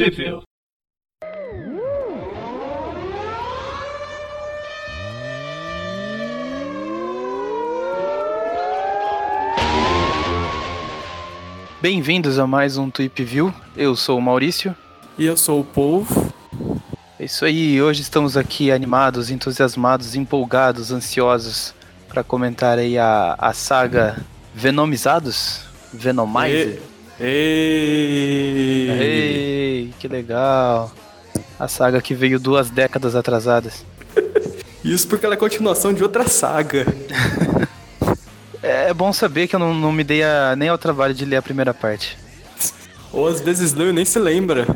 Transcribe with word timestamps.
Sheffield. 0.00 0.44
Bem-vindos 11.82 12.38
a 12.38 12.46
mais 12.46 12.78
um 12.78 12.88
Tweep 12.88 13.22
View. 13.22 13.52
Eu 13.76 13.94
sou 13.94 14.16
o 14.16 14.22
Maurício. 14.22 14.74
E 15.18 15.26
eu 15.26 15.36
sou 15.36 15.60
o 15.60 15.64
Povo. 15.64 16.32
É 17.18 17.26
isso 17.26 17.44
aí, 17.44 17.82
hoje 17.82 18.00
estamos 18.00 18.38
aqui 18.38 18.72
animados, 18.72 19.30
entusiasmados, 19.30 20.14
empolgados, 20.14 20.90
ansiosos 20.90 21.74
para 22.08 22.24
comentar 22.24 22.78
aí 22.78 22.96
a, 22.96 23.34
a 23.38 23.52
saga 23.52 24.16
Venomizados? 24.54 25.60
Venomize? 25.92 26.80
Ei! 27.20 28.90
Ei, 28.90 29.94
que 29.98 30.08
legal. 30.08 30.90
A 31.58 31.68
saga 31.68 32.00
que 32.00 32.14
veio 32.14 32.40
duas 32.40 32.70
décadas 32.70 33.14
atrasadas. 33.14 33.84
Isso 34.82 35.06
porque 35.06 35.26
ela 35.26 35.34
é 35.34 35.38
continuação 35.38 35.92
de 35.92 36.02
outra 36.02 36.26
saga. 36.28 36.86
É 38.62 38.92
bom 38.92 39.10
saber 39.10 39.48
que 39.48 39.56
eu 39.56 39.58
não, 39.58 39.72
não 39.72 39.90
me 39.90 40.04
dei 40.04 40.22
a, 40.22 40.54
nem 40.54 40.68
ao 40.68 40.76
trabalho 40.76 41.14
de 41.14 41.24
ler 41.24 41.36
a 41.36 41.42
primeira 41.42 41.72
parte. 41.72 42.18
Ou 43.10 43.26
às 43.26 43.40
vezes 43.40 43.72
leu 43.72 43.88
e 43.88 43.92
nem 43.92 44.04
se 44.04 44.18
lembra. 44.18 44.66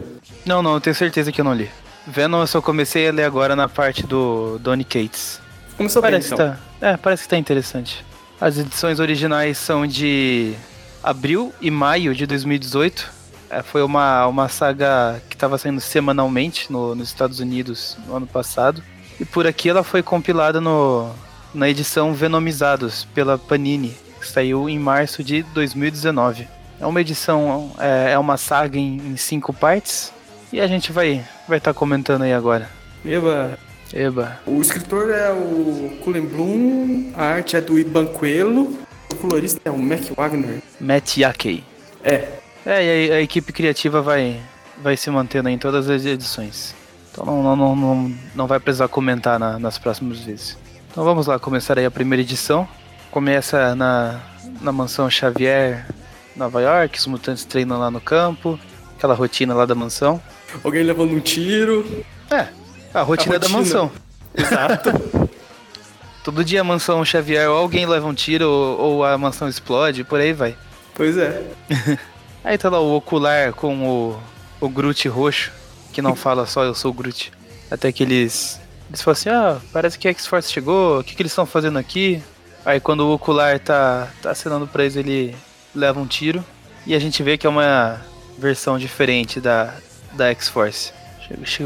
Não, 0.47 0.63
não, 0.63 0.75
eu 0.75 0.81
tenho 0.81 0.97
certeza 0.97 1.31
que 1.31 1.39
eu 1.41 1.45
não 1.45 1.53
li. 1.53 1.71
Venom 2.07 2.41
eu 2.41 2.47
só 2.47 2.63
comecei 2.63 3.07
a 3.09 3.13
ler 3.13 3.25
agora 3.25 3.55
na 3.55 3.69
parte 3.69 4.07
do 4.07 4.59
Donny 4.59 4.85
Cates. 4.85 5.39
Começou 5.77 6.01
Parece 6.01 6.35
bem, 6.35 6.47
então. 6.47 6.57
tá, 6.81 6.89
é, 6.89 6.97
parece 6.97 7.25
que 7.25 7.29
tá 7.29 7.37
interessante. 7.37 8.05
As 8.41 8.57
edições 8.57 9.01
originais 9.01 9.59
são 9.59 9.87
de 9.87 10.55
abril 11.05 11.53
e 11.61 11.71
maio 11.71 12.15
de 12.15 12.27
2018. 12.27 13.13
É, 13.51 13.63
foi 13.63 13.83
uma, 13.83 14.27
uma 14.27 14.49
saga 14.49 15.23
que 15.29 15.37
estava 15.37 15.59
saindo 15.59 15.81
semanalmente 15.81 16.73
no- 16.73 16.95
nos 16.95 17.09
Estados 17.09 17.39
Unidos 17.41 17.97
no 18.07 18.17
ano 18.17 18.27
passado. 18.27 18.83
E 19.21 19.25
por 19.25 19.47
aqui 19.47 19.69
ela 19.69 19.85
foi 19.85 20.03
compilada 20.03 20.61
no, 20.61 21.11
na 21.55 21.69
edição 21.69 22.13
Venomizados 22.15 23.05
pela 23.15 23.39
Panini, 23.39 23.97
que 24.21 24.27
saiu 24.27 24.69
em 24.69 24.79
março 24.79 25.23
de 25.23 25.43
2019. 25.43 26.49
É 26.81 26.87
uma 26.87 27.01
edição, 27.01 27.71
é, 27.79 28.13
é 28.13 28.19
uma 28.19 28.37
saga 28.37 28.77
em, 28.79 28.97
em 28.97 29.17
cinco 29.17 29.53
partes. 29.53 30.13
E 30.53 30.61
a 30.61 30.67
gente 30.67 30.91
vai 30.91 31.25
vai 31.47 31.59
estar 31.59 31.75
comentando 31.75 32.23
aí 32.23 32.33
agora. 32.33 32.69
Eba, 33.05 33.59
Eba. 33.93 34.41
o 34.47 34.61
escritor 34.61 35.11
é 35.11 35.31
o 35.31 35.99
Cullen 36.03 36.25
Bloom, 36.27 37.13
a 37.15 37.23
arte 37.25 37.55
é 37.57 37.61
do 37.61 37.79
Iban 37.79 38.07
Coelho, 38.07 38.79
o 39.11 39.15
colorista 39.17 39.61
é 39.65 39.71
o 39.71 39.79
Mac 39.79 40.03
Wagner. 40.17 40.61
Matt 40.81 41.17
Yakey. 41.19 41.65
É, 42.03 42.29
É, 42.67 43.07
e 43.07 43.13
a, 43.13 43.17
a 43.17 43.21
equipe 43.21 43.53
criativa 43.53 44.01
vai, 44.03 44.41
vai 44.83 44.97
se 44.97 45.11
mantendo 45.11 45.49
em 45.49 45.59
todas 45.59 45.89
as 45.91 46.05
edições. 46.05 46.75
Então 47.13 47.25
não, 47.25 47.43
não, 47.43 47.57
não, 47.57 47.77
não, 47.77 48.15
não 48.35 48.47
vai 48.47 48.59
precisar 48.59 48.89
comentar 48.89 49.39
na- 49.39 49.59
nas 49.59 49.79
próximas 49.79 50.19
vezes. 50.21 50.57
Então 50.91 51.05
vamos 51.05 51.27
lá, 51.27 51.39
começar 51.39 51.79
aí 51.79 51.85
a 51.85 51.91
primeira 51.91 52.23
edição. 52.23 52.67
Começa 53.11 53.75
na, 53.75 54.21
na 54.61 54.73
mansão 54.73 55.09
Xavier, 55.11 55.87
Nova 56.35 56.61
York, 56.61 56.99
os 56.99 57.07
mutantes 57.07 57.45
treinam 57.45 57.79
lá 57.79 57.91
no 57.91 58.01
campo, 58.01 58.59
aquela 58.97 59.15
rotina 59.15 59.55
lá 59.55 59.65
da 59.67 59.75
mansão. 59.75 60.21
alguém 60.65 60.83
levando 60.83 61.13
um 61.13 61.21
tiro. 61.21 62.05
É, 62.31 62.49
a 62.93 63.03
rotina, 63.03 63.39
da 63.39 63.47
rotina. 63.47 63.59
mansão. 63.61 63.93
Exato. 64.37 64.91
Todo 66.25 66.43
dia 66.43 66.63
a 66.63 66.65
mansão 66.65 67.05
Xavier 67.05 67.51
ou 67.51 67.59
alguém 67.59 67.85
leva 67.85 68.09
um 68.09 68.15
tiro 68.15 68.49
ou, 68.49 68.81
ou 68.81 69.05
a 69.05 69.17
mansão 69.19 69.47
explode, 69.47 70.03
por 70.03 70.19
aí 70.19 70.33
vai. 70.33 70.57
pois 70.95 71.19
é. 71.19 71.43
Aí 72.43 72.59
tá 72.59 72.69
lá 72.69 72.79
o 72.79 72.97
ocular 72.97 73.53
com 73.53 73.89
o, 73.89 74.21
o 74.61 74.69
Groot 74.69 75.09
roxo, 75.09 75.51
que 75.93 76.03
não 76.03 76.15
fala 76.15 76.45
só 76.45 76.63
eu 76.65 76.75
sou 76.75 76.91
o 76.91 76.95
Groot. 76.95 77.33
Até 77.71 77.91
que 77.91 78.03
eles. 78.03 78.61
Eles 78.89 79.01
falam 79.01 79.13
assim, 79.13 79.29
ah, 79.31 79.61
parece 79.73 79.99
que 79.99 80.07
a 80.07 80.11
X-Force 80.11 80.53
chegou, 80.53 81.01
o 81.01 81.05
que, 81.05 81.15
que 81.15 81.23
eles 81.23 81.33
estão 81.33 81.47
fazendo 81.47 81.79
aqui? 81.79 82.23
Aí 82.65 82.81
quando 82.81 83.01
o 83.01 83.15
ocular 83.15 83.59
tá, 83.59 84.09
tá 84.23 84.31
acenando 84.31 84.67
pra 84.67 84.85
eles, 84.85 84.97
ele 84.97 85.35
leva 85.75 86.01
um 86.01 86.07
tiro. 86.07 86.45
E 86.87 86.95
a 86.95 86.99
gente 86.99 87.23
vê 87.23 87.39
que 87.39 87.47
é 87.47 87.51
uma 87.51 88.01
versão 88.39 88.79
diferente 88.79 89.41
da, 89.41 89.75
da 90.13 90.29
X-Force. 90.31 90.93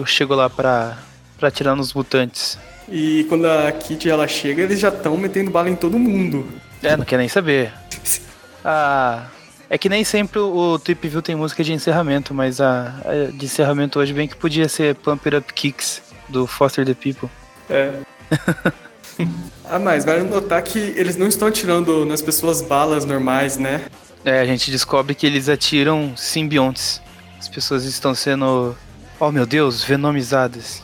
Chegou, 0.06 0.36
lá 0.36 0.48
pra, 0.48 0.96
pra 1.38 1.48
atirar 1.48 1.74
nos 1.74 1.92
mutantes. 1.92 2.56
E 2.90 3.24
quando 3.28 3.46
a 3.46 3.70
Kitty 3.70 4.08
ela 4.08 4.26
chega, 4.26 4.62
eles 4.62 4.80
já 4.80 4.88
estão 4.88 5.16
metendo 5.16 5.50
bala 5.50 5.68
em 5.68 5.76
todo 5.76 5.98
mundo. 5.98 6.46
É, 6.82 6.96
não 6.96 7.04
quer 7.04 7.18
nem 7.18 7.28
saber. 7.28 7.72
Ah, 8.64 9.28
é 9.70 9.78
que 9.78 9.88
nem 9.88 10.02
sempre 10.02 10.40
o 10.40 10.78
Trip 10.78 11.08
View 11.08 11.22
tem 11.22 11.36
música 11.36 11.62
de 11.62 11.72
encerramento, 11.72 12.34
mas 12.34 12.60
a, 12.60 12.92
a 13.04 13.30
de 13.32 13.46
encerramento 13.46 13.98
hoje 13.98 14.12
bem 14.12 14.26
que 14.26 14.36
podia 14.36 14.68
ser 14.68 14.96
Pump 14.96 15.26
It 15.26 15.36
Up 15.36 15.52
Kicks, 15.54 16.02
do 16.28 16.46
Foster 16.46 16.84
the 16.84 16.92
People. 16.92 17.30
É. 17.70 17.92
ah, 19.64 19.78
mas 19.78 20.04
vale 20.04 20.24
notar 20.24 20.60
que 20.62 20.78
eles 20.78 21.16
não 21.16 21.28
estão 21.28 21.48
atirando 21.48 22.04
nas 22.04 22.20
pessoas 22.20 22.60
balas 22.60 23.04
normais, 23.04 23.56
né? 23.56 23.84
É, 24.24 24.40
a 24.40 24.44
gente 24.44 24.70
descobre 24.70 25.14
que 25.14 25.26
eles 25.26 25.48
atiram 25.48 26.14
simbiontes. 26.16 27.00
As 27.38 27.48
pessoas 27.48 27.84
estão 27.84 28.14
sendo, 28.14 28.76
oh 29.20 29.30
meu 29.30 29.46
Deus, 29.46 29.84
venomizadas. 29.84 30.82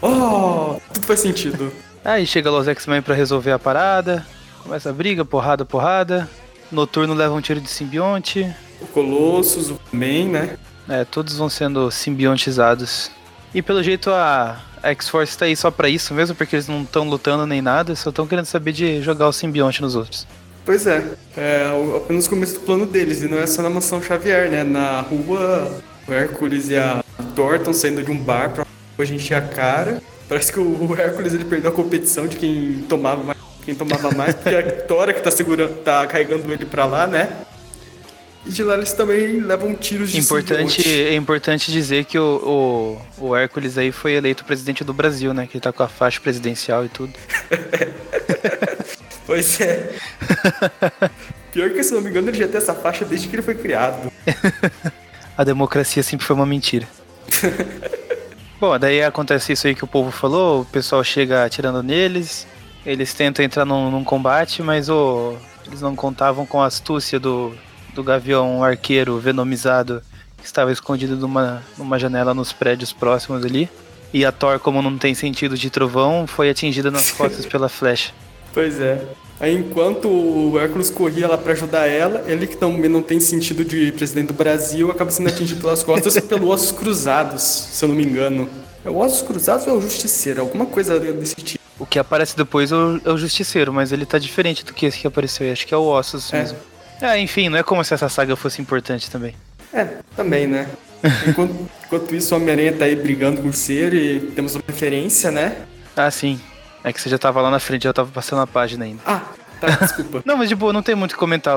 Oh, 0.00 0.80
tudo 0.92 1.06
faz 1.06 1.20
sentido. 1.20 1.72
Aí 2.04 2.26
chega 2.26 2.50
lá 2.50 2.58
os 2.58 2.68
X-Men 2.68 3.02
pra 3.02 3.14
resolver 3.14 3.52
a 3.52 3.58
parada, 3.58 4.26
começa 4.62 4.90
a 4.90 4.92
briga, 4.92 5.24
porrada, 5.24 5.64
porrada. 5.64 6.28
Noturno 6.70 7.14
leva 7.14 7.34
um 7.34 7.40
tiro 7.40 7.60
de 7.60 7.68
simbionte. 7.68 8.54
O 8.80 8.86
Colossus, 8.86 9.70
o 9.70 9.78
Man, 9.92 10.28
né? 10.30 10.58
É, 10.88 11.04
todos 11.04 11.36
vão 11.36 11.48
sendo 11.48 11.90
simbiontizados. 11.90 13.10
E 13.54 13.62
pelo 13.62 13.82
jeito 13.82 14.10
a, 14.10 14.60
X-Force 14.82 15.36
tá 15.36 15.46
aí 15.46 15.56
só 15.56 15.70
pra 15.70 15.88
isso 15.88 16.14
mesmo, 16.14 16.34
porque 16.36 16.56
eles 16.56 16.68
não 16.68 16.82
estão 16.82 17.08
lutando 17.08 17.46
nem 17.46 17.60
nada, 17.60 17.94
só 17.96 18.10
estão 18.10 18.26
querendo 18.26 18.46
saber 18.46 18.72
de 18.72 19.02
jogar 19.02 19.28
o 19.28 19.32
simbionte 19.32 19.82
nos 19.82 19.96
outros. 19.96 20.26
Pois 20.64 20.86
é, 20.86 21.02
é 21.36 21.66
apenas 21.96 22.26
o 22.26 22.30
começo 22.30 22.54
do 22.54 22.60
plano 22.60 22.86
deles, 22.86 23.22
e 23.22 23.28
não 23.28 23.38
é 23.38 23.46
só 23.46 23.62
na 23.62 23.70
mansão 23.70 24.02
Xavier, 24.02 24.50
né? 24.50 24.62
Na 24.62 25.00
rua, 25.00 25.80
o 26.06 26.12
Hércules 26.12 26.68
e 26.68 26.76
a 26.76 27.02
Thor 27.34 27.56
estão 27.56 27.72
saindo 27.72 28.02
de 28.02 28.10
um 28.10 28.18
bar 28.18 28.50
pra 28.50 28.66
hoje 28.98 29.14
encher 29.14 29.34
a 29.34 29.40
cara. 29.40 30.02
Parece 30.28 30.52
que 30.52 30.60
o 30.60 30.96
Hércules 30.98 31.32
ele 31.32 31.44
perdeu 31.44 31.70
a 31.70 31.74
competição 31.74 32.26
de 32.26 32.36
quem 32.36 32.84
tomava 32.88 33.22
mais, 33.22 33.38
quem 33.64 33.74
tomava 33.74 34.10
mais 34.10 34.34
porque 34.34 34.54
a 34.54 34.62
Thor 34.82 35.08
é 35.08 35.12
que 35.14 35.22
tá 35.22 35.30
segurando, 35.30 35.74
tá 35.82 36.06
carregando 36.06 36.52
ele 36.52 36.66
pra 36.66 36.84
lá, 36.84 37.06
né? 37.06 37.30
E 38.44 38.50
de 38.50 38.62
lá 38.62 38.74
eles 38.74 38.92
também 38.92 39.40
levam 39.40 39.74
tiros 39.74 40.10
de 40.10 40.20
Importante, 40.20 40.82
é 40.86 41.14
importante 41.14 41.72
dizer 41.72 42.04
que 42.04 42.18
o, 42.18 42.98
o, 43.18 43.28
o 43.28 43.36
Hércules 43.36 43.78
aí 43.78 43.90
foi 43.90 44.12
eleito 44.12 44.44
presidente 44.44 44.84
do 44.84 44.92
Brasil, 44.92 45.32
né? 45.32 45.46
Que 45.46 45.56
ele 45.56 45.62
tá 45.62 45.72
com 45.72 45.82
a 45.82 45.88
faixa 45.88 46.20
presidencial 46.20 46.84
e 46.84 46.88
tudo. 46.88 47.12
Pois 49.28 49.60
é. 49.60 49.90
Pior 51.52 51.68
que, 51.68 51.82
se 51.82 51.92
não 51.92 52.00
me 52.00 52.08
engano, 52.08 52.30
ele 52.30 52.38
já 52.38 52.48
tem 52.48 52.56
essa 52.56 52.74
faixa 52.74 53.04
desde 53.04 53.28
que 53.28 53.36
ele 53.36 53.42
foi 53.42 53.54
criado. 53.54 54.10
A 55.36 55.44
democracia 55.44 56.02
sempre 56.02 56.24
foi 56.24 56.34
uma 56.34 56.46
mentira. 56.46 56.88
Bom, 58.60 58.76
daí 58.78 59.02
acontece 59.02 59.52
isso 59.52 59.66
aí 59.66 59.74
que 59.74 59.84
o 59.84 59.86
povo 59.86 60.10
falou, 60.10 60.62
o 60.62 60.64
pessoal 60.64 61.04
chega 61.04 61.44
atirando 61.44 61.80
neles, 61.82 62.46
eles 62.84 63.14
tentam 63.14 63.44
entrar 63.44 63.64
num, 63.64 63.90
num 63.90 64.02
combate, 64.02 64.62
mas 64.62 64.88
o, 64.88 65.36
eles 65.66 65.80
não 65.80 65.94
contavam 65.94 66.44
com 66.44 66.60
a 66.60 66.66
astúcia 66.66 67.20
do, 67.20 67.52
do 67.94 68.02
gavião 68.02 68.64
arqueiro 68.64 69.18
venomizado 69.18 70.02
que 70.38 70.44
estava 70.44 70.72
escondido 70.72 71.16
numa, 71.16 71.62
numa 71.76 71.98
janela 71.98 72.34
nos 72.34 72.52
prédios 72.52 72.92
próximos 72.92 73.44
ali. 73.44 73.68
E 74.12 74.24
a 74.24 74.32
Thor, 74.32 74.58
como 74.58 74.80
não 74.80 74.96
tem 74.96 75.14
sentido 75.14 75.56
de 75.56 75.68
trovão, 75.70 76.26
foi 76.26 76.48
atingida 76.48 76.90
nas 76.90 77.10
costas 77.12 77.46
pela 77.46 77.68
flecha. 77.68 78.12
Pois 78.52 78.80
é. 78.80 79.06
Aí 79.40 79.54
enquanto 79.56 80.08
o 80.08 80.58
Hércules 80.58 80.90
corria 80.90 81.28
lá 81.28 81.38
pra 81.38 81.52
ajudar 81.52 81.86
ela, 81.86 82.24
ele 82.26 82.46
que 82.46 82.56
também 82.56 82.90
não 82.90 83.02
tem 83.02 83.20
sentido 83.20 83.64
de 83.64 83.92
presidente 83.92 84.28
do 84.28 84.34
Brasil, 84.34 84.90
acaba 84.90 85.10
sendo 85.10 85.28
atingido 85.28 85.60
pelas 85.60 85.82
costas 85.82 86.18
pelo 86.26 86.48
Ossos 86.48 86.72
Cruzados, 86.72 87.42
se 87.42 87.84
eu 87.84 87.88
não 87.88 87.96
me 87.96 88.04
engano. 88.04 88.48
É 88.84 88.90
o 88.90 88.96
Ossos 88.96 89.22
Cruzados 89.22 89.66
ou 89.66 89.74
é 89.74 89.76
o 89.76 89.80
Justiceiro? 89.80 90.40
Alguma 90.40 90.66
coisa 90.66 90.98
desse 90.98 91.36
tipo. 91.36 91.62
O 91.78 91.86
que 91.86 91.98
aparece 91.98 92.36
depois 92.36 92.72
é 92.72 92.74
o, 92.74 93.00
é 93.04 93.10
o 93.12 93.16
Justiceiro, 93.18 93.72
mas 93.72 93.92
ele 93.92 94.04
tá 94.04 94.18
diferente 94.18 94.64
do 94.64 94.72
que 94.74 94.86
esse 94.86 94.98
que 94.98 95.06
apareceu 95.06 95.46
aí. 95.46 95.52
Acho 95.52 95.66
que 95.66 95.72
é 95.74 95.76
o 95.76 95.84
Ossos 95.84 96.32
É. 96.32 96.38
mesmo. 96.40 96.58
Ah, 97.00 97.16
enfim, 97.16 97.48
não 97.48 97.56
é 97.58 97.62
como 97.62 97.84
se 97.84 97.94
essa 97.94 98.08
saga 98.08 98.34
fosse 98.34 98.60
importante 98.60 99.08
também. 99.08 99.34
É, 99.72 99.86
também, 100.16 100.48
né? 100.48 100.66
Enquanto, 101.28 101.54
enquanto 101.86 102.12
isso, 102.16 102.34
o 102.34 102.38
Homem-Aranha 102.38 102.72
tá 102.72 102.86
aí 102.86 102.96
brigando 102.96 103.40
com 103.40 103.48
o 103.48 103.52
Ser 103.52 103.94
e 103.94 104.18
temos 104.34 104.56
uma 104.56 104.64
referência, 104.66 105.30
né? 105.30 105.58
Ah, 105.94 106.10
sim. 106.10 106.40
É 106.84 106.92
que 106.92 107.00
você 107.00 107.08
já 107.08 107.18
tava 107.18 107.40
lá 107.40 107.50
na 107.50 107.58
frente, 107.58 107.86
eu 107.86 107.92
tava 107.94 108.10
passando 108.10 108.40
a 108.42 108.46
página 108.46 108.84
ainda. 108.84 109.00
Ah, 109.06 109.22
tá, 109.60 109.66
desculpa. 109.84 110.22
Não, 110.24 110.36
mas 110.36 110.48
de 110.48 110.54
boa, 110.54 110.72
não 110.72 110.82
tem 110.82 110.94
muito 110.94 111.12
o 111.12 111.14
que 111.14 111.18
comentar. 111.20 111.56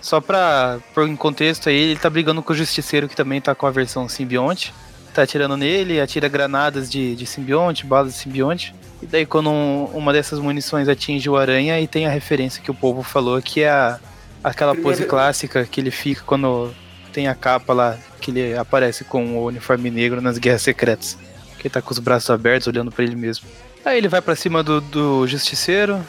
Só 0.00 0.20
pra 0.20 0.78
pôr 0.94 1.06
em 1.08 1.14
contexto 1.16 1.68
aí, 1.68 1.76
ele 1.76 1.98
tá 2.00 2.10
brigando 2.10 2.42
com 2.42 2.52
o 2.52 2.56
Justiceiro, 2.56 3.08
que 3.08 3.14
também 3.16 3.40
tá 3.40 3.54
com 3.54 3.66
a 3.66 3.70
versão 3.70 4.08
simbionte. 4.08 4.72
Tá 5.14 5.22
atirando 5.22 5.56
nele, 5.56 6.00
atira 6.00 6.26
granadas 6.28 6.90
de, 6.90 7.14
de 7.14 7.26
simbionte, 7.26 7.84
balas 7.86 8.14
de 8.14 8.18
simbionte. 8.18 8.74
E 9.02 9.06
daí 9.06 9.26
quando 9.26 9.50
um- 9.50 9.84
uma 9.92 10.12
dessas 10.12 10.38
munições 10.38 10.88
atinge 10.88 11.28
o 11.28 11.36
aranha, 11.36 11.74
aí 11.74 11.86
tem 11.86 12.06
a 12.06 12.10
referência 12.10 12.62
que 12.62 12.70
o 12.70 12.74
povo 12.74 13.02
falou, 13.02 13.40
que 13.42 13.60
é 13.62 13.68
a, 13.70 13.98
aquela 14.42 14.72
Primeiro- 14.72 14.96
pose 14.98 15.08
clássica 15.08 15.64
que 15.66 15.80
ele 15.80 15.90
fica 15.90 16.22
quando 16.24 16.72
tem 17.12 17.28
a 17.28 17.34
capa 17.34 17.72
lá 17.74 17.96
que 18.20 18.30
ele 18.30 18.56
aparece 18.56 19.04
com 19.04 19.36
o 19.38 19.46
uniforme 19.46 19.90
negro 19.90 20.22
nas 20.22 20.38
Guerras 20.38 20.62
Secretas. 20.62 21.18
Que 21.58 21.66
ele 21.66 21.74
tá 21.74 21.82
com 21.82 21.92
os 21.92 21.98
braços 21.98 22.30
abertos, 22.30 22.66
olhando 22.68 22.90
para 22.90 23.04
ele 23.04 23.14
mesmo. 23.14 23.46
Aí 23.84 23.98
ele 23.98 24.08
vai 24.08 24.20
para 24.20 24.36
cima 24.36 24.62
do, 24.62 24.80
do 24.80 25.26
Justiceiro. 25.26 26.00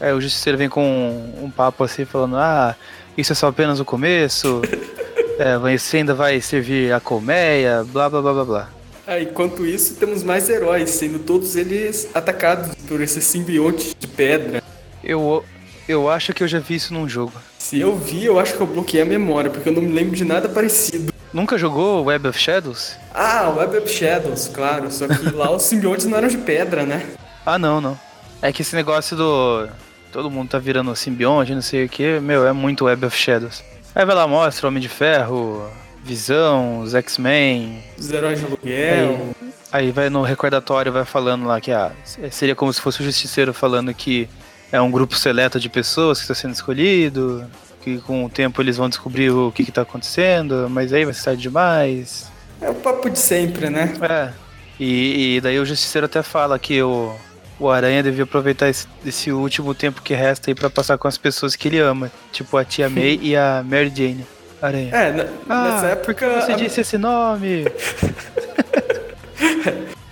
Aí 0.00 0.12
o 0.12 0.20
Justiceiro 0.20 0.58
vem 0.58 0.68
com 0.68 0.84
um, 0.84 1.44
um, 1.44 1.50
papo 1.50 1.84
assim, 1.84 2.04
falando: 2.04 2.36
Ah, 2.36 2.76
isso 3.16 3.32
é 3.32 3.34
só 3.34 3.48
apenas 3.48 3.80
o 3.80 3.84
começo. 3.84 4.60
é, 5.38 5.56
você 5.56 5.98
ainda 5.98 6.14
vai 6.14 6.40
servir 6.40 6.92
a 6.92 7.00
colmeia, 7.00 7.84
blá 7.84 8.10
blá 8.10 8.20
blá 8.20 8.32
blá 8.32 8.44
blá. 8.44 8.68
Ah, 9.06 9.20
enquanto 9.20 9.66
isso, 9.66 9.96
temos 9.96 10.22
mais 10.22 10.48
heróis, 10.48 10.90
sendo 10.90 11.18
todos 11.18 11.56
eles 11.56 12.08
atacados 12.14 12.74
por 12.86 13.00
esses 13.00 13.24
simbiontes 13.24 13.96
de 13.98 14.06
pedra. 14.06 14.62
Eu, 15.02 15.44
eu 15.88 16.08
acho 16.08 16.32
que 16.32 16.42
eu 16.42 16.48
já 16.48 16.58
vi 16.60 16.76
isso 16.76 16.94
num 16.94 17.08
jogo. 17.08 17.32
Se 17.58 17.80
eu 17.80 17.96
vi, 17.96 18.24
eu 18.24 18.38
acho 18.38 18.54
que 18.54 18.60
eu 18.60 18.66
bloqueei 18.66 19.02
a 19.02 19.06
memória, 19.06 19.50
porque 19.50 19.68
eu 19.68 19.72
não 19.72 19.82
me 19.82 19.92
lembro 19.92 20.14
de 20.14 20.24
nada 20.24 20.48
parecido. 20.48 21.12
Nunca 21.32 21.56
jogou 21.56 22.04
Web 22.04 22.28
of 22.28 22.38
Shadows? 22.38 22.94
Ah, 23.14 23.48
Web 23.56 23.78
of 23.78 23.88
Shadows, 23.88 24.48
claro. 24.48 24.90
Só 24.92 25.08
que 25.08 25.30
lá 25.34 25.50
os 25.50 25.62
simbiontes 25.62 26.06
não 26.06 26.18
eram 26.18 26.28
de 26.28 26.36
pedra, 26.36 26.84
né? 26.84 27.06
Ah, 27.44 27.58
não, 27.58 27.80
não. 27.80 27.98
É 28.40 28.52
que 28.52 28.62
esse 28.62 28.74
negócio 28.74 29.16
do. 29.16 29.68
Todo 30.12 30.30
mundo 30.30 30.50
tá 30.50 30.58
virando 30.58 30.94
simbionte, 30.94 31.54
não 31.54 31.62
sei 31.62 31.86
o 31.86 31.88
que, 31.88 32.20
meu, 32.20 32.46
é 32.46 32.52
muito 32.52 32.84
Web 32.84 33.06
of 33.06 33.16
Shadows. 33.16 33.64
Aí 33.94 34.04
vai 34.04 34.14
lá, 34.14 34.26
mostra 34.26 34.68
Homem 34.68 34.80
de 34.80 34.88
Ferro, 34.88 35.70
Visão, 36.04 36.80
os 36.80 36.94
X-Men. 36.94 37.82
Os 37.98 38.10
heróis 38.10 38.38
de 38.38 38.44
aluguel. 38.44 39.34
Aí, 39.72 39.86
aí, 39.86 39.90
vai 39.90 40.10
no 40.10 40.22
recordatório, 40.22 40.92
vai 40.92 41.04
falando 41.04 41.46
lá 41.46 41.60
que 41.60 41.72
ah, 41.72 41.92
seria 42.30 42.54
como 42.54 42.72
se 42.72 42.80
fosse 42.80 43.00
o 43.00 43.04
Justiceiro 43.04 43.54
falando 43.54 43.92
que 43.94 44.28
é 44.70 44.80
um 44.80 44.90
grupo 44.90 45.16
seleto 45.16 45.58
de 45.58 45.68
pessoas 45.68 46.18
que 46.18 46.24
está 46.24 46.34
sendo 46.34 46.52
escolhido, 46.54 47.46
que 47.82 47.98
com 48.00 48.24
o 48.24 48.28
tempo 48.28 48.60
eles 48.60 48.76
vão 48.76 48.88
descobrir 48.88 49.30
o 49.30 49.52
que 49.52 49.62
está 49.62 49.82
acontecendo, 49.82 50.68
mas 50.68 50.92
aí 50.92 51.04
vai 51.04 51.14
ser 51.14 51.24
tarde 51.24 51.42
demais. 51.42 52.30
É 52.60 52.70
o 52.70 52.74
papo 52.74 53.08
de 53.08 53.18
sempre, 53.18 53.70
né? 53.70 53.94
É. 54.02 54.32
E, 54.78 55.36
e 55.36 55.40
daí 55.40 55.58
o 55.58 55.64
Justiceiro 55.64 56.06
até 56.06 56.22
fala 56.22 56.58
que 56.58 56.82
o, 56.82 57.14
o 57.62 57.70
Aranha 57.70 58.02
devia 58.02 58.24
aproveitar 58.24 58.68
esse, 58.68 58.86
esse 59.06 59.30
último 59.30 59.74
tempo 59.74 60.02
que 60.02 60.14
resta 60.14 60.50
aí 60.50 60.54
para 60.54 60.68
passar 60.68 60.98
com 60.98 61.06
as 61.06 61.16
pessoas 61.16 61.54
que 61.54 61.68
ele 61.68 61.78
ama, 61.78 62.10
tipo 62.32 62.56
a 62.56 62.64
tia 62.64 62.90
May 62.90 63.20
e 63.22 63.36
a 63.36 63.64
Mary 63.64 63.92
Jane. 63.94 64.26
Aranha. 64.60 64.94
É, 64.94 65.12
na, 65.12 65.26
ah, 65.48 65.70
nessa 65.70 65.86
época. 65.88 66.40
Você 66.40 66.54
disse 66.54 66.80
esse 66.80 66.98
nome? 66.98 67.64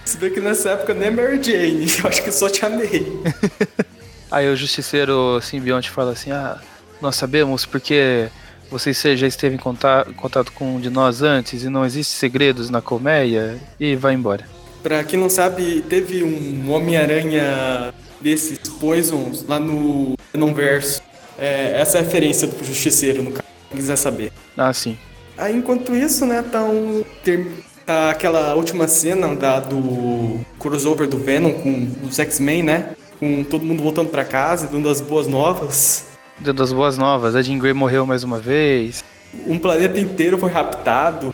Se 0.04 0.16
bem 0.16 0.32
que 0.32 0.40
nessa 0.40 0.70
época 0.70 0.92
nem 0.92 1.08
é 1.08 1.10
Mary 1.10 1.40
Jane, 1.42 1.86
eu 2.02 2.08
acho 2.08 2.22
que 2.22 2.32
só 2.32 2.48
te 2.48 2.64
amei. 2.64 3.06
Aí 4.30 4.48
o 4.48 4.56
justiceiro 4.56 5.40
simbionte 5.40 5.90
fala 5.90 6.12
assim: 6.12 6.30
Ah, 6.32 6.58
nós 7.00 7.16
sabemos 7.16 7.64
porque 7.64 8.28
você 8.70 9.16
já 9.16 9.26
esteve 9.26 9.56
em 9.56 9.58
contato, 9.58 10.12
contato 10.14 10.52
com 10.52 10.76
um 10.76 10.80
de 10.80 10.90
nós 10.90 11.22
antes 11.22 11.64
e 11.64 11.68
não 11.68 11.84
existe 11.84 12.12
segredos 12.12 12.70
na 12.70 12.80
colmeia 12.80 13.58
e 13.78 13.96
vai 13.96 14.14
embora. 14.14 14.44
Pra 14.82 15.04
quem 15.04 15.18
não 15.18 15.28
sabe, 15.28 15.82
teve 15.88 16.24
um 16.24 16.70
Homem-Aranha 16.70 17.92
desses 18.20 18.58
Poisons 18.58 19.44
lá 19.46 19.60
no 19.60 20.14
Venom-Verso. 20.32 21.02
É, 21.38 21.80
essa 21.80 21.98
é 21.98 22.00
a 22.00 22.04
referência 22.04 22.46
do 22.46 22.64
Justiceiro, 22.64 23.22
no 23.22 23.32
caso, 23.32 23.44
quem 23.68 23.78
quiser 23.78 23.96
saber. 23.96 24.32
Ah, 24.56 24.72
sim. 24.72 24.96
Aí, 25.36 25.56
enquanto 25.56 25.94
isso, 25.94 26.26
né, 26.26 26.42
tá, 26.42 26.62
um, 26.62 27.02
tá 27.86 28.10
aquela 28.10 28.54
última 28.54 28.86
cena 28.86 29.34
da, 29.34 29.60
do 29.60 30.40
crossover 30.58 31.08
do 31.08 31.18
Venom 31.18 31.52
com 31.54 31.88
os 32.06 32.18
X-Men, 32.18 32.62
né? 32.62 32.90
Com 33.18 33.42
todo 33.44 33.64
mundo 33.64 33.82
voltando 33.82 34.10
para 34.10 34.24
casa, 34.24 34.66
dando 34.66 34.88
as 34.88 35.00
boas 35.00 35.26
novas. 35.26 36.06
Dando 36.38 36.62
as 36.62 36.72
boas 36.72 36.96
novas, 36.96 37.34
a 37.34 37.42
Jean 37.42 37.58
Grey 37.58 37.72
morreu 37.72 38.06
mais 38.06 38.22
uma 38.22 38.38
vez. 38.38 39.04
Um 39.46 39.58
planeta 39.58 39.98
inteiro 39.98 40.38
foi 40.38 40.50
raptado. 40.50 41.32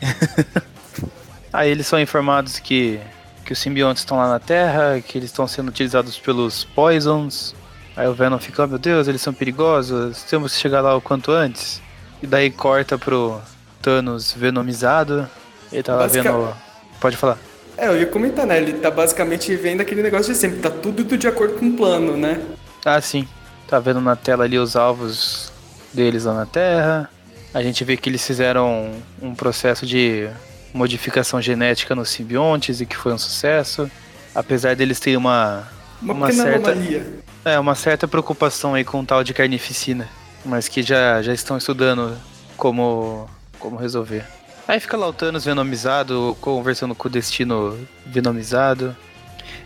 Aí 1.52 1.70
eles 1.70 1.86
são 1.86 1.98
informados 1.98 2.58
que 2.58 3.00
que 3.46 3.52
os 3.52 3.58
simbiontes 3.60 4.02
estão 4.02 4.16
lá 4.16 4.28
na 4.28 4.40
Terra, 4.40 5.00
que 5.00 5.16
eles 5.16 5.30
estão 5.30 5.46
sendo 5.46 5.68
utilizados 5.68 6.18
pelos 6.18 6.64
Poisons. 6.64 7.54
Aí 7.96 8.06
o 8.08 8.12
Venom 8.12 8.38
fica, 8.38 8.64
oh, 8.64 8.66
meu 8.66 8.78
Deus, 8.78 9.06
eles 9.06 9.22
são 9.22 9.32
perigosos, 9.32 10.24
temos 10.24 10.52
que 10.52 10.60
chegar 10.60 10.80
lá 10.80 10.94
o 10.96 11.00
quanto 11.00 11.30
antes. 11.30 11.80
E 12.22 12.26
daí 12.26 12.50
corta 12.50 12.98
pro 12.98 13.40
Thanos 13.80 14.32
venomizado. 14.32 15.28
Ele 15.72 15.82
tá 15.82 15.94
lá 15.94 16.06
vendo. 16.06 16.52
Pode 17.00 17.16
falar. 17.16 17.38
É, 17.78 17.86
eu 17.86 17.98
ia 17.98 18.06
comentar, 18.06 18.46
né? 18.46 18.58
Ele 18.58 18.74
tá 18.74 18.90
basicamente 18.90 19.54
vendo 19.54 19.80
aquele 19.80 20.02
negócio 20.02 20.32
de 20.32 20.38
sempre, 20.38 20.58
tá 20.58 20.70
tudo 20.70 21.04
de 21.16 21.28
acordo 21.28 21.54
com 21.54 21.68
o 21.68 21.72
plano, 21.76 22.16
né? 22.16 22.40
Ah, 22.84 23.00
sim. 23.00 23.28
Tá 23.68 23.78
vendo 23.78 24.00
na 24.00 24.16
tela 24.16 24.44
ali 24.44 24.58
os 24.58 24.76
alvos 24.76 25.52
deles 25.92 26.24
lá 26.24 26.34
na 26.34 26.46
Terra. 26.46 27.08
A 27.54 27.62
gente 27.62 27.84
vê 27.84 27.96
que 27.96 28.08
eles 28.08 28.26
fizeram 28.26 28.90
um 29.20 29.34
processo 29.34 29.86
de 29.86 30.28
modificação 30.76 31.40
genética 31.40 31.94
nos 31.94 32.10
simbiontes 32.10 32.80
e 32.80 32.86
que 32.86 32.96
foi 32.96 33.12
um 33.12 33.18
sucesso. 33.18 33.90
Apesar 34.34 34.76
deles 34.76 35.00
terem 35.00 35.16
uma. 35.16 35.66
Uma, 36.00 36.14
uma 36.14 36.32
certa. 36.32 36.72
Anomalia. 36.72 37.06
É, 37.44 37.58
uma 37.58 37.74
certa 37.74 38.06
preocupação 38.06 38.74
aí 38.74 38.84
com 38.84 39.00
o 39.00 39.06
tal 39.06 39.24
de 39.24 39.32
carnificina. 39.32 40.08
Mas 40.44 40.68
que 40.68 40.82
já, 40.82 41.22
já 41.22 41.32
estão 41.32 41.56
estudando 41.56 42.16
como, 42.56 43.28
como 43.58 43.76
resolver. 43.76 44.24
Aí 44.68 44.78
fica 44.80 44.96
lá 44.96 45.06
o 45.06 45.12
Thanos 45.12 45.44
venomizado, 45.44 46.36
conversando 46.40 46.94
com 46.94 47.08
o 47.08 47.10
destino 47.10 47.78
venomizado. 48.04 48.96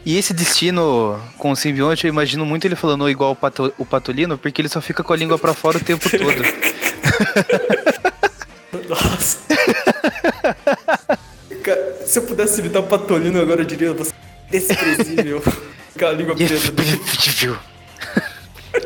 E 0.04 0.16
esse 0.16 0.32
destino 0.32 1.20
com 1.36 1.50
o 1.50 1.56
simbionte, 1.56 2.06
eu 2.06 2.08
imagino 2.08 2.44
muito 2.46 2.66
ele 2.66 2.76
falando 2.76 3.08
igual 3.08 3.32
o, 3.32 3.36
pato, 3.36 3.72
o 3.78 3.84
Patolino, 3.84 4.38
porque 4.38 4.60
ele 4.60 4.68
só 4.68 4.80
fica 4.80 5.02
com 5.02 5.12
a 5.12 5.16
língua 5.16 5.38
para 5.38 5.52
fora 5.52 5.78
o 5.78 5.80
tempo 5.80 6.08
todo. 6.08 6.42
Nossa. 8.88 9.38
Se 12.06 12.18
eu 12.18 12.22
pudesse 12.22 12.60
imitar 12.60 12.82
o 12.82 12.86
Patolino 12.86 13.40
agora, 13.40 13.62
eu 13.62 13.66
diria 13.66 13.92
você 13.92 14.12
desprezível. 14.50 15.42
Com 15.98 16.06
a 16.06 16.12
língua 16.12 16.34
presa. 16.34 16.72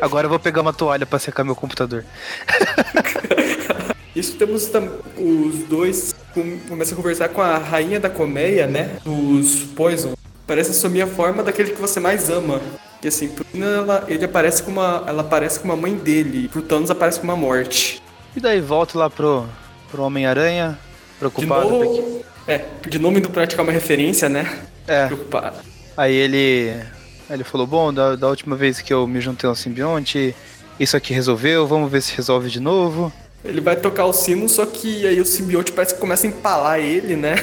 Agora 0.01 0.25
eu 0.25 0.29
vou 0.29 0.39
pegar 0.39 0.61
uma 0.61 0.73
toalha 0.73 1.05
para 1.05 1.19
secar 1.19 1.43
meu 1.43 1.55
computador. 1.55 2.03
Isso 4.15 4.35
temos 4.37 4.71
os 5.17 5.55
dois 5.67 6.15
começam 6.67 6.93
a 6.93 6.95
conversar 6.95 7.29
com 7.29 7.41
a 7.41 7.57
rainha 7.57 7.99
da 7.99 8.09
colmeia, 8.09 8.65
né? 8.65 8.97
Os 9.05 9.63
Poison. 9.75 10.13
Parece 10.47 10.71
assumir 10.71 11.01
a 11.01 11.07
forma 11.07 11.43
daquele 11.43 11.71
que 11.71 11.81
você 11.81 11.99
mais 11.99 12.29
ama. 12.29 12.61
E 13.03 13.07
assim, 13.07 13.27
pro 13.27 13.45
ela, 13.61 14.03
ele 14.07 14.25
aparece 14.25 14.63
com 14.63 14.71
uma, 14.71 15.03
ela 15.07 15.21
aparece 15.21 15.59
com 15.59 15.65
uma 15.65 15.75
mãe 15.75 15.95
dele. 15.95 16.47
Pro 16.47 16.61
Thanos 16.61 16.89
aparece 16.89 17.19
com 17.19 17.25
uma 17.25 17.35
morte. 17.35 18.01
E 18.35 18.39
daí 18.39 18.59
volta 18.59 18.97
lá 18.97 19.09
pro, 19.09 19.45
pro 19.91 20.03
Homem-Aranha, 20.03 20.77
preocupado. 21.19 21.65
De 21.65 21.71
novo, 21.71 22.14
é, 22.47 22.63
de 22.87 22.99
nome 22.99 23.19
do 23.19 23.29
praticar 23.29 23.63
uma 23.63 23.71
referência, 23.71 24.29
né? 24.29 24.59
É. 24.87 25.07
Preocupado. 25.07 25.57
Aí 25.97 26.13
ele, 26.13 26.73
ele 27.29 27.43
falou, 27.43 27.65
bom, 27.65 27.93
da, 27.93 28.15
da 28.15 28.27
última 28.27 28.55
vez 28.55 28.81
que 28.81 28.93
eu 28.93 29.07
me 29.07 29.19
juntei 29.21 29.47
ao 29.47 29.55
simbionte, 29.55 30.35
isso 30.79 30.95
aqui 30.97 31.13
resolveu, 31.13 31.65
vamos 31.65 31.91
ver 31.91 32.01
se 32.01 32.15
resolve 32.15 32.49
de 32.49 32.59
novo. 32.59 33.11
Ele 33.43 33.61
vai 33.61 33.75
tocar 33.75 34.05
o 34.05 34.13
sino, 34.13 34.49
só 34.49 34.65
que 34.65 35.05
aí 35.07 35.21
o 35.21 35.25
simbionte 35.25 35.71
parece 35.71 35.93
que 35.93 35.99
começa 35.99 36.27
a 36.27 36.29
empalar 36.29 36.79
ele, 36.79 37.15
né? 37.15 37.35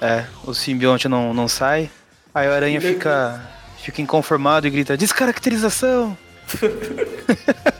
É, 0.00 0.24
o 0.44 0.54
simbionte 0.54 1.08
não, 1.08 1.34
não 1.34 1.48
sai. 1.48 1.90
Aí 2.34 2.48
o 2.48 2.52
aranha 2.52 2.78
ele... 2.78 2.94
fica, 2.94 3.40
fica 3.82 4.00
inconformado 4.00 4.66
e 4.66 4.70
grita, 4.70 4.96
descaracterização! 4.96 6.16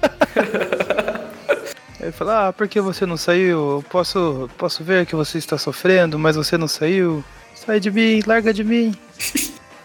Fala, 2.19 2.49
ah, 2.49 2.53
por 2.53 2.67
que 2.67 2.81
você 2.81 3.07
não 3.07 3.17
saiu? 3.17 3.85
Posso, 3.89 4.51
posso 4.59 4.83
ver 4.83 5.07
que 5.07 5.15
você 5.15 5.39
está 5.39 5.57
sofrendo, 5.57 6.19
mas 6.19 6.35
você 6.35 6.59
não 6.59 6.67
saiu. 6.67 7.25
Sai 7.55 7.79
de 7.79 7.93
mim, 7.93 8.21
larga 8.27 8.53
de 8.53 8.65
mim. 8.65 8.93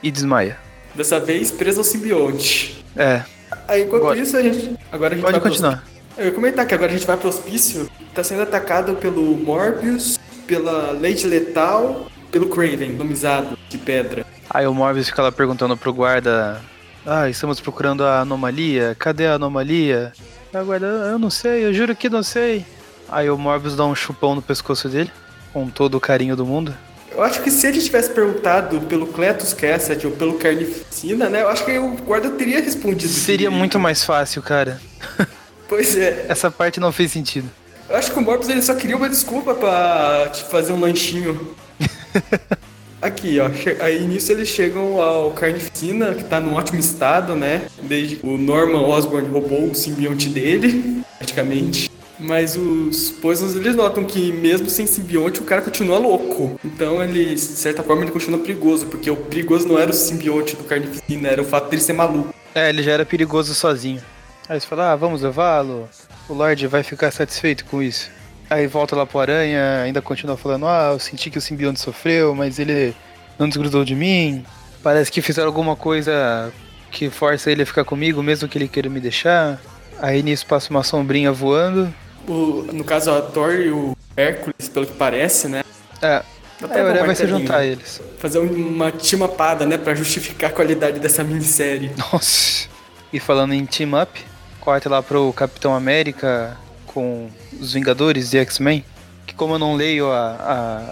e 0.02 0.10
desmaia. 0.10 0.58
Dessa 0.96 1.20
vez 1.20 1.52
preso 1.52 1.82
ao 1.82 1.84
simbionte. 1.84 2.84
É. 2.96 3.22
Aí 3.68 3.84
enquanto 3.84 4.02
agora, 4.02 4.20
isso 4.20 4.36
a 4.36 4.42
gente. 4.42 4.76
Agora 4.92 5.14
a 5.14 5.16
gente 5.16 5.24
Pode 5.24 5.40
continuar. 5.42 5.84
Eu 6.18 6.26
ia 6.26 6.32
comentar 6.32 6.66
que 6.66 6.74
agora 6.74 6.90
a 6.90 6.96
gente 6.96 7.06
vai 7.06 7.18
pro 7.18 7.30
hospício. 7.30 7.88
Tá 8.16 8.24
sendo 8.24 8.42
atacado 8.42 8.96
pelo 8.96 9.38
Morbius, 9.38 10.20
pela 10.48 10.92
Lady 10.92 11.28
Letal, 11.28 12.08
pelo 12.32 12.48
Craven, 12.50 12.96
domizado 12.96 13.56
de 13.70 13.78
pedra. 13.78 14.26
Aí 14.50 14.66
o 14.66 14.74
Morbius 14.74 15.08
fica 15.08 15.22
lá 15.22 15.32
perguntando 15.32 15.78
pro 15.78 15.94
guarda. 15.94 16.60
Ah, 17.06 17.30
estamos 17.30 17.60
procurando 17.62 18.04
a 18.04 18.22
anomalia. 18.22 18.96
Cadê 18.98 19.28
a 19.28 19.36
anomalia? 19.36 20.14
Agora, 20.54 20.86
eu 20.86 21.18
não 21.18 21.30
sei, 21.30 21.66
eu 21.66 21.74
juro 21.74 21.96
que 21.96 22.10
não 22.10 22.22
sei. 22.22 22.66
Aí 23.10 23.30
o 23.30 23.38
Morbius 23.38 23.76
dá 23.76 23.86
um 23.86 23.96
chupão 23.96 24.36
no 24.36 24.42
pescoço 24.42 24.88
dele, 24.88 25.12
com 25.52 25.68
todo 25.70 25.96
o 25.96 26.00
carinho 26.00 26.36
do 26.36 26.46
mundo. 26.46 26.74
Eu 27.12 27.22
acho 27.24 27.42
que 27.42 27.52
se 27.52 27.68
ele 27.68 27.80
tivesse 27.80 28.10
perguntado 28.10 28.82
pelo 28.82 29.08
Cletus 29.08 29.54
Cassidy 29.54 30.08
ou 30.08 30.14
pelo 30.14 30.34
Carnificina, 30.36 31.30
né? 31.30 31.42
Eu 31.42 31.50
acho 31.50 31.64
que 31.64 31.78
o 31.78 31.90
guarda 31.98 32.30
teria 32.32 32.60
respondido. 32.60 33.12
Seria 33.12 33.52
muito 33.52 33.80
mais 33.80 34.04
fácil, 34.04 34.42
cara. 34.42 34.82
Pois 35.66 35.98
é. 35.98 36.26
Essa 36.30 36.52
parte 36.52 36.80
não 36.80 36.92
fez 36.92 37.12
sentido. 37.12 37.50
Eu 37.90 37.96
acho 37.96 38.12
que 38.12 38.20
o 38.20 38.22
Morbius 38.22 38.50
ele 38.50 38.62
só 38.62 38.76
queria 38.76 38.96
uma 38.96 39.10
desculpa 39.10 39.56
pra 39.56 40.30
te 40.32 40.44
fazer 40.44 40.72
um 40.72 40.80
lanchinho. 40.80 41.56
Aqui, 43.04 43.38
ó. 43.38 43.50
Aí 43.84 44.02
nisso 44.08 44.32
eles 44.32 44.48
chegam 44.48 45.02
ao 45.02 45.32
Carnificina, 45.32 46.16
que 46.16 46.24
tá 46.24 46.40
num 46.40 46.54
ótimo 46.54 46.80
estado, 46.80 47.36
né? 47.36 47.64
Desde 47.82 48.18
o 48.24 48.38
Norman 48.38 48.80
Osborn 48.88 49.28
roubou 49.28 49.70
o 49.70 49.76
simbionte 49.76 50.30
dele, 50.30 51.04
praticamente. 51.18 51.92
Mas 52.18 52.56
os 52.56 53.10
Poisons, 53.10 53.58
eles 53.58 53.76
notam 53.76 54.06
que 54.06 54.32
mesmo 54.32 54.70
sem 54.70 54.88
simbionte, 54.88 55.42
o 55.42 55.44
cara 55.44 55.62
continua 55.62 55.98
louco. 56.00 56.58
Então 56.64 57.04
ele, 57.04 57.36
de 57.36 57.40
certa 57.42 57.84
forma, 57.84 58.04
ele 58.04 58.12
continua 58.12 58.40
perigoso, 58.40 58.86
porque 58.86 59.12
o 59.12 59.18
perigoso 59.18 59.68
não 59.68 59.78
era 59.78 59.92
o 59.92 59.94
simbionte 59.94 60.56
do 60.56 60.64
Carnificina, 60.64 61.28
era 61.28 61.42
o 61.42 61.46
fato 61.46 61.70
dele 61.70 61.82
ser 61.82 61.94
maluco. 61.94 62.34
É, 62.56 62.70
ele 62.70 62.82
já 62.82 62.94
era 62.94 63.06
perigoso 63.06 63.54
sozinho. 63.54 64.02
Aí 64.48 64.60
você 64.60 64.66
fala, 64.66 64.94
ah, 64.94 64.96
vamos 64.96 65.22
levá-lo, 65.22 65.90
o 66.30 66.34
Lorde 66.34 66.68
vai 66.68 66.84
ficar 66.84 67.12
satisfeito 67.12 67.66
com 67.66 67.84
isso. 67.84 68.10
Aí 68.54 68.68
volta 68.68 68.96
lá 68.96 69.04
pro 69.04 69.20
Aranha, 69.20 69.82
ainda 69.82 70.00
continua 70.00 70.38
falando, 70.38 70.68
ah, 70.68 70.92
eu 70.94 71.00
senti 71.00 71.32
que 71.32 71.40
o 71.40 71.42
simbionte 71.42 71.80
sofreu, 71.80 72.36
mas 72.36 72.60
ele 72.60 72.96
não 73.40 73.50
desgrudou 73.50 73.84
de 73.84 73.96
mim. 73.96 74.46
Parece 74.84 75.12
que 75.12 75.24
fizeram 75.24 75.48
alguma 75.48 75.76
coisa 75.76 76.54
que 76.92 77.10
força 77.10 77.50
ele 77.50 77.64
a 77.64 77.66
ficar 77.66 77.84
comigo, 77.84 78.22
mesmo 78.22 78.48
que 78.48 78.56
ele 78.56 78.68
queira 78.68 78.92
me 78.92 79.00
deixar. 79.00 79.60
Aí 80.00 80.22
nisso 80.22 80.46
passa 80.46 80.70
uma 80.70 80.84
sombrinha 80.84 81.32
voando. 81.32 81.92
O, 82.28 82.64
no 82.72 82.84
caso, 82.84 83.10
a 83.10 83.24
Thor 83.24 83.56
e 83.56 83.72
o 83.72 83.98
Hércules, 84.16 84.70
pelo 84.72 84.86
que 84.86 84.94
parece, 84.94 85.48
né? 85.48 85.64
É. 86.00 86.22
O 86.62 86.66
Aranha 86.66 87.06
vai 87.08 87.16
se 87.16 87.26
juntar 87.26 87.66
eles. 87.66 88.04
Fazer 88.20 88.38
uma 88.38 88.92
timapada, 88.92 89.66
né? 89.66 89.80
Pra 89.80 89.96
justificar 89.96 90.52
a 90.52 90.54
qualidade 90.54 91.00
dessa 91.00 91.24
minissérie. 91.24 91.92
Nossa. 91.98 92.70
E 93.12 93.20
falando 93.20 93.56
em 93.56 93.66
team 93.66 94.00
up, 94.00 94.24
corta 94.60 94.88
lá 94.88 95.02
pro 95.02 95.34
Capitão 95.34 95.74
América 95.74 96.56
com 96.94 97.28
os 97.60 97.74
Vingadores 97.74 98.34
e 98.34 98.38
X-Men. 98.38 98.84
Que 99.26 99.34
como 99.34 99.56
eu 99.56 99.60
não 99.60 99.76
leio 99.76 100.12
a, 100.12 100.36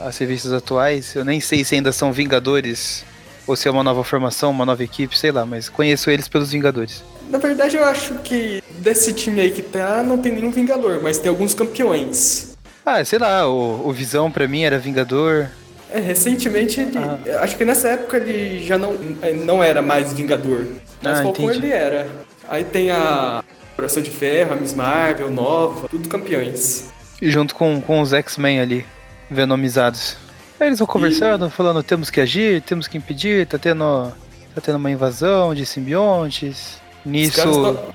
a, 0.03 0.08
as 0.08 0.17
revistas 0.17 0.53
atuais, 0.53 1.15
eu 1.15 1.25
nem 1.25 1.41
sei 1.41 1.63
se 1.63 1.75
ainda 1.75 1.91
são 1.91 2.13
Vingadores 2.13 3.03
ou 3.46 3.55
se 3.55 3.67
é 3.67 3.72
uma 3.72 3.84
nova 3.84 4.03
formação, 4.03 4.51
uma 4.51 4.65
nova 4.65 4.84
equipe, 4.84 5.17
sei 5.17 5.31
lá, 5.31 5.46
mas 5.46 5.67
conheço 5.67 6.10
eles 6.10 6.27
pelos 6.27 6.51
Vingadores. 6.51 7.03
Na 7.29 7.38
verdade, 7.38 7.75
eu 7.75 7.84
acho 7.84 8.15
que 8.15 8.63
desse 8.79 9.13
time 9.13 9.41
aí 9.41 9.51
que 9.51 9.62
tá, 9.62 10.03
não 10.03 10.17
tem 10.17 10.31
nenhum 10.31 10.51
Vingador, 10.51 11.01
mas 11.01 11.17
tem 11.17 11.29
alguns 11.29 11.53
campeões. 11.53 12.55
Ah, 12.86 13.03
sei 13.03 13.20
lá, 13.20 13.48
o, 13.48 13.88
o 13.88 13.91
Visão 13.91 14.31
pra 14.31 14.48
mim 14.48 14.63
era 14.63 14.79
Vingador. 14.79 15.50
É, 15.91 16.00
recentemente, 16.00 16.79
ele, 16.79 16.98
ah. 16.98 17.20
acho 17.41 17.58
que 17.58 17.65
nessa 17.65 17.89
época 17.89 18.17
ele 18.17 18.65
já 18.65 18.77
não, 18.77 18.93
não 19.46 19.63
era 19.63 19.81
mais 19.81 20.13
Vingador. 20.13 20.65
Mas 21.01 21.20
ah, 21.20 21.24
Falcão 21.24 21.51
ele 21.51 21.72
era. 21.72 22.08
Aí 22.48 22.63
tem 22.63 22.91
a 22.91 23.43
Coração 23.75 24.01
de 24.01 24.10
Ferro, 24.10 24.54
a 24.54 24.56
Miss 24.56 24.74
Marvel, 24.74 25.32
Nova, 25.32 25.88
tudo 25.88 26.08
campeões. 26.10 26.92
E 27.22 27.30
junto 27.30 27.56
com, 27.56 27.82
com 27.82 28.01
os 28.01 28.13
X-Men 28.13 28.60
ali, 28.60 28.86
venomizados. 29.30 30.18
Aí 30.60 30.68
eles 30.68 30.80
vão 30.80 30.88
conversando, 30.88 31.48
e... 31.48 31.50
falando, 31.50 31.82
temos 31.82 32.10
que 32.10 32.22
agir, 32.22 32.62
temos 32.62 32.88
que 32.88 32.98
impedir, 32.98 33.48
tá 33.48 33.58
tendo, 33.58 34.12
tá 34.54 34.62
tendo 34.62 34.75
uma 34.75 34.92
invasão 34.92 35.56
de 35.56 35.66
simbiontes. 35.66 36.80
Nisso. 37.04 37.42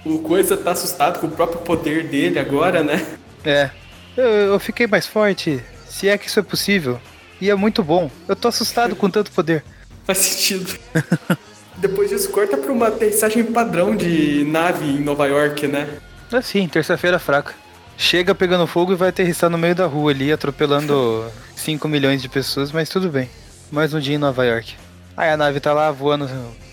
o 0.05 0.19
Coisa 0.19 0.57
tá 0.57 0.73
assustado 0.73 1.21
com 1.21 1.29
o 1.29 1.31
próprio 1.31 1.61
poder 1.61 2.09
dele 2.09 2.41
agora, 2.41 2.83
né? 2.83 3.07
É. 3.45 3.71
Eu, 4.17 4.25
eu 4.25 4.59
fiquei 4.59 4.87
mais 4.87 5.07
forte, 5.07 5.63
se 5.89 6.09
é 6.09 6.19
que 6.19 6.27
isso 6.27 6.41
é 6.41 6.43
possível. 6.43 6.99
E 7.41 7.51
é 7.51 7.55
muito 7.55 7.83
bom. 7.83 8.11
Eu 8.27 8.35
tô 8.35 8.49
assustado 8.49 8.97
com 8.97 9.09
tanto 9.09 9.31
poder. 9.31 9.63
Faz 10.05 10.19
sentido. 10.19 10.77
Depois 11.79 12.09
disso, 12.09 12.31
corta 12.31 12.57
pra 12.57 12.73
uma 12.73 12.89
aterrissagem 12.89 13.45
padrão 13.45 13.95
de 13.95 14.45
nave 14.45 14.87
em 14.87 15.01
Nova 15.01 15.27
York, 15.27 15.67
né? 15.67 15.89
Assim, 16.33 16.67
terça-feira 16.67 17.19
fraca. 17.19 17.55
Chega 17.99 18.35
pegando 18.35 18.67
fogo 18.67 18.93
e 18.93 18.97
vai 18.97 19.09
aterrissar 19.11 19.49
no 19.49 19.59
meio 19.59 19.75
da 19.75 19.87
rua 19.87 20.11
ali, 20.11 20.33
atropelando 20.33 21.25
5 21.57 21.89
milhões 21.89 22.21
de 22.23 22.29
pessoas, 22.29 22.73
mas 22.73 22.89
tudo 22.89 23.09
bem. 23.09 23.29
Mais 23.71 23.93
um 23.93 24.01
dia 24.01 24.15
em 24.15 24.19
Nova 24.19 24.45
York. 24.45 24.75
Aí 25.17 25.31
a 25.31 25.37
nave 25.37 25.61
tá 25.61 25.73
lá 25.73 25.91
voando, 25.91 26.29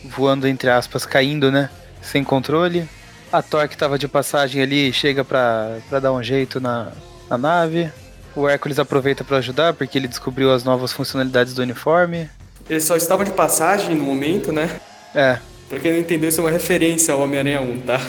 voando 0.06 0.48
entre 0.48 0.70
aspas, 0.70 1.06
caindo, 1.06 1.52
né? 1.52 1.70
Sem 2.02 2.24
controle. 2.24 2.88
A 3.32 3.42
Thor 3.42 3.68
que 3.68 3.78
tava 3.78 3.98
de 3.98 4.08
passagem 4.08 4.62
ali 4.62 4.92
chega 4.94 5.24
pra, 5.24 5.78
pra 5.90 6.00
dar 6.00 6.12
um 6.14 6.22
jeito 6.22 6.60
na, 6.60 6.92
na 7.30 7.38
nave. 7.38 7.92
O 8.36 8.48
Hércules 8.48 8.80
aproveita 8.80 9.24
para 9.24 9.38
ajudar 9.38 9.74
porque 9.74 9.98
ele 9.98 10.08
descobriu 10.08 10.52
as 10.52 10.64
novas 10.64 10.92
funcionalidades 10.92 11.54
do 11.54 11.62
uniforme. 11.62 12.30
Eles 12.70 12.84
só 12.84 12.96
estavam 12.96 13.24
de 13.24 13.32
passagem 13.32 13.96
no 13.96 14.04
momento, 14.04 14.52
né? 14.52 14.70
É. 15.14 15.38
Pra 15.70 15.80
quem 15.80 15.94
não 15.94 16.00
entendeu, 16.00 16.30
isso 16.30 16.42
é 16.42 16.44
uma 16.44 16.52
referência 16.52 17.14
ao 17.14 17.22
Homem-Aranha 17.22 17.62
1, 17.62 17.82
tá? 17.82 18.02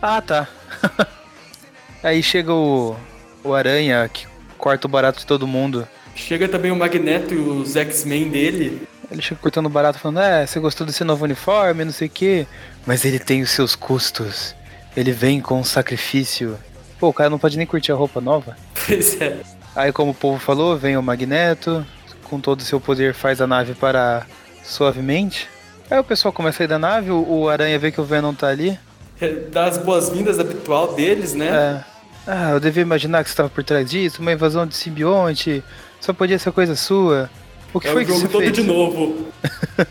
Ah, 0.00 0.20
tá. 0.20 0.48
Aí 2.02 2.22
chega 2.22 2.52
o, 2.52 2.96
o 3.44 3.54
Aranha, 3.54 4.08
que 4.12 4.26
corta 4.58 4.86
o 4.86 4.90
barato 4.90 5.20
de 5.20 5.26
todo 5.26 5.46
mundo. 5.46 5.86
Chega 6.14 6.48
também 6.48 6.70
o 6.70 6.76
Magneto 6.76 7.34
e 7.34 7.38
os 7.38 7.76
X-Men 7.76 8.28
dele. 8.28 8.82
Ele 9.10 9.22
chega 9.22 9.40
cortando 9.40 9.66
o 9.66 9.70
barato 9.70 9.98
falando, 9.98 10.20
é, 10.20 10.46
você 10.46 10.58
gostou 10.58 10.86
desse 10.86 11.04
novo 11.04 11.24
uniforme, 11.24 11.84
não 11.84 11.92
sei 11.92 12.08
o 12.08 12.10
quê. 12.10 12.46
Mas 12.86 13.04
ele 13.04 13.18
tem 13.18 13.42
os 13.42 13.50
seus 13.50 13.74
custos. 13.74 14.54
Ele 14.96 15.12
vem 15.12 15.40
com 15.40 15.60
um 15.60 15.64
sacrifício. 15.64 16.58
Pô, 16.98 17.08
o 17.08 17.12
cara 17.12 17.30
não 17.30 17.38
pode 17.38 17.56
nem 17.56 17.66
curtir 17.66 17.92
a 17.92 17.96
roupa 17.96 18.20
nova. 18.20 18.56
Pois 18.84 19.20
é. 19.20 19.38
Aí, 19.76 19.92
como 19.92 20.10
o 20.10 20.14
povo 20.14 20.40
falou, 20.40 20.76
vem 20.76 20.96
o 20.96 21.02
Magneto, 21.02 21.86
com 22.24 22.40
todo 22.40 22.60
o 22.60 22.64
seu 22.64 22.80
poder 22.80 23.14
faz 23.14 23.40
a 23.40 23.46
nave 23.46 23.74
parar 23.74 24.26
suavemente. 24.64 25.48
Aí 25.92 25.98
o 25.98 26.04
pessoal 26.04 26.32
começa 26.32 26.62
a 26.62 26.64
ir 26.64 26.68
da 26.68 26.78
nave, 26.78 27.10
o, 27.10 27.50
Aranha 27.50 27.78
vê 27.78 27.92
que 27.92 28.00
o 28.00 28.04
Venom 28.04 28.32
tá 28.32 28.48
ali. 28.48 28.78
É, 29.20 29.28
dá 29.28 29.66
as 29.66 29.76
boas-vindas 29.76 30.38
habitual 30.38 30.94
deles, 30.94 31.34
né? 31.34 31.48
É. 31.48 31.84
Ah, 32.26 32.50
eu 32.52 32.60
devia 32.60 32.80
imaginar 32.80 33.22
que 33.22 33.28
você 33.28 33.34
estava 33.34 33.50
por 33.50 33.62
trás 33.62 33.90
disso, 33.90 34.22
uma 34.22 34.32
invasão 34.32 34.66
de 34.66 34.74
simbionte, 34.74 35.62
só 36.00 36.14
podia 36.14 36.38
ser 36.38 36.50
coisa 36.50 36.74
sua. 36.74 37.28
O 37.74 37.78
que 37.78 37.88
é 37.88 37.92
foi 37.92 38.04
o 38.04 38.06
que 38.06 38.12
você 38.12 38.26
todo 38.26 38.40
fez? 38.40 38.54
de 38.54 38.62
novo. 38.62 39.26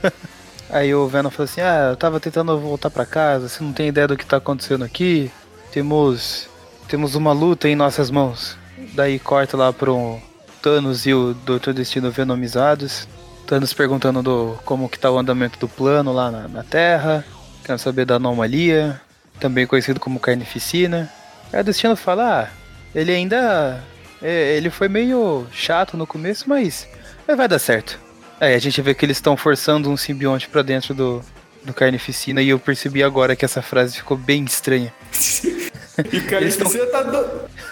Aí 0.71 0.91
o 0.91 1.07
Venom 1.07 1.29
falou 1.29 1.43
assim: 1.43 1.61
Ah, 1.61 1.89
eu 1.91 1.95
tava 1.95 2.19
tentando 2.19 2.57
voltar 2.57 2.89
para 2.89 3.05
casa, 3.05 3.47
você 3.47 3.63
não 3.63 3.71
tem 3.71 3.89
ideia 3.89 4.07
do 4.07 4.17
que 4.17 4.25
tá 4.25 4.37
acontecendo 4.37 4.83
aqui. 4.83 5.31
Temos. 5.71 6.49
Temos 6.87 7.13
uma 7.13 7.31
luta 7.31 7.69
em 7.69 7.75
nossas 7.75 8.09
mãos. 8.09 8.57
Daí 8.95 9.19
corta 9.19 9.55
lá 9.55 9.71
pro 9.71 10.19
Thanos 10.63 11.05
e 11.05 11.13
o 11.13 11.35
Doutor 11.45 11.75
Destino 11.75 12.09
venomizados. 12.09 13.07
Thanos 13.45 13.73
perguntando 13.73 14.21
do, 14.21 14.59
como 14.65 14.89
que 14.89 14.99
tá 14.99 15.11
o 15.11 15.17
andamento 15.17 15.59
do 15.59 15.67
plano 15.67 16.13
lá 16.13 16.31
na, 16.31 16.47
na 16.47 16.63
Terra. 16.63 17.25
Querendo 17.63 17.79
saber 17.79 18.05
da 18.05 18.15
anomalia. 18.15 18.99
Também 19.39 19.67
conhecido 19.67 19.99
como 19.99 20.19
carnificina. 20.19 21.11
Aí 21.51 21.61
o 21.61 21.63
Destino 21.63 21.95
fala, 21.95 22.43
ah, 22.43 22.49
ele 22.93 23.11
ainda... 23.11 23.83
É, 24.21 24.55
ele 24.55 24.69
foi 24.69 24.87
meio 24.87 25.47
chato 25.51 25.97
no 25.97 26.05
começo, 26.05 26.47
mas 26.47 26.87
vai 27.35 27.47
dar 27.47 27.59
certo. 27.59 27.99
Aí 28.39 28.53
a 28.53 28.59
gente 28.59 28.81
vê 28.81 28.93
que 28.93 29.05
eles 29.05 29.17
estão 29.17 29.35
forçando 29.35 29.89
um 29.89 29.97
simbionte 29.97 30.47
para 30.47 30.61
dentro 30.61 30.93
do, 30.93 31.23
do 31.63 31.73
Carnificina 31.73 32.41
e 32.41 32.49
eu 32.49 32.59
percebi 32.59 33.03
agora 33.03 33.35
que 33.35 33.45
essa 33.45 33.61
frase 33.61 33.97
ficou 33.97 34.17
bem 34.17 34.43
estranha. 34.43 34.93
e 36.11 36.17
o 36.17 36.27
Carnificina 36.27 36.85
tão... 36.85 36.91
tá 36.91 37.03
do... 37.03 37.41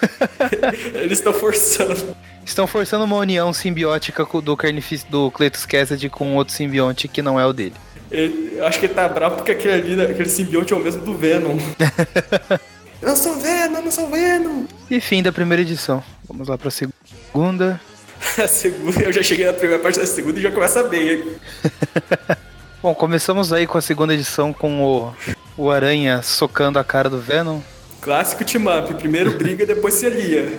Eles 0.94 1.18
estão 1.18 1.32
forçando. 1.32 2.16
Estão 2.50 2.66
forçando 2.66 3.04
uma 3.04 3.16
união 3.16 3.52
simbiótica 3.52 4.26
do, 4.42 4.56
carnific... 4.56 5.08
do 5.08 5.30
Cletus 5.30 5.64
Cassidy 5.64 6.08
com 6.08 6.34
outro 6.34 6.52
simbionte 6.52 7.06
que 7.06 7.22
não 7.22 7.38
é 7.38 7.46
o 7.46 7.52
dele. 7.52 7.74
Eu 8.10 8.66
acho 8.66 8.80
que 8.80 8.86
ele 8.86 8.94
tá 8.94 9.08
bravo 9.08 9.36
porque 9.36 9.52
aquele, 9.52 9.94
ali, 9.94 10.02
aquele 10.02 10.28
simbionte 10.28 10.72
é 10.72 10.76
o 10.76 10.80
mesmo 10.80 11.00
do 11.04 11.16
Venom. 11.16 11.56
eu 13.00 13.14
sou 13.14 13.36
Venom, 13.36 13.76
eu 13.76 13.82
não 13.84 13.90
sou 13.92 14.10
Venom! 14.10 14.64
E 14.90 15.00
fim 15.00 15.22
da 15.22 15.30
primeira 15.30 15.62
edição. 15.62 16.02
Vamos 16.26 16.48
lá 16.48 16.58
pra 16.58 16.72
segunda. 16.72 17.80
a 18.36 18.48
segunda, 18.48 19.00
eu 19.00 19.12
já 19.12 19.22
cheguei 19.22 19.46
na 19.46 19.52
primeira 19.52 19.80
parte 19.80 20.00
da 20.00 20.06
segunda 20.06 20.40
e 20.40 20.42
já 20.42 20.50
começa 20.50 20.82
bem. 20.82 21.22
Bom, 22.82 22.96
começamos 22.96 23.52
aí 23.52 23.64
com 23.64 23.78
a 23.78 23.82
segunda 23.82 24.12
edição 24.12 24.52
com 24.52 24.82
o, 24.82 25.14
o 25.56 25.70
Aranha 25.70 26.20
socando 26.20 26.80
a 26.80 26.84
cara 26.84 27.08
do 27.08 27.20
Venom. 27.20 27.60
Clássico 28.00 28.44
team 28.44 28.64
up, 28.76 28.92
primeiro 28.94 29.38
briga, 29.38 29.64
depois 29.64 29.94
se 29.94 30.06
alia. 30.06 30.58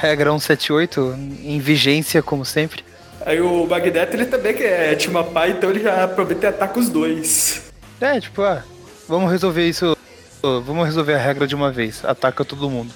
Regra 0.00 0.30
178, 0.30 1.18
em 1.42 1.58
vigência, 1.58 2.22
como 2.22 2.44
sempre. 2.44 2.84
Aí 3.26 3.40
o 3.40 3.66
Magneto, 3.66 4.14
ele 4.14 4.26
também 4.26 4.54
que 4.54 4.62
é 4.62 4.94
team 4.94 5.20
up, 5.20 5.32
então 5.48 5.70
ele 5.70 5.80
já 5.80 6.04
aproveita 6.04 6.46
e 6.46 6.48
ataca 6.50 6.78
os 6.78 6.88
dois. 6.88 7.72
É, 8.00 8.20
tipo, 8.20 8.42
ah, 8.42 8.62
vamos 9.08 9.28
resolver 9.28 9.68
isso, 9.68 9.96
vamos 10.40 10.86
resolver 10.86 11.14
a 11.14 11.18
regra 11.18 11.48
de 11.48 11.54
uma 11.56 11.72
vez, 11.72 12.04
ataca 12.04 12.44
todo 12.44 12.70
mundo. 12.70 12.94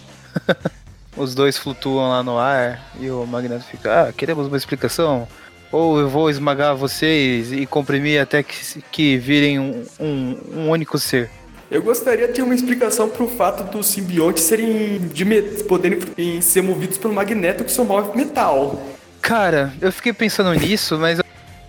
os 1.16 1.34
dois 1.34 1.58
flutuam 1.58 2.08
lá 2.08 2.22
no 2.22 2.38
ar 2.38 2.80
e 3.00 3.10
o 3.10 3.26
Magneto 3.26 3.64
fica, 3.64 4.04
ah, 4.04 4.12
queremos 4.12 4.46
uma 4.46 4.56
explicação? 4.56 5.26
Ou 5.72 5.98
eu 5.98 6.08
vou 6.08 6.30
esmagar 6.30 6.76
vocês 6.76 7.50
e 7.50 7.66
comprimir 7.66 8.22
até 8.22 8.44
que, 8.44 8.80
que 8.92 9.16
virem 9.16 9.58
um, 9.58 9.84
um, 9.98 10.38
um 10.54 10.70
único 10.70 10.98
ser. 11.00 11.28
Eu 11.72 11.82
gostaria 11.82 12.28
de 12.28 12.42
uma 12.42 12.54
explicação 12.54 13.08
para 13.08 13.24
o 13.24 13.28
fato 13.28 13.64
dos 13.72 13.86
simbiontes 13.86 14.44
serem 14.44 14.98
de 15.08 15.24
poderem 15.66 15.98
ser 16.42 16.60
movidos 16.60 16.98
pelo 16.98 17.14
magneto 17.14 17.64
que 17.64 17.72
só 17.72 17.82
move 17.82 18.14
metal. 18.14 18.86
Cara, 19.22 19.72
eu 19.80 19.90
fiquei 19.90 20.12
pensando 20.12 20.52
nisso, 20.52 20.98
mas 20.98 21.18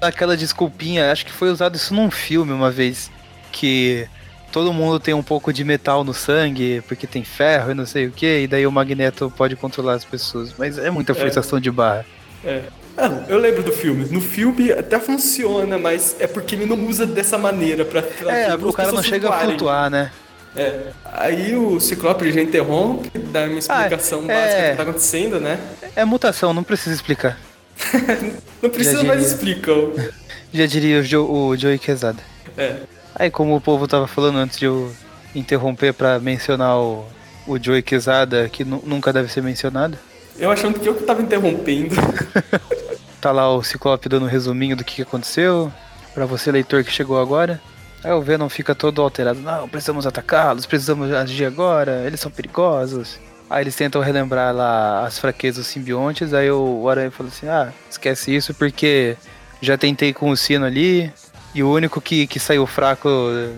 aquela 0.01 0.35
desculpinha, 0.35 1.09
acho 1.09 1.25
que 1.25 1.31
foi 1.31 1.49
usado 1.49 1.77
isso 1.77 1.93
num 1.93 2.11
filme 2.11 2.51
uma 2.51 2.69
vez 2.69 3.09
que 3.49 4.05
todo 4.51 4.73
mundo 4.73 4.99
tem 4.99 5.13
um 5.13 5.23
pouco 5.23 5.53
de 5.53 5.63
metal 5.63 6.03
no 6.03 6.13
sangue, 6.13 6.83
porque 6.85 7.07
tem 7.07 7.23
ferro 7.23 7.71
e 7.71 7.73
não 7.73 7.85
sei 7.85 8.07
o 8.07 8.11
que, 8.11 8.41
e 8.41 8.47
daí 8.47 8.67
o 8.67 8.71
magneto 8.73 9.31
pode 9.37 9.55
controlar 9.55 9.93
as 9.93 10.03
pessoas, 10.03 10.53
mas 10.57 10.77
é 10.77 10.89
muita 10.89 11.15
forçação 11.15 11.59
é. 11.59 11.61
de 11.61 11.71
barra. 11.71 12.05
É. 12.43 12.63
Ah, 12.97 13.23
eu 13.27 13.37
lembro 13.39 13.63
do 13.63 13.71
filme. 13.71 14.05
No 14.11 14.21
filme 14.21 14.71
até 14.71 14.99
funciona, 14.99 15.77
mas 15.79 16.15
é 16.19 16.27
porque 16.27 16.55
ele 16.55 16.65
não 16.65 16.85
usa 16.87 17.05
dessa 17.05 17.37
maneira 17.37 17.83
pra. 17.85 18.01
É, 18.31 18.53
o 18.55 18.71
cara 18.71 18.91
não 18.91 19.01
chega 19.03 19.29
a 19.29 19.39
flutuar, 19.39 19.89
né? 19.89 20.11
É. 20.55 20.91
Aí 21.11 21.55
o 21.55 21.79
Ciclope 21.79 22.31
já 22.31 22.39
interrompe, 22.41 23.09
dá 23.17 23.45
uma 23.45 23.57
explicação 23.57 24.19
Ah, 24.25 24.27
básica 24.27 24.37
é. 24.59 24.65
do 24.67 24.71
que 24.71 24.77
tá 24.77 24.83
acontecendo, 24.83 25.39
né? 25.39 25.59
É 25.95 26.05
mutação, 26.05 26.53
não 26.53 26.63
precisa 26.63 26.93
explicar. 26.95 27.37
Não 28.61 28.69
precisa 28.69 28.97
Já 28.99 29.03
mais 29.03 29.25
explicar. 29.25 29.73
Já 30.53 30.65
diria 30.67 30.99
o, 30.99 31.03
jo 31.03 31.23
o 31.25 31.57
Joey 31.57 31.79
Quesada. 31.79 32.19
É. 32.55 32.75
Aí, 33.15 33.31
como 33.31 33.55
o 33.55 33.59
povo 33.61 33.87
tava 33.87 34.05
falando 34.07 34.37
antes 34.37 34.59
de 34.59 34.65
eu 34.65 34.93
interromper 35.33 35.91
pra 35.93 36.19
mencionar 36.19 36.77
o, 36.79 37.03
o 37.47 37.57
Joey 37.61 37.81
Quesada, 37.81 38.47
que 38.47 38.63
nu- 38.63 38.83
nunca 38.85 39.11
deve 39.11 39.31
ser 39.31 39.41
mencionado, 39.41 39.97
Eu 40.37 40.51
achando 40.51 40.79
que 40.79 40.87
eu 40.87 40.93
que 40.93 41.03
tava 41.03 41.23
interrompendo. 41.23 41.95
tá 43.23 43.31
lá 43.31 43.49
o 43.55 43.63
Ciclope 43.63 44.09
dando 44.09 44.25
um 44.25 44.29
resuminho 44.29 44.75
do 44.75 44.83
que 44.83 45.01
aconteceu, 45.01 45.71
pra 46.13 46.25
você, 46.25 46.51
leitor 46.51 46.83
que 46.83 46.91
chegou 46.91 47.19
agora. 47.19 47.59
Aí 48.03 48.11
o 48.11 48.21
Venom 48.21 48.49
fica 48.49 48.75
todo 48.75 49.01
alterado. 49.01 49.39
Não, 49.39 49.67
precisamos 49.69 50.05
atacá-los, 50.05 50.65
precisamos 50.65 51.09
agir 51.13 51.45
agora, 51.45 52.03
eles 52.05 52.19
são 52.19 52.29
perigosos. 52.29 53.17
Aí 53.49 53.63
eles 53.63 53.75
tentam 53.75 54.01
relembrar 54.01 54.53
lá 54.53 55.05
as 55.05 55.17
fraquezas 55.19 55.63
dos 55.63 55.67
simbiontes, 55.67 56.33
aí 56.33 56.51
o 56.51 56.89
Aranha 56.89 57.11
fala 57.11 57.29
assim, 57.29 57.47
ah, 57.47 57.71
esquece 57.89 58.35
isso 58.35 58.53
porque 58.53 59.15
já 59.61 59.77
tentei 59.77 60.11
com 60.11 60.29
o 60.29 60.35
Sino 60.35 60.65
ali, 60.65 61.09
e 61.55 61.63
o 61.63 61.71
único 61.71 62.01
que, 62.01 62.27
que 62.27 62.39
saiu 62.39 62.65
fraco 62.67 63.09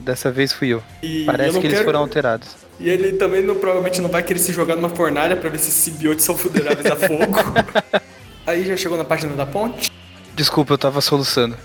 dessa 0.02 0.30
vez 0.32 0.54
fui 0.54 0.68
eu. 0.70 0.84
E 1.02 1.22
eu 1.22 1.26
Parece 1.26 1.54
não 1.54 1.62
que 1.62 1.68
eles 1.68 1.78
quero- 1.78 1.86
foram 1.86 2.02
alterados. 2.02 2.50
E 2.80 2.90
ele 2.90 3.14
também 3.14 3.42
não, 3.42 3.56
provavelmente 3.56 4.02
não 4.02 4.10
vai 4.10 4.22
querer 4.22 4.38
se 4.40 4.52
jogar 4.52 4.76
numa 4.76 4.90
fornalha 4.90 5.36
pra 5.38 5.50
ver 5.50 5.58
se 5.60 5.70
esses 5.70 5.82
simbiontes 5.82 6.26
são 6.26 6.36
vulneráveis 6.36 6.86
a 6.92 6.96
fogo. 6.96 7.40
Aí 8.46 8.66
já 8.66 8.78
chegou 8.78 8.98
na 8.98 9.04
página 9.04 9.34
da 9.36 9.46
ponte? 9.46 9.92
Desculpa, 10.36 10.74
eu 10.74 10.78
tava 10.78 11.02
soluçando. 11.02 11.58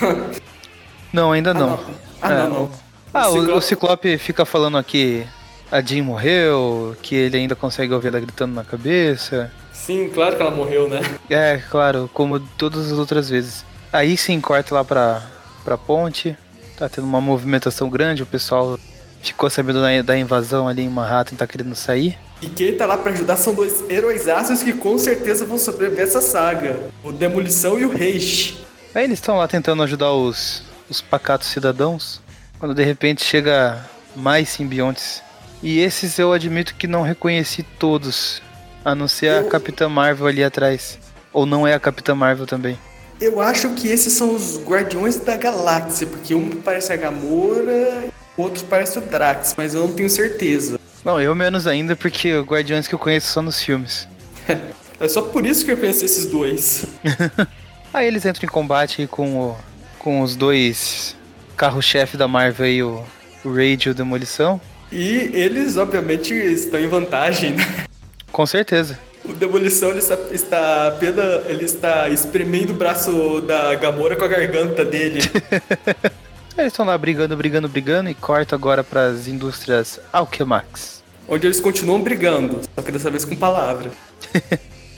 não, 1.12 1.32
ainda 1.32 1.52
não. 1.54 1.78
Ah, 2.20 2.32
É, 2.32 2.36
não, 2.44 2.50
não. 2.50 2.70
Ah, 3.14 3.28
o, 3.28 3.32
Ciclope- 3.32 3.52
o 3.52 3.60
Ciclope 3.60 4.18
fica 4.18 4.44
falando 4.46 4.78
aqui, 4.78 5.26
a 5.70 5.80
Jean 5.82 6.02
morreu, 6.04 6.96
que 7.02 7.14
ele 7.14 7.36
ainda 7.36 7.54
consegue 7.54 7.92
ouvir 7.92 8.08
ela 8.08 8.20
gritando 8.20 8.54
na 8.54 8.64
cabeça. 8.64 9.52
Sim, 9.72 10.08
claro 10.08 10.34
que 10.36 10.42
ela 10.42 10.50
morreu, 10.50 10.88
né? 10.88 11.00
É, 11.28 11.60
claro, 11.70 12.08
como 12.14 12.40
todas 12.40 12.90
as 12.90 12.98
outras 12.98 13.28
vezes. 13.28 13.64
Aí 13.92 14.16
sim, 14.16 14.40
corta 14.40 14.74
lá 14.74 14.82
pra, 14.84 15.22
pra 15.64 15.76
ponte, 15.76 16.36
tá 16.78 16.88
tendo 16.88 17.04
uma 17.06 17.20
movimentação 17.20 17.90
grande, 17.90 18.22
o 18.22 18.26
pessoal 18.26 18.78
ficou 19.22 19.48
sabendo 19.50 19.80
da, 19.80 20.02
da 20.02 20.16
invasão 20.18 20.66
ali 20.68 20.82
em 20.82 20.88
Manhattan 20.88 21.34
e 21.34 21.38
tá 21.38 21.46
querendo 21.46 21.74
sair. 21.74 22.18
E 22.40 22.48
quem 22.48 22.76
tá 22.76 22.86
lá 22.86 22.96
pra 22.96 23.12
ajudar 23.12 23.36
são 23.36 23.54
dois 23.54 23.84
heróis 23.88 24.26
aços 24.28 24.62
que 24.62 24.72
com 24.72 24.98
certeza 24.98 25.44
vão 25.44 25.58
sobreviver 25.58 26.04
essa 26.04 26.20
saga. 26.20 26.80
O 27.04 27.12
Demolição 27.12 27.78
e 27.78 27.84
o 27.84 27.90
Reich. 27.90 28.58
Aí 28.94 29.04
eles 29.04 29.18
estão 29.20 29.38
lá 29.38 29.46
tentando 29.46 29.82
ajudar 29.84 30.12
os, 30.12 30.62
os 30.90 31.00
pacatos 31.00 31.48
cidadãos, 31.48 32.20
quando 32.58 32.74
de 32.74 32.82
repente 32.82 33.24
chega 33.24 33.84
mais 34.16 34.48
simbiontes. 34.48 35.22
E 35.62 35.78
esses 35.78 36.18
eu 36.18 36.32
admito 36.32 36.74
que 36.74 36.88
não 36.88 37.02
reconheci 37.02 37.62
todos, 37.62 38.42
a 38.84 38.94
não 38.94 39.06
ser 39.06 39.28
a 39.28 39.36
Eu- 39.42 39.44
Capitã 39.48 39.88
Marvel 39.88 40.26
ali 40.26 40.42
atrás. 40.42 40.98
Ou 41.32 41.46
não 41.46 41.64
é 41.66 41.72
a 41.74 41.80
Capitã 41.80 42.14
Marvel 42.14 42.46
também. 42.46 42.76
Eu 43.20 43.40
acho 43.40 43.70
que 43.74 43.86
esses 43.86 44.12
são 44.14 44.34
os 44.34 44.58
Guardiões 44.64 45.16
da 45.20 45.36
Galáxia, 45.36 46.08
porque 46.08 46.34
um 46.34 46.50
parece 46.50 46.92
a 46.92 46.96
Gamora, 46.96 48.04
outro 48.42 48.64
parece 48.64 48.98
o 48.98 49.00
Drax, 49.00 49.54
mas 49.56 49.74
eu 49.74 49.86
não 49.86 49.94
tenho 49.94 50.10
certeza. 50.10 50.78
Não, 51.04 51.20
eu 51.20 51.34
menos 51.34 51.66
ainda, 51.66 51.96
porque 51.96 52.34
o 52.34 52.42
Guardiões 52.42 52.86
que 52.86 52.94
eu 52.94 52.98
conheço 52.98 53.32
só 53.32 53.42
nos 53.42 53.62
filmes. 53.62 54.08
É 55.00 55.08
só 55.08 55.20
por 55.20 55.44
isso 55.44 55.64
que 55.64 55.72
eu 55.72 55.76
conheci 55.76 56.04
esses 56.04 56.26
dois. 56.26 56.84
Aí 57.92 58.06
eles 58.06 58.24
entram 58.24 58.44
em 58.44 58.48
combate 58.48 59.08
com, 59.08 59.36
o, 59.36 59.56
com 59.98 60.20
os 60.20 60.36
dois 60.36 61.16
carro-chefe 61.56 62.16
da 62.16 62.28
Marvel 62.28 62.66
aí, 62.66 62.82
o, 62.84 63.04
o 63.44 63.52
Raid 63.52 63.88
e 63.88 63.90
o 63.90 63.94
Demolição. 63.94 64.60
E 64.92 65.30
eles, 65.34 65.76
obviamente, 65.76 66.32
estão 66.32 66.78
em 66.78 66.86
vantagem, 66.86 67.50
né? 67.50 67.86
Com 68.30 68.46
certeza. 68.46 68.96
O 69.24 69.32
Demolição 69.32 69.90
ele 69.90 69.98
está, 69.98 70.18
está 70.30 70.88
apenas, 70.88 71.46
ele 71.48 71.64
está 71.64 72.08
espremendo 72.08 72.70
o 72.70 72.76
braço 72.76 73.40
da 73.40 73.74
Gamora 73.74 74.14
com 74.14 74.24
a 74.24 74.28
garganta 74.28 74.84
dele. 74.84 75.20
Eles 76.56 76.72
estão 76.72 76.84
lá 76.84 76.96
brigando, 76.98 77.36
brigando, 77.36 77.68
brigando 77.68 78.10
e 78.10 78.14
corta 78.14 78.54
agora 78.54 78.84
para 78.84 79.06
as 79.06 79.26
indústrias 79.26 79.98
Alchemax. 80.12 81.02
onde 81.26 81.46
eles 81.46 81.60
continuam 81.60 82.02
brigando, 82.02 82.60
só 82.74 82.82
que 82.82 82.92
dessa 82.92 83.10
vez 83.10 83.24
com 83.24 83.34
palavra. 83.34 83.90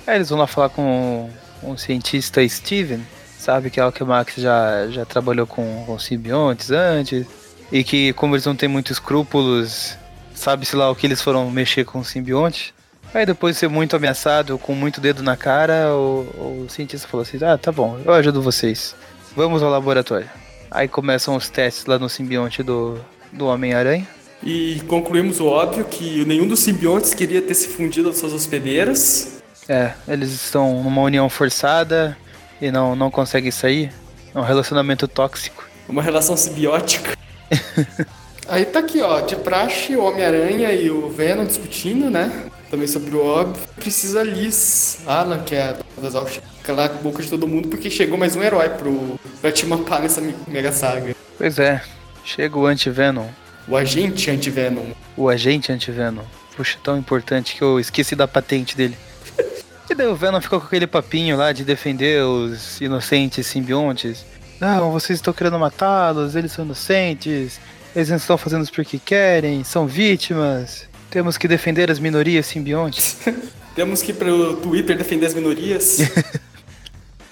Aí 0.06 0.16
eles 0.16 0.28
vão 0.28 0.38
lá 0.38 0.46
falar 0.46 0.68
com 0.70 1.30
o 1.62 1.70
um 1.70 1.76
cientista 1.76 2.46
Steven, 2.46 3.06
sabe 3.38 3.70
que 3.70 3.80
a 3.80 3.84
Alchemax 3.84 4.34
já, 4.36 4.88
já 4.88 5.04
trabalhou 5.04 5.46
com, 5.46 5.84
com 5.86 5.98
simbiontes 5.98 6.70
antes, 6.70 7.24
e 7.70 7.84
que 7.84 8.12
como 8.14 8.34
eles 8.34 8.44
não 8.44 8.56
têm 8.56 8.68
muitos 8.68 8.92
escrúpulos, 8.92 9.96
sabe-se 10.34 10.74
lá 10.74 10.90
o 10.90 10.96
que 10.96 11.06
eles 11.06 11.22
foram 11.22 11.48
mexer 11.50 11.84
com 11.84 12.00
o 12.00 12.04
simbionte. 12.04 12.74
Aí 13.14 13.24
depois 13.24 13.54
de 13.54 13.60
ser 13.60 13.68
muito 13.68 13.94
ameaçado, 13.94 14.58
com 14.58 14.74
muito 14.74 15.00
dedo 15.00 15.22
na 15.22 15.36
cara, 15.36 15.94
o, 15.94 16.64
o 16.64 16.66
cientista 16.68 17.06
falou 17.06 17.22
assim, 17.22 17.38
ah, 17.44 17.56
tá 17.56 17.70
bom, 17.70 18.00
eu 18.04 18.12
ajudo 18.12 18.42
vocês. 18.42 18.96
Vamos 19.36 19.62
ao 19.62 19.70
laboratório. 19.70 20.28
Aí 20.74 20.88
começam 20.88 21.36
os 21.36 21.48
testes 21.48 21.86
lá 21.86 22.00
no 22.00 22.08
simbionte 22.08 22.60
do, 22.60 22.98
do 23.32 23.46
Homem-Aranha. 23.46 24.08
E 24.42 24.82
concluímos 24.88 25.38
o 25.38 25.46
óbvio 25.46 25.84
que 25.84 26.24
nenhum 26.24 26.48
dos 26.48 26.58
simbiontes 26.58 27.14
queria 27.14 27.40
ter 27.40 27.54
se 27.54 27.68
fundido 27.68 28.08
às 28.08 28.18
suas 28.18 28.32
hospedeiras. 28.32 29.40
É, 29.68 29.92
eles 30.08 30.32
estão 30.32 30.82
numa 30.82 31.00
união 31.02 31.30
forçada 31.30 32.18
e 32.60 32.72
não, 32.72 32.96
não 32.96 33.08
conseguem 33.08 33.52
sair. 33.52 33.92
É 34.34 34.38
um 34.38 34.42
relacionamento 34.42 35.06
tóxico. 35.06 35.64
Uma 35.88 36.02
relação 36.02 36.36
simbiótica. 36.36 37.16
Aí 38.48 38.64
tá 38.64 38.80
aqui, 38.80 39.00
ó, 39.00 39.20
de 39.20 39.36
praxe, 39.36 39.94
o 39.94 40.02
Homem-Aranha 40.02 40.72
e 40.72 40.90
o 40.90 41.08
Venom 41.08 41.44
discutindo, 41.44 42.10
né? 42.10 42.50
Também 42.68 42.88
sobre 42.88 43.14
o 43.14 43.24
óbvio. 43.24 43.62
Precisa 43.76 44.24
Liz 44.24 44.98
Alan, 45.06 45.38
que 45.44 45.54
é 45.54 45.76
a 45.96 46.00
das 46.00 46.16
calar 46.64 46.90
a 46.90 46.94
boca 46.94 47.22
de 47.22 47.28
todo 47.28 47.46
mundo, 47.46 47.68
porque 47.68 47.90
chegou 47.90 48.18
mais 48.18 48.34
um 48.34 48.42
herói 48.42 48.70
pro, 48.70 49.20
pra 49.40 49.52
te 49.52 49.66
mapar 49.66 50.00
nessa 50.00 50.20
mega 50.48 50.72
saga. 50.72 51.14
Pois 51.36 51.58
é, 51.58 51.80
chega 52.24 52.58
o 52.58 52.66
Anti-Venom, 52.66 53.28
O 53.68 53.76
agente 53.76 54.30
anti-Venom. 54.30 54.92
o 55.16 55.28
agente 55.28 55.70
Anti-Venom. 55.70 56.22
Puxa, 56.56 56.78
tão 56.82 56.96
importante 56.96 57.54
que 57.56 57.62
eu 57.62 57.78
esqueci 57.78 58.16
da 58.16 58.26
patente 58.26 58.76
dele. 58.76 58.96
E 59.90 59.94
daí 59.94 60.06
o 60.06 60.16
Venom 60.16 60.40
ficou 60.40 60.58
com 60.58 60.66
aquele 60.66 60.86
papinho 60.86 61.36
lá 61.36 61.52
de 61.52 61.62
defender 61.62 62.24
os 62.24 62.80
inocentes 62.80 63.46
simbiontes. 63.46 64.24
Não, 64.58 64.90
vocês 64.90 65.18
estão 65.18 65.30
querendo 65.34 65.58
matá-los, 65.58 66.34
eles 66.34 66.52
são 66.52 66.64
inocentes, 66.64 67.60
eles 67.94 68.08
não 68.08 68.16
estão 68.16 68.38
fazendo 68.38 68.62
isso 68.62 68.72
porque 68.72 68.98
querem, 68.98 69.62
são 69.62 69.86
vítimas. 69.86 70.88
Temos 71.10 71.36
que 71.36 71.46
defender 71.46 71.90
as 71.90 71.98
minorias 71.98 72.46
simbiontes. 72.46 73.18
Temos 73.76 74.00
que 74.00 74.12
ir 74.12 74.14
pro 74.14 74.56
Twitter 74.56 74.96
defender 74.96 75.26
as 75.26 75.34
minorias. 75.34 75.98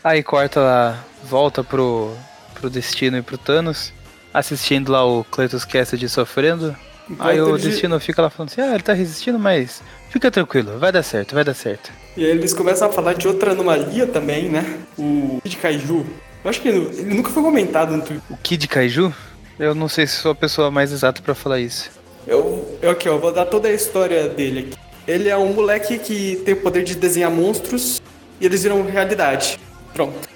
Aí 0.05 0.23
corta 0.23 0.61
lá, 0.61 1.05
volta 1.23 1.63
pro, 1.63 2.13
pro 2.55 2.69
Destino 2.69 3.19
e 3.19 3.23
pro 3.23 3.39
Thanos, 3.39 3.93
assistindo 4.35 4.91
lá 4.91 5.05
o 5.07 5.23
Cletus 5.25 5.65
Cassidy 5.65 6.09
sofrendo. 6.09 6.75
Aí 7.19 7.41
o 7.41 7.57
Destino 7.57 8.01
fica 8.01 8.23
lá 8.23 8.31
falando 8.31 8.51
assim, 8.51 8.61
ah, 8.61 8.75
ele 8.75 8.83
tá 8.83 8.93
resistindo, 8.93 9.39
mas 9.39 9.83
fica 10.11 10.31
tranquilo, 10.31 10.79
vai 10.79 10.91
dar 10.91 11.03
certo, 11.03 11.35
vai 11.35 11.45
dar 11.45 11.55
certo. 11.55 11.93
E 12.17 12.25
aí 12.25 12.31
eles 12.31 12.53
começam 12.53 12.89
a 12.89 12.93
falar 12.93 13.15
de 13.15 13.29
outra 13.29 13.53
anomalia 13.53 14.07
também, 14.07 14.49
né? 14.49 14.79
O 14.99 15.41
de 15.45 15.57
Kaiju. 15.57 16.05
Eu 16.45 16.51
acho 16.51 16.61
que 16.61 16.69
ele, 16.69 16.89
ele 16.99 17.15
nunca 17.15 17.31
foi 17.31 17.43
comentado 17.43 17.97
no 17.97 18.03
Twitter. 18.03 18.23
O 18.29 18.37
Kid 18.37 18.67
Kaiju? 18.67 19.15
Eu 19.59 19.75
não 19.75 19.89
sei 19.89 20.07
se 20.07 20.17
sou 20.17 20.33
a 20.33 20.35
pessoa 20.35 20.71
mais 20.71 20.91
exata 20.93 21.23
pra 21.23 21.35
falar 21.35 21.61
isso. 21.61 21.91
Eu, 22.27 22.79
eu 22.83 22.91
aqui, 22.91 23.09
ó, 23.09 23.19
vou 23.19 23.33
dar 23.33 23.47
toda 23.47 23.69
a 23.69 23.73
história 23.73 24.29
dele 24.29 24.61
aqui. 24.61 24.83
Ele 25.07 25.29
é 25.29 25.37
um 25.37 25.53
moleque 25.53 25.99
que 25.99 26.37
tem 26.45 26.55
o 26.55 26.59
poder 26.59 26.83
de 26.85 26.95
desenhar 26.95 27.31
monstros 27.31 28.01
e 28.41 28.47
eles 28.47 28.63
viram 28.63 28.83
realidade. 28.85 29.59
Pronto. 29.93 30.29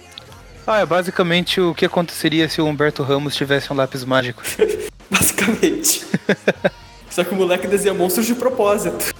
Ah, 0.66 0.80
é 0.80 0.86
basicamente 0.86 1.60
o 1.60 1.74
que 1.74 1.84
aconteceria 1.86 2.48
se 2.48 2.60
o 2.60 2.66
Humberto 2.66 3.02
Ramos 3.02 3.36
tivesse 3.36 3.72
um 3.72 3.76
lápis 3.76 4.04
mágico. 4.04 4.42
Basicamente. 5.08 6.04
Só 7.08 7.22
que 7.22 7.32
o 7.32 7.36
moleque 7.36 7.66
desenha 7.66 7.94
monstros 7.94 8.26
de 8.26 8.34
propósito. 8.34 9.14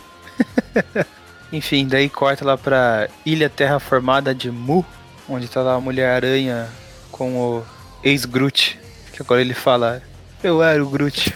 Enfim, 1.52 1.86
daí 1.86 2.08
corta 2.08 2.44
lá 2.44 2.58
pra 2.58 3.08
Ilha 3.24 3.48
Terraformada 3.48 4.34
de 4.34 4.50
Mu, 4.50 4.84
onde 5.28 5.46
tá 5.48 5.62
lá 5.62 5.74
a 5.74 5.80
Mulher-Aranha 5.80 6.68
com 7.12 7.36
o 7.36 7.62
ex-Groot, 8.02 8.78
que 9.12 9.22
agora 9.22 9.40
ele 9.40 9.54
fala, 9.54 10.02
eu 10.42 10.62
era 10.62 10.82
o 10.82 10.88
Groot. 10.88 11.32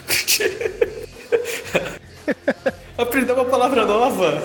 Aprendeu 2.99 3.37
uma 3.37 3.45
palavra 3.45 3.87
nova. 3.87 4.43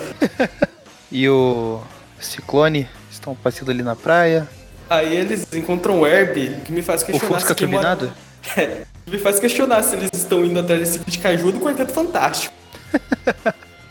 E 1.10 1.28
o 1.28 1.82
Ciclone 2.20 2.88
estão 3.26 3.34
passeando 3.34 3.72
ali 3.72 3.82
na 3.82 3.96
praia. 3.96 4.46
Aí 4.88 5.16
eles 5.16 5.46
encontram 5.52 6.00
o 6.00 6.06
Herb, 6.06 6.60
que 6.64 6.70
me 6.70 6.80
faz 6.80 7.02
O 7.02 7.06
questionar 7.06 7.34
Fusca 7.34 7.48
se 7.48 7.54
quem 7.56 7.66
mora- 7.66 7.96
turbinado? 7.96 8.16
É, 8.56 8.82
me 9.10 9.18
faz 9.18 9.40
questionar 9.40 9.82
se 9.82 9.96
eles 9.96 10.08
estão 10.14 10.44
indo 10.44 10.60
atrás 10.60 10.78
desse 10.78 11.00
de 11.00 11.18
caju 11.18 11.50
do 11.50 11.58
Quarteto 11.58 11.92
Fantástico. 11.92 12.54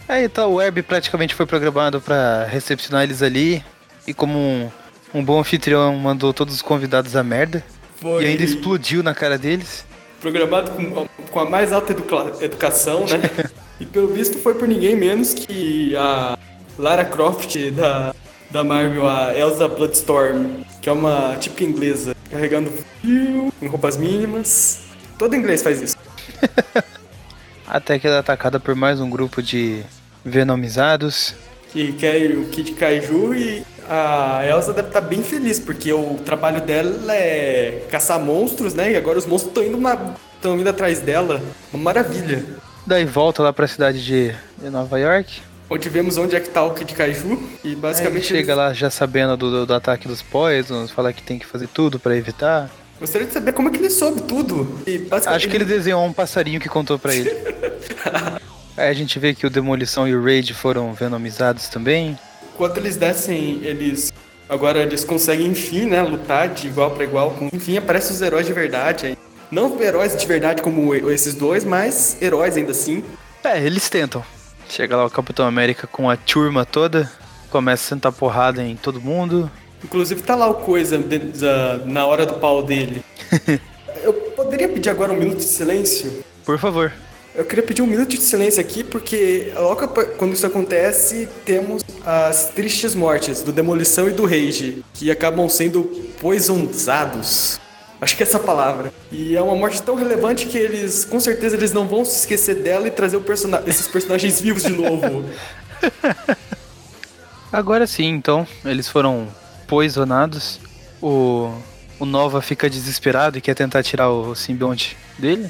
Aí 0.08 0.24
então 0.32 0.54
o 0.54 0.62
Herb 0.62 0.82
praticamente 0.82 1.36
foi 1.36 1.46
programado 1.46 2.00
pra 2.00 2.46
recepcionar 2.46 3.04
eles 3.04 3.22
ali. 3.22 3.62
E 4.08 4.14
como 4.14 4.40
um, 4.40 4.72
um 5.14 5.22
bom 5.22 5.42
anfitrião 5.42 5.94
mandou 5.98 6.34
todos 6.34 6.56
os 6.56 6.62
convidados 6.62 7.18
a 7.18 7.24
merda. 7.24 7.62
Foi. 7.98 8.24
E 8.24 8.28
ainda 8.28 8.44
explodiu 8.44 9.04
na 9.04 9.14
cara 9.14 9.38
deles. 9.38 9.86
programado 10.22 10.72
com, 10.72 11.06
com 11.30 11.40
a 11.42 11.50
mais 11.50 11.74
alta 11.74 11.92
educa 11.92 12.32
educação, 12.40 13.02
né? 13.02 13.30
e 13.78 13.86
pelo 13.86 14.08
visto 14.08 14.38
foi 14.38 14.54
por 14.54 14.70
ninguém 14.70 14.96
menos 14.96 15.34
que 15.34 15.94
a 15.98 16.38
Lara 16.80 17.04
Croft 17.04 17.58
da, 17.72 18.16
da 18.50 18.64
Marvel, 18.64 19.08
a 19.08 19.38
Elsa 19.38 19.68
Bloodstorm, 19.68 20.64
que 20.82 20.90
é 20.90 20.92
uma 20.92 21.36
típica 21.38 21.64
inglesa, 21.64 22.16
carregando 22.30 22.72
fio, 23.02 23.52
em 23.62 23.68
roupas 23.68 23.98
mínimas. 23.98 24.82
Todo 25.18 25.36
inglês 25.36 25.62
faz 25.62 25.82
isso. 25.82 25.98
Até 27.68 27.98
que 27.98 28.08
ela 28.08 28.18
é 28.18 28.20
atacada 28.20 28.60
por 28.60 28.76
mais 28.76 29.00
um 29.00 29.10
grupo 29.10 29.42
de 29.42 29.84
venomizados. 30.24 31.36
Que 31.72 31.92
quer 31.94 32.32
o 32.32 32.46
Kid 32.46 32.74
Kaiju 32.74 33.34
e 33.34 33.64
a 33.90 34.46
Elsa 34.46 34.74
deve 34.74 34.88
estar 34.88 35.02
bem 35.02 35.24
feliz, 35.24 35.60
porque 35.60 35.92
o 35.92 36.16
trabalho 36.26 36.62
dela 36.62 37.14
é 37.14 37.86
caçar 37.90 38.20
monstros, 38.20 38.74
né? 38.74 38.92
E 38.92 38.96
agora 38.96 39.18
os 39.18 39.26
monstros 39.26 39.52
estão 39.52 39.64
indo, 39.64 39.78
uma... 39.78 40.16
indo 40.44 40.70
atrás 40.70 41.00
dela. 41.00 41.42
Uma 41.74 41.84
maravilha. 41.84 42.46
Daí 42.86 43.06
volta 43.06 43.42
lá 43.42 43.52
pra 43.52 43.68
cidade 43.68 44.04
de, 44.04 44.34
de 44.58 44.70
Nova 44.70 45.00
York. 45.00 45.42
Onde 45.70 45.90
vemos 45.90 46.18
onde 46.18 46.36
é 46.36 46.40
que 46.40 46.50
tá 46.50 46.64
o 46.64 46.74
Kid 46.74 46.94
Kaiju. 46.94 47.42
E 47.64 47.76
basicamente. 47.76 48.22
Aí 48.22 48.40
chega 48.40 48.54
eles... 48.54 48.58
lá 48.58 48.74
já 48.74 48.90
sabendo 48.90 49.36
do, 49.36 49.50
do, 49.50 49.66
do, 49.66 49.74
ataque 49.74 50.08
dos 50.08 50.22
Poisons, 50.22 50.92
fala 50.92 51.12
que 51.12 51.24
tem 51.24 51.40
que 51.40 51.46
fazer 51.46 51.68
tudo 51.68 52.00
para 52.00 52.16
evitar. 52.16 52.70
Gostaria 53.00 53.28
de 53.28 53.34
saber 53.34 53.52
como 53.52 53.70
é 53.70 53.72
que 53.72 53.78
ele 53.78 53.90
soube 53.90 54.22
tudo. 54.22 54.80
Acho 55.28 55.50
que 55.50 55.56
ele 55.56 55.66
desenhou 55.66 56.06
um 56.06 56.14
passarinho 56.14 56.60
que 56.60 56.70
contou 56.70 56.98
para 56.98 57.14
ele. 57.14 57.30
Aí 58.78 58.88
a 58.90 58.94
gente 58.94 59.18
vê 59.20 59.34
que 59.34 59.46
o 59.46 59.50
Demolição 59.50 60.08
e 60.08 60.16
o 60.16 60.24
Raid 60.24 60.54
foram 60.54 60.94
venomizados 60.94 61.68
também. 61.68 62.18
Quando 62.56 62.78
eles 62.78 62.96
descem, 62.96 63.60
eles. 63.64 64.14
Agora 64.48 64.80
eles 64.80 65.04
conseguem, 65.04 65.48
enfim, 65.48 65.88
né, 65.88 66.04
lutar 66.04 66.48
de 66.50 66.68
igual 66.68 66.92
para 66.92 67.04
igual. 67.04 67.32
Com... 67.32 67.50
Enfim, 67.52 67.78
aparecem 67.78 68.12
os 68.12 68.22
heróis 68.22 68.46
de 68.46 68.54
verdade 68.54 69.08
aí. 69.08 69.18
Não 69.52 69.82
heróis 69.82 70.16
de 70.16 70.26
verdade 70.26 70.62
como 70.62 70.94
esses 70.94 71.34
dois, 71.34 71.66
mas 71.66 72.18
heróis 72.22 72.56
ainda 72.56 72.72
assim. 72.72 73.04
É, 73.44 73.60
eles 73.64 73.90
tentam. 73.90 74.24
Chega 74.70 74.98
lá 74.98 75.06
o 75.06 75.10
Capitão 75.10 75.46
América 75.46 75.88
com 75.88 76.10
a 76.10 76.18
turma 76.18 76.66
toda, 76.66 77.12
começa 77.50 77.84
a 77.84 77.90
sentar 77.96 78.12
porrada 78.12 78.64
em 78.64 78.76
todo 78.76 79.00
mundo. 79.00 79.50
Inclusive 79.84 80.22
tá 80.22 80.36
lá 80.36 80.48
o 80.50 80.56
coisa 80.56 81.00
na 81.86 82.06
hora 82.06 82.26
do 82.26 82.36
pau 82.36 82.64
dele. 82.64 83.04
Eu 84.04 84.14
poderia 84.14 84.68
pedir 84.68 84.90
agora 84.90 85.14
um 85.14 85.18
minuto 85.18 85.38
de 85.38 85.46
silêncio? 85.46 86.24
Por 86.44 86.60
favor. 86.60 86.92
Eu 87.34 87.44
queria 87.44 87.64
pedir 87.64 87.82
um 87.82 87.88
minuto 87.88 88.10
de 88.10 88.22
silêncio 88.22 88.62
aqui, 88.62 88.84
porque 88.84 89.52
logo 89.56 89.88
quando 90.18 90.34
isso 90.34 90.46
acontece, 90.46 91.28
temos 91.44 91.84
as 92.06 92.50
tristes 92.50 92.96
mortes 92.96 93.42
do 93.42 93.52
Demolição 93.52 94.08
e 94.08 94.12
do 94.12 94.26
Rage, 94.26 94.86
que 94.94 95.12
acabam 95.12 95.50
sendo 95.50 95.84
poisonizados. 96.22 97.60
Acho 98.00 98.16
que 98.18 98.24
é 98.24 98.26
essa 98.26 98.40
palavra. 98.40 98.94
E 99.12 99.36
é 99.36 99.42
uma 99.42 99.56
morte 99.56 99.82
tão 99.82 99.96
relevante 99.96 100.46
que 100.46 100.58
eles, 100.58 101.06
com 101.06 101.20
certeza, 101.20 101.56
eles 101.56 101.72
não 101.72 101.88
vão 101.88 102.04
se 102.04 102.20
esquecer 102.20 102.56
dela 102.56 102.88
e 102.88 102.92
trazer 102.92 103.22
esses 103.66 103.88
personagens 103.88 104.42
vivos 104.42 104.64
de 104.64 104.72
novo. 104.72 105.26
Agora 107.52 107.88
sim, 107.88 108.08
então, 108.08 108.46
eles 108.66 108.90
foram 108.90 109.28
poisonados. 109.68 110.60
O, 111.02 111.52
o 112.00 112.06
Nova 112.06 112.42
fica 112.42 112.70
desesperado 112.70 113.38
e 113.38 113.42
quer 113.42 113.56
tentar 113.56 113.82
tirar 113.82 114.10
o 114.10 114.36
simbionte 114.36 114.98
dele. 115.18 115.50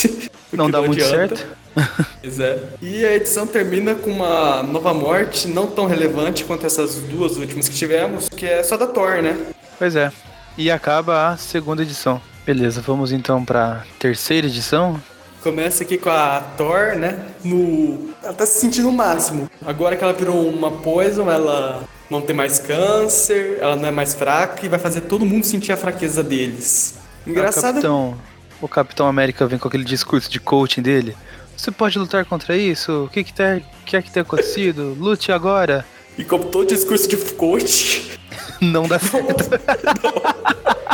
não 0.52 0.70
dá 0.70 0.78
não 0.78 0.86
muito 0.88 1.02
adianta. 1.02 1.36
certo. 1.36 1.56
Pois 2.22 2.40
é. 2.40 2.58
E 2.80 3.04
a 3.04 3.14
edição 3.14 3.46
termina 3.46 3.94
com 3.94 4.10
uma 4.10 4.62
nova 4.62 4.94
morte, 4.94 5.46
não 5.46 5.66
tão 5.66 5.86
relevante 5.86 6.42
quanto 6.42 6.64
essas 6.64 6.96
duas 6.96 7.36
últimas 7.36 7.68
que 7.68 7.74
tivemos, 7.76 8.30
que 8.30 8.46
é 8.46 8.62
só 8.62 8.78
da 8.78 8.86
Thor, 8.86 9.22
né? 9.22 9.36
Pois 9.78 9.94
é. 9.94 10.10
E 10.58 10.70
acaba 10.70 11.28
a 11.28 11.36
segunda 11.36 11.82
edição. 11.82 12.20
Beleza, 12.46 12.80
vamos 12.80 13.12
então 13.12 13.44
pra 13.44 13.84
terceira 13.98 14.46
edição. 14.46 15.00
Começa 15.42 15.82
aqui 15.82 15.98
com 15.98 16.10
a 16.10 16.40
Thor, 16.56 16.96
né? 16.96 17.26
No. 17.44 18.10
Ela 18.22 18.32
tá 18.32 18.46
se 18.46 18.60
sentindo 18.60 18.88
o 18.88 18.92
máximo. 18.92 19.50
Agora 19.64 19.96
que 19.96 20.02
ela 20.02 20.12
virou 20.12 20.48
uma 20.48 20.70
Poison, 20.70 21.30
ela 21.30 21.84
não 22.10 22.20
tem 22.20 22.34
mais 22.34 22.58
câncer, 22.58 23.58
ela 23.60 23.76
não 23.76 23.86
é 23.86 23.90
mais 23.90 24.14
fraca 24.14 24.64
e 24.64 24.68
vai 24.68 24.78
fazer 24.78 25.02
todo 25.02 25.26
mundo 25.26 25.44
sentir 25.44 25.72
a 25.72 25.76
fraqueza 25.76 26.22
deles. 26.22 26.98
Engraçado. 27.26 27.74
Capitão, 27.74 28.16
o 28.60 28.68
Capitão 28.68 29.06
América 29.06 29.46
vem 29.46 29.58
com 29.58 29.68
aquele 29.68 29.84
discurso 29.84 30.30
de 30.30 30.40
coaching 30.40 30.82
dele. 30.82 31.16
Você 31.56 31.70
pode 31.70 31.98
lutar 31.98 32.24
contra 32.24 32.56
isso? 32.56 33.04
O 33.04 33.08
que, 33.08 33.24
que, 33.24 33.32
ter, 33.32 33.62
que 33.84 33.96
é 33.96 34.02
que 34.02 34.10
tem 34.10 34.22
acontecido? 34.22 34.96
Lute 34.98 35.32
agora! 35.32 35.84
E 36.18 36.24
como 36.24 36.46
todo 36.46 36.66
discurso 36.66 37.08
de 37.08 37.16
coach. 37.16 38.18
não 38.60 38.86
dá 38.86 38.98
certo. 38.98 39.50
Não. 39.84 40.76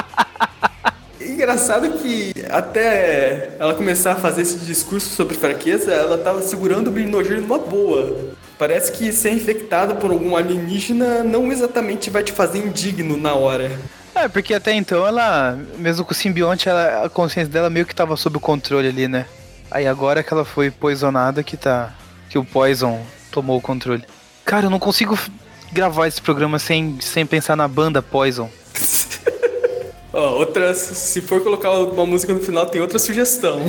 Engraçado 1.21 1.91
que 1.99 2.33
até 2.51 3.57
ela 3.59 3.75
começar 3.75 4.13
a 4.13 4.17
fazer 4.17 4.43
esse 4.43 4.59
discurso 4.59 5.09
sobre 5.09 5.35
fraqueza, 5.35 5.93
ela 5.93 6.19
tava 6.19 6.43
segurando 6.43 6.89
o 6.89 6.91
Brinogir 6.91 7.41
numa 7.41 7.59
boa. 7.59 8.35
Parece 8.59 8.93
que 8.93 9.13
ser 9.13 9.31
infectado 9.33 9.97
por 9.97 10.11
algum 10.11 10.37
alienígena 10.37 11.25
não 11.25 11.51
exatamente 11.51 12.11
vai 12.11 12.23
te 12.23 12.33
fazer 12.33 12.59
indigno 12.59 13.17
na 13.17 13.35
hora. 13.35 13.71
É, 14.15 14.29
porque 14.29 14.55
até 14.55 14.73
então 14.73 15.07
ela, 15.07 15.59
mesmo 15.79 16.05
com 16.05 16.13
o 16.13 16.15
simbionte, 16.15 16.69
ela, 16.69 17.07
a 17.07 17.09
consciência 17.09 17.51
dela 17.51 17.71
meio 17.71 17.87
que 17.87 17.95
tava 17.95 18.17
sob 18.17 18.39
controle 18.39 18.89
ali, 18.89 19.09
né? 19.09 19.27
Aí 19.71 19.87
agora 19.87 20.23
que 20.23 20.33
ela 20.33 20.45
foi 20.45 20.71
poisonada 20.71 21.43
que 21.43 21.57
tá. 21.57 21.93
que 22.29 22.39
o 22.39 22.45
Poison 22.45 23.01
tomou 23.31 23.57
o 23.59 23.61
controle. 23.61 24.05
Cara, 24.45 24.67
eu 24.67 24.71
não 24.71 24.79
consigo 24.79 25.19
gravar 25.73 26.07
esse 26.07 26.21
programa 26.21 26.59
sem, 26.59 27.01
sem 27.01 27.25
pensar 27.25 27.57
na 27.57 27.67
banda 27.67 28.03
Poison. 28.03 28.51
Outra. 30.13 30.75
Se 30.75 31.23
for 31.23 31.43
colocar 31.43 31.71
uma 31.71 32.05
música 32.05 32.35
no 32.35 32.41
final, 32.41 32.67
tem 32.67 32.83
outra 32.83 32.99
sugestão. 32.99 33.63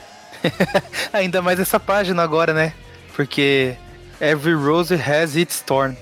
Ainda 1.12 1.40
mais 1.40 1.58
essa 1.58 1.80
página 1.80 2.22
agora, 2.22 2.52
né? 2.52 2.74
Porque 3.14 3.74
Every 4.20 4.54
Rose 4.54 4.94
has 4.94 5.34
its 5.34 5.62
thorn. 5.62 5.96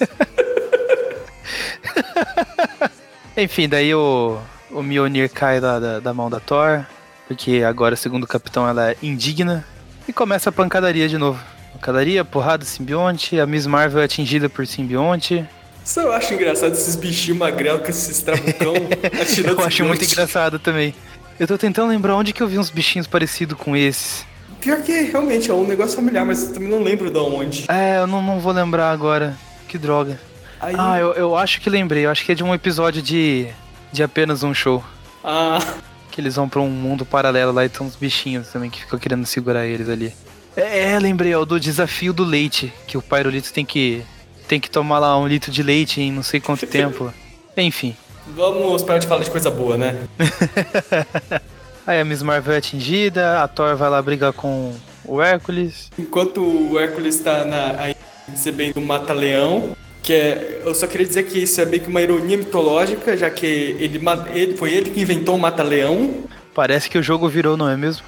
Enfim, 3.36 3.66
daí 3.66 3.94
o, 3.94 4.38
o 4.70 4.82
Mjolnir 4.82 5.30
cai 5.30 5.58
da, 5.58 5.78
da, 5.78 6.00
da, 6.00 6.12
mão 6.12 6.28
da 6.28 6.38
Thor, 6.38 6.84
porque 7.26 7.62
agora, 7.66 7.96
segundo 7.96 8.24
o 8.24 8.28
capitão, 8.28 8.68
ela 8.68 8.90
é 8.90 8.96
indigna. 9.02 9.64
E 10.06 10.12
começa 10.12 10.50
a 10.50 10.52
pancadaria 10.52 11.08
de 11.08 11.16
novo. 11.16 11.42
Pancadaria, 11.72 12.24
porrada, 12.24 12.64
simbionte, 12.64 13.40
a 13.40 13.46
Miss 13.46 13.66
Marvel 13.66 14.00
é 14.00 14.04
atingida 14.04 14.48
por 14.48 14.66
simbionte. 14.66 15.44
Só 15.84 16.02
eu 16.02 16.12
acho 16.12 16.34
engraçado 16.34 16.72
esses 16.72 16.94
bichinhos 16.94 17.38
magrelos 17.38 17.82
com 17.82 17.88
esses 17.88 18.22
trabucão 18.22 18.74
atirando 19.20 19.60
Eu 19.60 19.66
acho 19.66 19.84
muito 19.84 20.04
engraçado 20.04 20.58
também. 20.58 20.94
Eu 21.40 21.46
tô 21.46 21.58
tentando 21.58 21.88
lembrar 21.88 22.14
onde 22.14 22.32
que 22.32 22.42
eu 22.42 22.46
vi 22.46 22.58
uns 22.58 22.70
bichinhos 22.70 23.06
parecidos 23.06 23.58
com 23.58 23.76
esses. 23.76 24.24
Pior 24.60 24.80
que 24.80 24.92
realmente 24.92 25.50
é 25.50 25.54
um 25.54 25.66
negócio 25.66 25.96
familiar, 25.96 26.24
mas 26.24 26.44
eu 26.44 26.54
também 26.54 26.68
não 26.68 26.82
lembro 26.82 27.10
de 27.10 27.18
onde. 27.18 27.64
É, 27.68 27.98
eu 27.98 28.06
não, 28.06 28.22
não 28.22 28.38
vou 28.38 28.52
lembrar 28.52 28.92
agora. 28.92 29.36
Que 29.66 29.76
droga. 29.76 30.20
Aí... 30.60 30.76
Ah, 30.78 31.00
eu, 31.00 31.12
eu 31.14 31.36
acho 31.36 31.60
que 31.60 31.68
lembrei. 31.68 32.06
Eu 32.06 32.10
acho 32.10 32.24
que 32.24 32.30
é 32.30 32.34
de 32.34 32.44
um 32.44 32.54
episódio 32.54 33.02
de, 33.02 33.48
de 33.90 34.04
apenas 34.04 34.44
um 34.44 34.54
show. 34.54 34.84
Ah. 35.24 35.58
Que 36.12 36.20
eles 36.20 36.36
vão 36.36 36.48
pra 36.48 36.60
um 36.60 36.70
mundo 36.70 37.04
paralelo 37.04 37.50
lá 37.50 37.64
e 37.64 37.68
tem 37.68 37.84
uns 37.84 37.96
bichinhos 37.96 38.48
também 38.48 38.70
que 38.70 38.80
ficam 38.80 38.98
querendo 39.00 39.26
segurar 39.26 39.66
eles 39.66 39.88
ali. 39.88 40.14
É, 40.56 40.92
é 40.92 40.98
lembrei, 40.98 41.34
o 41.34 41.44
do 41.44 41.58
desafio 41.58 42.12
do 42.12 42.24
leite. 42.24 42.72
Que 42.86 42.96
o 42.96 43.02
Pyrolito 43.02 43.52
tem 43.52 43.64
que, 43.64 44.02
tem 44.46 44.60
que 44.60 44.70
tomar 44.70 44.98
lá 44.98 45.18
um 45.18 45.26
litro 45.26 45.50
de 45.50 45.62
leite 45.62 46.00
em 46.00 46.12
não 46.12 46.22
sei 46.22 46.40
quanto 46.40 46.66
tempo. 46.68 47.12
Enfim. 47.56 47.96
Vamos 48.28 48.82
parar 48.82 48.98
de 48.98 49.06
falar 49.06 49.24
de 49.24 49.30
coisa 49.30 49.50
boa, 49.50 49.76
né? 49.76 50.06
Aí 51.86 52.00
a 52.00 52.04
Miss 52.04 52.22
Marvel 52.22 52.54
é 52.54 52.58
atingida, 52.58 53.42
a 53.42 53.48
Thor 53.48 53.76
vai 53.76 53.90
lá 53.90 54.00
brigar 54.00 54.32
com 54.32 54.72
o 55.04 55.20
Hércules. 55.20 55.90
Enquanto 55.98 56.40
o 56.40 56.78
Hércules 56.78 57.16
está 57.16 57.44
na, 57.44 57.92
recebendo 58.28 58.76
o 58.76 58.80
Mata-Leão, 58.80 59.76
que 60.00 60.12
é, 60.12 60.62
eu 60.64 60.74
só 60.74 60.86
queria 60.86 61.06
dizer 61.06 61.24
que 61.24 61.40
isso 61.40 61.60
é 61.60 61.64
meio 61.64 61.82
que 61.82 61.88
uma 61.88 62.00
ironia 62.00 62.36
mitológica, 62.36 63.16
já 63.16 63.28
que 63.28 63.46
ele, 63.46 64.00
ele 64.32 64.56
foi 64.56 64.72
ele 64.72 64.90
que 64.90 65.00
inventou 65.00 65.34
o 65.34 65.38
Mata-Leão. 65.38 66.24
Parece 66.54 66.88
que 66.88 66.98
o 66.98 67.02
jogo 67.02 67.28
virou, 67.28 67.56
não 67.56 67.68
é 67.68 67.76
mesmo? 67.76 68.04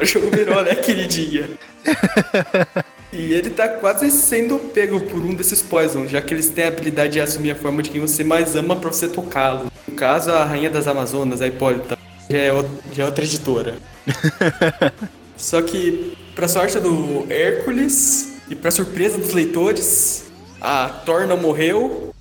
O 0.00 0.04
jogo 0.04 0.30
virou, 0.30 0.62
né, 0.62 0.74
queridinha? 0.74 1.48
e 3.12 3.32
ele 3.32 3.50
tá 3.50 3.68
quase 3.68 4.10
sendo 4.10 4.58
pego 4.58 5.00
por 5.00 5.20
um 5.20 5.34
desses 5.34 5.62
Poison, 5.62 6.06
já 6.06 6.20
que 6.20 6.34
eles 6.34 6.48
têm 6.48 6.64
a 6.64 6.68
habilidade 6.68 7.14
de 7.14 7.20
assumir 7.20 7.52
a 7.52 7.56
forma 7.56 7.82
de 7.82 7.90
quem 7.90 8.00
você 8.00 8.22
mais 8.24 8.56
ama 8.56 8.76
para 8.76 8.92
você 8.92 9.08
tocá-lo. 9.08 9.70
No 9.86 9.94
caso, 9.94 10.30
a 10.30 10.44
Rainha 10.44 10.70
das 10.70 10.86
Amazonas, 10.86 11.40
a 11.42 11.46
Hipólita 11.46 11.98
já 12.30 12.38
é, 12.38 12.50
já 12.92 13.02
é 13.02 13.06
outra 13.06 13.24
editora. 13.24 13.76
Só 15.36 15.60
que, 15.62 16.16
pra 16.34 16.46
sorte 16.46 16.78
do 16.78 17.26
Hércules 17.30 18.34
e 18.48 18.54
pra 18.54 18.70
surpresa 18.70 19.16
dos 19.16 19.32
leitores, 19.32 20.30
a 20.60 20.88
Thor 20.88 21.26
não 21.26 21.36
morreu, 21.36 22.14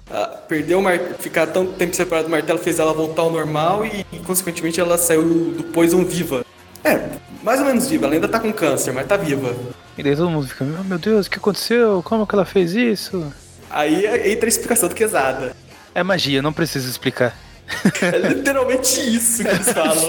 perdeu 0.47 0.80
o 0.80 1.21
ficar 1.21 1.47
tanto 1.47 1.73
tempo 1.73 1.95
separado 1.95 2.28
do 2.28 2.32
martelo 2.32 2.58
fez 2.60 2.80
ela 2.80 2.93
voltar 2.93 3.21
ao 3.21 3.32
normal 3.32 3.86
e, 3.86 4.06
e, 4.12 4.19
consequentemente 4.19 4.80
ela 4.80 4.97
saiu 4.97 5.23
do 5.23 5.63
Poison 5.65 6.04
viva. 6.04 6.45
É, 6.84 7.10
mais 7.44 7.60
ou 7.60 7.65
menos 7.65 7.88
viva, 7.88 8.06
ela 8.06 8.15
ainda 8.15 8.28
tá 8.28 8.39
com 8.39 8.52
câncer, 8.52 8.94
mas 8.94 9.08
tá 9.08 9.18
viva. 9.18 9.56
E 9.98 10.04
daí 10.04 10.15
todo 10.15 10.30
mundo 10.30 10.48
fica, 10.48 10.63
meu 10.63 10.98
Deus, 10.98 11.28
o 11.28 11.30
que 11.30 11.38
aconteceu? 11.38 12.02
Como 12.04 12.26
que 12.26 12.36
ela 12.36 12.46
fez 12.46 12.74
isso? 12.74 13.32
Aí 13.70 14.06
entra 14.32 14.46
a 14.46 14.50
explicação 14.50 14.89
do 14.89 14.96
Quesada. 14.96 15.56
É 15.94 16.04
magia, 16.04 16.42
não 16.42 16.54
precisa 16.54 16.89
explicar. 16.89 17.36
É 18.02 18.18
literalmente 18.18 19.00
isso 19.00 19.44
que 19.44 19.50
eles 19.50 19.70
falam. 19.72 20.04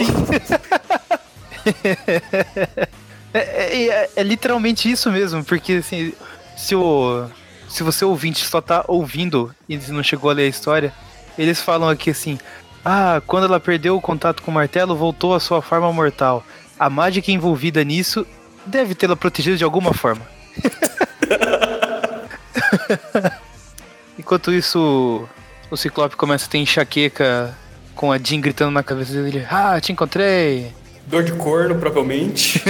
é, 3.34 3.38
é, 3.38 3.88
é, 3.88 4.10
é, 4.16 4.22
literalmente 4.22 4.90
isso 4.90 5.10
mesmo, 5.10 5.44
porque 5.44 5.74
assim, 5.74 6.12
se, 6.56 6.74
o, 6.74 7.26
se 7.68 7.82
você 7.82 8.04
ouvinte 8.04 8.46
só 8.46 8.60
tá 8.60 8.84
ouvindo 8.88 9.54
e 9.68 9.76
não 9.88 10.02
chegou 10.02 10.30
a 10.30 10.34
ler 10.34 10.44
a 10.44 10.48
história, 10.48 10.92
eles 11.38 11.60
falam 11.60 11.88
aqui 11.88 12.10
assim: 12.10 12.38
Ah, 12.84 13.22
quando 13.26 13.44
ela 13.44 13.60
perdeu 13.60 13.96
o 13.96 14.00
contato 14.00 14.42
com 14.42 14.50
o 14.50 14.54
martelo, 14.54 14.96
voltou 14.96 15.34
à 15.34 15.40
sua 15.40 15.60
forma 15.60 15.92
mortal. 15.92 16.44
A 16.80 16.88
mágica 16.88 17.30
envolvida 17.30 17.84
nisso 17.84 18.26
deve 18.64 18.94
tê-la 18.94 19.14
protegido 19.14 19.54
de 19.54 19.62
alguma 19.62 19.92
forma. 19.92 20.26
Enquanto 24.18 24.50
isso, 24.50 25.28
o 25.70 25.76
Ciclope 25.76 26.16
começa 26.16 26.46
a 26.46 26.48
ter 26.48 26.56
enxaqueca 26.56 27.54
com 27.94 28.10
a 28.10 28.16
Jean 28.16 28.40
gritando 28.40 28.70
na 28.70 28.82
cabeça 28.82 29.12
dele: 29.12 29.46
Ah, 29.50 29.78
te 29.78 29.92
encontrei! 29.92 30.72
Dor 31.06 31.22
de 31.22 31.34
corno, 31.34 31.74
propriamente. 31.74 32.62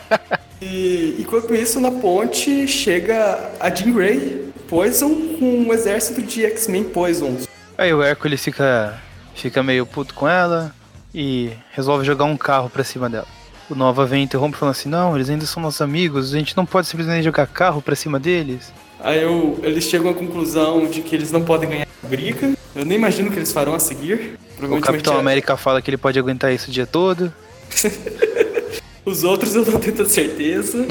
e 0.62 1.16
enquanto 1.18 1.54
isso, 1.54 1.78
na 1.80 1.90
ponte 1.90 2.66
chega 2.66 3.50
a 3.60 3.68
Jean 3.68 3.92
Grey, 3.92 4.50
Poison, 4.70 5.36
com 5.38 5.66
um 5.66 5.74
exército 5.74 6.22
de 6.22 6.46
X-Men 6.46 6.84
Poisons. 6.84 7.46
Aí 7.76 7.92
o 7.92 8.02
Hércules 8.02 8.42
fica, 8.42 8.98
fica 9.34 9.62
meio 9.62 9.84
puto 9.84 10.14
com 10.14 10.26
ela 10.26 10.74
e 11.14 11.52
resolve 11.72 12.06
jogar 12.06 12.24
um 12.24 12.38
carro 12.38 12.70
pra 12.70 12.82
cima 12.82 13.10
dela. 13.10 13.28
O 13.70 13.74
Nova 13.76 14.04
vem 14.04 14.22
e 14.22 14.24
interrompe 14.24 14.58
falando 14.58 14.72
assim: 14.72 14.88
Não, 14.88 15.14
eles 15.14 15.30
ainda 15.30 15.46
são 15.46 15.62
nossos 15.62 15.80
amigos, 15.80 16.34
a 16.34 16.38
gente 16.38 16.56
não 16.56 16.66
pode 16.66 16.88
simplesmente 16.88 17.22
jogar 17.22 17.46
carro 17.46 17.80
pra 17.80 17.94
cima 17.94 18.18
deles. 18.18 18.72
Aí 18.98 19.22
eu, 19.22 19.58
eles 19.62 19.84
chegam 19.84 20.10
à 20.10 20.14
conclusão 20.14 20.86
de 20.86 21.00
que 21.00 21.14
eles 21.14 21.30
não 21.30 21.42
podem 21.42 21.70
ganhar 21.70 21.86
a 22.02 22.06
briga. 22.06 22.52
Eu 22.74 22.84
nem 22.84 22.98
imagino 22.98 23.28
o 23.28 23.32
que 23.32 23.38
eles 23.38 23.52
farão 23.52 23.74
a 23.74 23.78
seguir. 23.78 24.38
O 24.60 24.80
Capitão. 24.80 25.16
América 25.16 25.56
fala 25.56 25.80
que 25.80 25.88
ele 25.88 25.96
pode 25.96 26.18
aguentar 26.18 26.52
isso 26.52 26.68
o 26.68 26.72
dia 26.72 26.86
todo. 26.86 27.32
Os 29.06 29.24
outros 29.24 29.54
eu 29.54 29.64
não 29.64 29.78
tenho 29.80 29.94
tanta 29.94 30.08
certeza. 30.08 30.86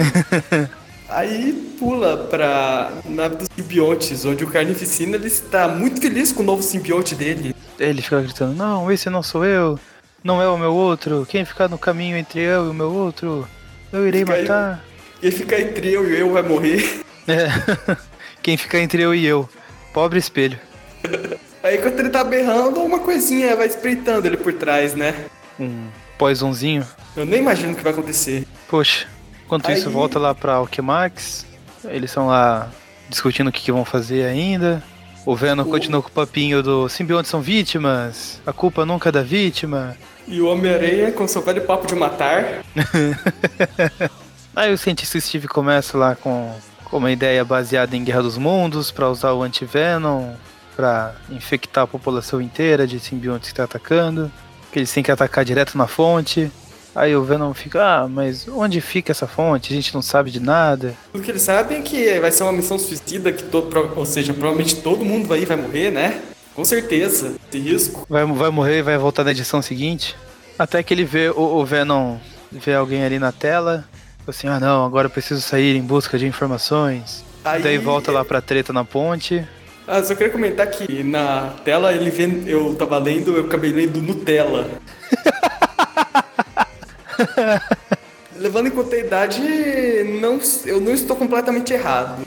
Aí 1.10 1.54
pula 1.78 2.18
pra 2.18 2.92
nave 3.06 3.36
dos 3.36 3.48
simbiontes, 3.56 4.26
onde 4.26 4.44
o 4.44 4.48
Carnificina 4.48 5.16
ele 5.16 5.28
está 5.28 5.68
muito 5.68 6.00
feliz 6.00 6.32
com 6.32 6.44
o 6.44 6.46
novo 6.46 6.64
simbionte 6.64 7.14
dele. 7.16 7.56
Ele 7.80 8.02
fica 8.02 8.22
gritando: 8.22 8.56
Não, 8.56 8.92
esse 8.92 9.10
não 9.10 9.24
sou 9.24 9.46
eu, 9.46 9.80
não 10.24 10.42
é 10.42 10.48
o 10.48 10.58
meu 10.58 10.74
outro. 10.74 11.26
Quem 11.30 11.46
ficar 11.46 11.68
no 11.68 11.78
caminho 11.78 12.18
entre 12.18 12.42
eu 12.42 12.68
e 12.68 12.70
o 12.70 12.74
meu 12.74 12.92
outro, 12.92 13.48
eu 13.92 14.08
irei 14.08 14.22
fica 14.22 14.42
matar. 14.42 14.86
Quem 15.22 15.32
ficar 15.32 15.60
entre 15.60 15.92
eu 15.92 16.10
e 16.10 16.20
eu 16.20 16.32
vai 16.32 16.44
morrer. 16.44 17.02
É. 17.28 17.48
Quem 18.42 18.58
ficar 18.58 18.80
entre 18.80 19.02
eu 19.02 19.14
e 19.14 19.26
eu. 19.26 19.50
Pobre 19.94 20.20
espelho. 20.20 20.60
Aí 21.62 21.78
quando 21.78 22.00
ele 22.00 22.10
tá 22.10 22.24
berrando, 22.24 22.80
uma 22.82 23.00
coisinha 23.00 23.56
vai 23.56 23.68
espreitando 23.68 24.26
ele 24.26 24.38
por 24.38 24.54
trás, 24.54 24.96
né? 24.96 25.14
Um 25.60 25.90
poisonzinho. 26.18 26.88
Eu 27.16 27.26
nem 27.26 27.40
imagino 27.40 27.74
o 27.74 27.76
que 27.76 27.84
vai 27.84 27.92
acontecer. 27.92 28.48
Poxa, 28.70 29.08
enquanto 29.46 29.68
Aí... 29.68 29.78
isso 29.78 29.90
volta 29.90 30.18
lá 30.18 30.34
pra 30.34 30.54
Alquemax. 30.54 31.46
Eles 31.86 32.10
estão 32.10 32.28
lá 32.28 32.72
discutindo 33.10 33.50
o 33.50 33.52
que, 33.52 33.62
que 33.62 33.72
vão 33.72 33.84
fazer 33.84 34.26
ainda. 34.26 34.82
O 35.26 35.36
Venom 35.36 35.64
o... 35.64 35.66
continua 35.66 36.02
com 36.02 36.10
o 36.10 36.12
papinho 36.12 36.64
do 36.64 36.90
simbiontes 36.90 37.30
são 37.30 37.42
vítimas, 37.42 38.42
a 38.46 38.54
culpa 38.54 38.86
nunca 38.86 39.10
é 39.10 39.12
da 39.12 39.22
vítima. 39.22 39.96
E 40.28 40.40
o 40.42 40.48
Homem-Aranha 40.48 41.12
com 41.12 41.28
seu 41.28 41.42
velho 41.42 41.62
papo 41.64 41.88
de 41.88 41.96
matar. 41.96 42.64
Aí 44.56 44.74
o 44.74 44.78
cientista 44.78 45.20
Steve 45.20 45.48
começa 45.48 45.98
lá 45.98 46.16
com 46.16 46.54
com 46.90 46.98
uma 46.98 47.12
ideia 47.12 47.46
baseada 47.46 47.96
em 47.96 48.04
Guerra 48.04 48.24
dos 48.24 48.38
Mundos 48.38 48.92
para 48.92 49.10
usar 49.10 49.34
o 49.34 49.44
anti-venom 49.44 50.34
para 50.76 51.14
infectar 51.30 51.84
a 51.84 51.88
população 51.88 52.42
inteira 52.42 52.88
de 52.88 53.00
simbiontes 53.00 53.50
que 53.50 53.54
está 53.54 53.66
atacando, 53.66 54.32
que 54.72 54.80
eles 54.80 54.92
têm 54.92 55.04
que 55.04 55.12
atacar 55.12 55.44
direto 55.44 55.78
na 55.78 55.88
fonte. 55.88 56.52
Aí 56.96 57.16
o 57.16 57.24
Venom 57.24 57.54
fica, 57.54 57.84
ah, 57.84 58.08
mas 58.08 58.48
onde 58.48 58.82
fica 58.82 59.12
essa 59.12 59.28
fonte? 59.28 59.72
A 59.72 59.76
gente 59.76 59.94
não 59.94 60.02
sabe 60.02 60.32
de 60.32 60.40
nada. 60.40 60.96
O 61.14 61.20
que 61.20 61.32
eles 61.32 61.42
sabem 61.42 61.80
é 61.80 61.82
que 61.82 62.20
vai 62.20 62.32
ser 62.32 62.44
uma 62.44 62.52
missão 62.52 62.80
suicida, 62.80 63.32
que 63.32 63.44
todo, 63.44 63.94
ou 63.96 64.06
seja, 64.06 64.34
provavelmente 64.34 64.78
todo 64.78 65.06
mundo 65.06 65.28
vai, 65.28 65.46
vai 65.46 65.58
morrer, 65.58 65.92
né? 65.92 66.22
Com 66.56 66.66
certeza, 66.66 67.36
esse 67.48 67.64
risco. 67.64 68.06
Vai, 68.10 68.26
vai 68.26 68.50
morrer 68.50 68.80
e 68.80 68.82
vai 68.82 68.98
voltar 68.98 69.24
na 69.24 69.32
edição 69.32 69.62
seguinte. 69.62 70.16
Até 70.58 70.84
que 70.84 70.94
ele 70.94 71.06
vê 71.06 71.30
o, 71.30 71.40
o 71.40 71.66
Venom, 71.66 72.18
vê 72.52 72.74
alguém 72.74 73.04
ali 73.04 73.20
na 73.20 73.32
tela, 73.32 73.86
assim, 74.28 74.48
ah 74.48 74.60
não, 74.60 74.84
agora 74.84 75.06
eu 75.06 75.12
preciso 75.12 75.42
sair 75.42 75.76
em 75.76 75.82
busca 75.82 76.18
de 76.18 76.28
informações. 76.28 77.24
Aí... 77.46 77.62
Daí 77.62 77.78
volta 77.78 78.12
lá 78.12 78.26
pra 78.26 78.42
treta 78.42 78.74
na 78.74 78.84
ponte. 78.84 79.48
Ah, 79.88 80.04
só 80.04 80.14
queria 80.14 80.32
comentar 80.32 80.68
que 80.68 81.02
na 81.02 81.54
tela 81.64 81.94
ele 81.94 82.12
vê, 82.12 82.30
eu 82.46 82.76
tava 82.76 82.98
lendo, 83.00 83.36
eu 83.36 83.46
acabei 83.46 83.72
lendo 83.72 84.02
Nutella. 84.02 84.70
Levando 88.36 88.68
em 88.68 88.72
conta 88.72 88.96
a 88.96 89.00
idade, 89.00 89.42
não, 90.22 90.40
eu 90.66 90.80
não 90.80 90.94
estou 90.94 91.16
completamente 91.16 91.74
errado. 91.74 92.24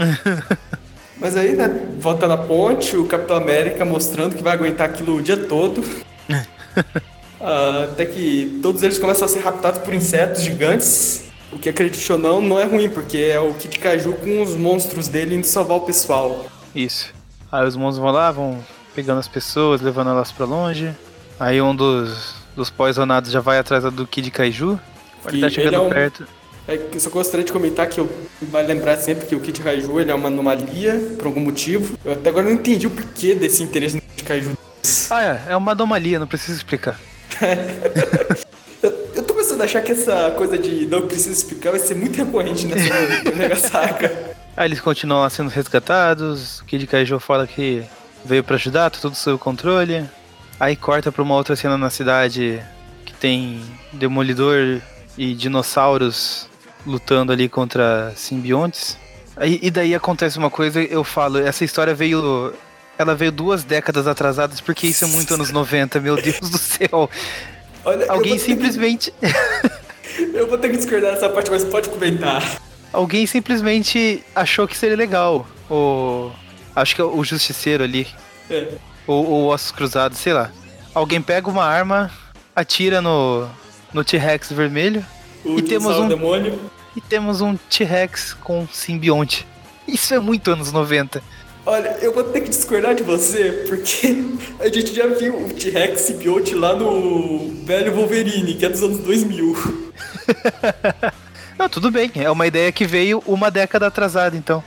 Mas 1.16 1.36
aí, 1.36 1.54
né, 1.54 1.68
volta 1.98 2.26
na 2.26 2.36
ponte, 2.36 2.96
o 2.96 3.06
Capitão 3.06 3.36
América 3.36 3.84
mostrando 3.84 4.34
que 4.34 4.42
vai 4.42 4.54
aguentar 4.54 4.90
aquilo 4.90 5.16
o 5.16 5.22
dia 5.22 5.36
todo. 5.36 5.82
Ah, 7.44 7.88
até 7.90 8.06
que 8.06 8.60
todos 8.62 8.84
eles 8.84 9.00
começam 9.00 9.24
a 9.24 9.28
ser 9.28 9.40
raptados 9.40 9.80
por 9.80 9.92
insetos 9.92 10.44
gigantes. 10.44 11.24
O 11.50 11.58
que 11.58 11.68
acredite 11.68 12.12
ou 12.12 12.16
não, 12.16 12.40
não 12.40 12.56
é 12.56 12.62
ruim, 12.64 12.88
porque 12.88 13.18
é 13.18 13.40
o 13.40 13.52
Kid 13.54 13.80
Caju 13.80 14.12
com 14.12 14.42
os 14.42 14.54
monstros 14.54 15.08
dele 15.08 15.34
indo 15.34 15.46
salvar 15.46 15.78
o 15.78 15.80
pessoal. 15.80 16.46
Isso. 16.72 17.12
Aí 17.50 17.66
os 17.66 17.74
monstros 17.74 17.98
vão 17.98 18.12
lá, 18.12 18.30
vão 18.30 18.64
pegando 18.94 19.18
as 19.18 19.26
pessoas, 19.26 19.80
levando 19.80 20.10
elas 20.10 20.30
para 20.30 20.46
longe. 20.46 20.94
Aí 21.38 21.60
um 21.60 21.74
dos, 21.74 22.36
dos 22.54 22.70
poisonados 22.70 23.30
já 23.30 23.40
vai 23.40 23.58
atrás 23.58 23.84
do 23.84 24.06
Kid 24.06 24.30
Kaiju. 24.30 24.78
Ele 25.28 25.40
tá 25.40 25.48
chegando 25.48 25.74
é 25.74 25.80
um, 25.80 25.88
perto. 25.88 26.26
É, 26.66 26.80
eu 26.92 27.00
só 27.00 27.10
gostaria 27.10 27.44
de 27.44 27.52
comentar 27.52 27.88
que 27.88 27.98
eu 27.98 28.10
vai 28.42 28.64
lembrar 28.64 28.96
sempre 28.96 29.26
que 29.26 29.34
o 29.34 29.40
Kid 29.40 29.60
Kaiju 29.60 30.00
ele 30.00 30.10
é 30.10 30.14
uma 30.14 30.28
anomalia 30.28 31.14
por 31.18 31.26
algum 31.26 31.40
motivo. 31.40 31.96
Eu 32.04 32.12
até 32.12 32.30
agora 32.30 32.46
não 32.46 32.52
entendi 32.52 32.86
o 32.86 32.90
porquê 32.90 33.34
desse 33.34 33.62
interesse 33.62 33.96
no 33.96 34.02
Kid 34.02 34.24
Kaiju. 34.24 34.58
Ah, 35.10 35.22
é, 35.22 35.52
é 35.52 35.56
uma 35.56 35.72
anomalia, 35.72 36.18
não 36.18 36.26
preciso 36.26 36.56
explicar. 36.56 36.98
Eu 38.82 39.22
tô 39.22 39.34
começando 39.34 39.60
a 39.60 39.64
achar 39.64 39.80
que 39.82 39.92
essa 39.92 40.32
coisa 40.32 40.58
de 40.58 40.86
não 40.86 41.06
preciso 41.06 41.32
explicar 41.32 41.70
vai 41.70 41.78
ser 41.78 41.94
muito 41.94 42.16
recorrente 42.16 42.66
nessa 42.66 43.32
mega 43.32 43.54
saga. 43.56 44.34
Aí 44.56 44.66
eles 44.66 44.80
continuam 44.80 45.28
sendo 45.30 45.48
resgatados. 45.48 46.60
O 46.60 46.64
Kid 46.64 46.86
Kaijo 46.86 47.18
fala 47.20 47.46
que 47.46 47.84
veio 48.24 48.42
para 48.42 48.56
ajudar, 48.56 48.90
tá 48.90 48.98
tudo 49.00 49.14
sob 49.14 49.38
controle. 49.38 50.04
Aí 50.62 50.76
corta 50.76 51.10
pra 51.10 51.24
uma 51.24 51.34
outra 51.34 51.56
cena 51.56 51.76
na 51.76 51.90
cidade 51.90 52.62
que 53.04 53.12
tem 53.14 53.60
demolidor 53.92 54.80
e 55.18 55.34
dinossauros 55.34 56.48
lutando 56.86 57.32
ali 57.32 57.48
contra 57.48 58.12
simbiontes. 58.14 58.96
Aí, 59.36 59.58
e 59.60 59.72
daí 59.72 59.92
acontece 59.92 60.38
uma 60.38 60.50
coisa, 60.50 60.80
eu 60.80 61.02
falo, 61.02 61.38
essa 61.38 61.64
história 61.64 61.92
veio. 61.92 62.54
Ela 62.96 63.12
veio 63.12 63.32
duas 63.32 63.64
décadas 63.64 64.06
atrasadas, 64.06 64.60
porque 64.60 64.86
isso 64.86 65.04
é 65.04 65.08
muito 65.08 65.34
anos 65.34 65.50
90, 65.50 65.98
meu 65.98 66.14
Deus 66.14 66.38
do 66.38 66.58
céu. 66.58 67.10
Olha, 67.84 68.06
Alguém 68.08 68.38
simplesmente. 68.38 69.12
eu 70.32 70.46
vou 70.46 70.58
ter 70.58 70.70
que 70.70 70.76
discordar 70.76 71.14
dessa 71.14 71.28
parte, 71.28 71.50
mas 71.50 71.64
pode 71.64 71.88
comentar. 71.88 72.40
Alguém 72.92 73.26
simplesmente 73.26 74.22
achou 74.32 74.68
que 74.68 74.78
seria 74.78 74.96
legal. 74.96 75.44
O. 75.68 76.30
Acho 76.76 76.94
que 76.94 77.00
é 77.00 77.04
o 77.04 77.24
justiceiro 77.24 77.82
ali. 77.82 78.06
É. 78.48 78.91
Ou, 79.06 79.26
ou 79.26 79.46
ossos 79.46 79.70
cruzados, 79.70 80.18
sei 80.18 80.32
lá. 80.32 80.50
Alguém 80.94 81.20
pega 81.20 81.48
uma 81.48 81.64
arma, 81.64 82.10
atira 82.54 83.00
no. 83.00 83.48
no 83.92 84.04
T-Rex 84.04 84.52
vermelho. 84.52 85.04
O 85.44 85.58
e 85.58 85.62
temos 85.62 85.96
um. 85.96 86.08
Demônio. 86.08 86.58
E 86.94 87.00
temos 87.00 87.40
um 87.40 87.56
T-Rex 87.56 88.34
com 88.34 88.66
simbionte. 88.70 89.46
Isso 89.88 90.14
é 90.14 90.18
muito 90.18 90.50
anos 90.50 90.70
90. 90.70 91.22
Olha, 91.64 91.96
eu 92.02 92.12
vou 92.12 92.24
ter 92.24 92.40
que 92.40 92.50
discordar 92.50 92.94
de 92.94 93.04
você, 93.04 93.64
porque 93.68 94.16
a 94.58 94.68
gente 94.68 94.92
já 94.92 95.06
viu 95.06 95.46
o 95.46 95.48
T-Rex 95.48 96.00
symbiote 96.00 96.54
lá 96.54 96.74
no 96.74 97.64
velho 97.64 97.94
Wolverine, 97.94 98.54
que 98.54 98.66
é 98.66 98.68
dos 98.68 98.82
anos 98.82 98.98
2000. 98.98 99.56
Não, 101.56 101.68
tudo 101.68 101.90
bem, 101.90 102.10
é 102.16 102.30
uma 102.30 102.46
ideia 102.46 102.72
que 102.72 102.84
veio 102.84 103.22
uma 103.26 103.48
década 103.48 103.86
atrasada, 103.86 104.36
então. 104.36 104.62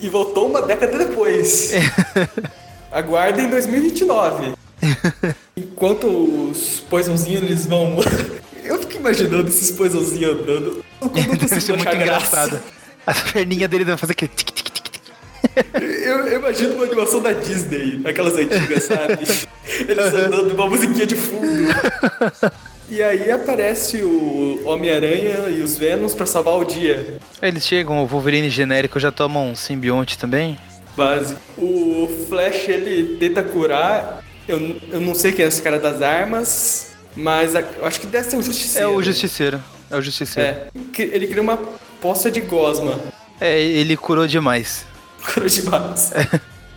e 0.00 0.08
voltou 0.08 0.48
uma 0.48 0.62
década 0.62 0.96
depois. 0.98 1.72
Aguardem 2.96 3.50
2029. 3.50 4.54
Enquanto 5.54 6.06
os 6.06 6.80
poisonzinhos 6.88 7.42
eles 7.42 7.66
vão. 7.66 7.98
Eu 8.64 8.80
fico 8.80 8.94
imaginando 8.94 9.48
esses 9.48 9.70
poisonzinhos 9.72 10.40
andando. 10.40 10.82
Deve 11.12 11.46
ser 11.60 11.76
muito 11.76 11.94
engraçado. 11.94 12.58
A 13.06 13.12
perninha 13.12 13.68
dele 13.68 13.84
vai 13.84 13.98
fazer 13.98 14.12
aquele 14.12 14.32
tic 14.34 14.50
tic 14.50 14.66
eu, 15.82 16.26
eu, 16.26 16.38
imagino 16.38 16.74
uma 16.74 16.84
animação 16.84 17.22
da 17.22 17.32
Disney, 17.32 18.00
aquelas 18.04 18.34
antigas, 18.34 18.84
sabe? 18.84 19.18
Eles 19.88 20.14
andando 20.14 20.52
uma 20.52 20.66
musiquinha 20.68 21.06
de 21.06 21.14
fundo. 21.14 21.68
E 22.90 23.02
aí 23.02 23.30
aparece 23.30 24.02
o 24.02 24.60
Homem-Aranha 24.64 25.48
e 25.48 25.62
os 25.62 25.78
Venoms 25.78 26.14
para 26.14 26.26
salvar 26.26 26.54
o 26.58 26.64
dia. 26.64 27.18
Eles 27.40 27.66
chegam, 27.66 28.02
o 28.02 28.06
Wolverine 28.06 28.50
genérico 28.50 28.98
já 28.98 29.12
toma 29.12 29.40
um 29.40 29.54
simbionte 29.54 30.18
também. 30.18 30.58
Básico. 30.96 31.40
O 31.58 32.26
Flash 32.28 32.68
ele 32.68 33.16
tenta 33.16 33.42
curar 33.42 34.22
Eu, 34.48 34.80
eu 34.90 35.00
não 35.00 35.14
sei 35.14 35.32
quem 35.32 35.44
é 35.44 35.48
esse 35.48 35.60
cara 35.60 35.78
das 35.78 36.00
armas, 36.02 36.92
mas 37.16 37.56
a- 37.56 37.60
eu 37.60 37.84
acho 37.84 38.00
que 38.00 38.06
deve 38.06 38.30
ser 38.30 38.36
o 38.36 38.40
É 38.40 38.42
Justiceiro. 38.42 38.90
o 38.94 39.02
Justiceiro. 39.02 39.64
É 39.90 39.96
o 39.96 40.02
Justiceiro. 40.02 40.48
É, 40.48 40.68
ele 40.98 41.26
cria 41.26 41.42
uma 41.42 41.56
poça 42.00 42.30
de 42.30 42.40
gosma. 42.40 42.98
É, 43.40 43.60
ele 43.60 43.96
curou 43.96 44.26
demais. 44.26 44.86
Curou 45.34 45.48
demais. 45.48 46.12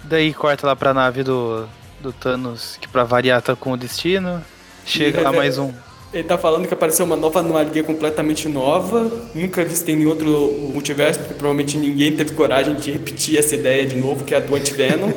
Daí 0.04 0.34
corta 0.34 0.66
lá 0.66 0.76
pra 0.76 0.94
nave 0.94 1.22
do, 1.24 1.68
do 2.02 2.12
Thanos, 2.12 2.78
que 2.82 2.88
pra 2.88 3.04
variar 3.04 3.42
tá 3.44 3.56
com 3.56 3.72
o 3.74 3.78
destino. 3.78 4.44
Chega 4.86 5.22
lá 5.22 5.32
mais 5.32 5.60
um. 5.60 5.72
Ele 6.12 6.24
tá 6.24 6.38
falando 6.38 6.68
que 6.68 6.74
apareceu 6.74 7.06
uma 7.06 7.16
nova 7.16 7.40
anomalia 7.40 7.84
completamente 7.84 8.48
nova, 8.50 9.12
nunca 9.36 9.64
vista 9.64 9.92
em 9.92 10.06
outro 10.08 10.28
multiverso, 10.74 11.20
porque 11.20 11.36
provavelmente 11.36 11.78
ninguém 11.78 12.16
teve 12.16 12.34
coragem 12.34 12.74
de 12.76 12.92
repetir 12.92 13.38
essa 13.38 13.54
ideia 13.56 13.86
de 13.86 13.96
novo, 13.96 14.24
que 14.26 14.34
é 14.34 14.38
a 14.38 14.40
do 14.40 14.56
Anti-Venom. 14.56 15.12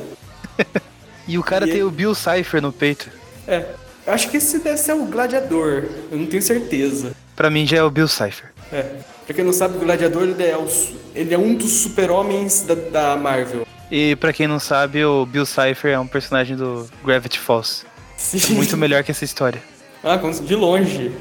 E 1.26 1.38
o 1.38 1.42
cara 1.42 1.64
E 1.64 1.68
tem 1.68 1.76
ele- 1.76 1.84
o 1.84 1.90
Bill 1.90 2.14
Cipher 2.16 2.60
no 2.60 2.72
peito. 2.72 3.08
é, 3.46 3.64
acho 4.08 4.28
que 4.28 4.36
esse 4.38 4.58
deve 4.58 4.76
ser 4.76 4.92
o 4.92 5.04
Gladiador, 5.06 5.84
eu 6.10 6.18
não 6.18 6.26
tenho 6.26 6.42
certeza. 6.42 7.12
Pra 7.36 7.48
mim 7.48 7.64
já 7.64 7.76
é 7.78 7.82
o 7.82 7.88
Bill 7.90 8.08
Cipher. 8.08 8.52
É, 8.72 8.82
pra 9.24 9.32
quem 9.34 9.44
não 9.44 9.52
sabe, 9.52 9.76
o 9.76 9.80
Gladiador 9.80 10.24
ele 10.24 10.42
é, 10.42 10.56
o 10.56 10.66
ele 11.14 11.32
é 11.32 11.38
um 11.38 11.54
dos 11.54 11.70
super-homens 11.70 12.62
da, 12.62 12.74
da 12.74 13.16
Marvel. 13.16 13.64
E 13.90 14.16
pra 14.16 14.32
quem 14.32 14.48
não 14.48 14.58
sabe, 14.58 15.04
o 15.04 15.24
Bill 15.24 15.46
Cipher 15.46 15.92
é 15.92 15.98
um 15.98 16.08
personagem 16.08 16.56
do 16.56 16.86
Gravity 17.04 17.38
Falls. 17.38 17.84
Sim. 18.16 18.54
Muito 18.54 18.76
melhor 18.76 19.04
que 19.04 19.12
essa 19.12 19.24
história. 19.24 19.62
Ah, 20.04 20.16
de 20.16 20.56
longe. 20.56 21.12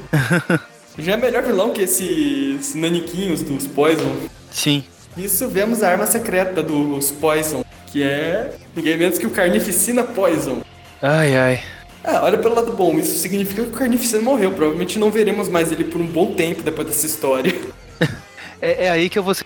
Já 0.98 1.12
é 1.12 1.16
melhor 1.16 1.42
vilão 1.42 1.70
que 1.70 1.82
esses 1.82 2.74
naniquinhos 2.74 3.42
dos 3.42 3.66
Poison. 3.66 4.14
Sim. 4.50 4.84
Isso 5.16 5.48
vemos 5.48 5.82
a 5.82 5.90
arma 5.90 6.06
secreta 6.06 6.62
dos 6.62 7.10
Poison, 7.10 7.64
que 7.86 8.02
é 8.02 8.54
ninguém 8.74 8.96
menos 8.96 9.18
que 9.18 9.26
o 9.26 9.30
Carnificina 9.30 10.02
Poison. 10.02 10.62
Ai, 11.00 11.36
ai. 11.36 11.62
Ah, 12.04 12.20
olha 12.24 12.36
pelo 12.38 12.54
lado 12.54 12.72
bom, 12.72 12.98
isso 12.98 13.18
significa 13.18 13.62
que 13.62 13.68
o 13.68 13.72
Carnificina 13.72 14.20
morreu. 14.20 14.50
Provavelmente 14.50 14.98
não 14.98 15.10
veremos 15.10 15.48
mais 15.48 15.70
ele 15.70 15.84
por 15.84 16.00
um 16.00 16.06
bom 16.06 16.34
tempo 16.34 16.62
depois 16.62 16.88
dessa 16.88 17.06
história. 17.06 17.54
É, 18.64 18.84
é 18.84 18.90
aí 18.90 19.10
que 19.10 19.18
eu 19.18 19.24
vou 19.24 19.34
ser 19.34 19.44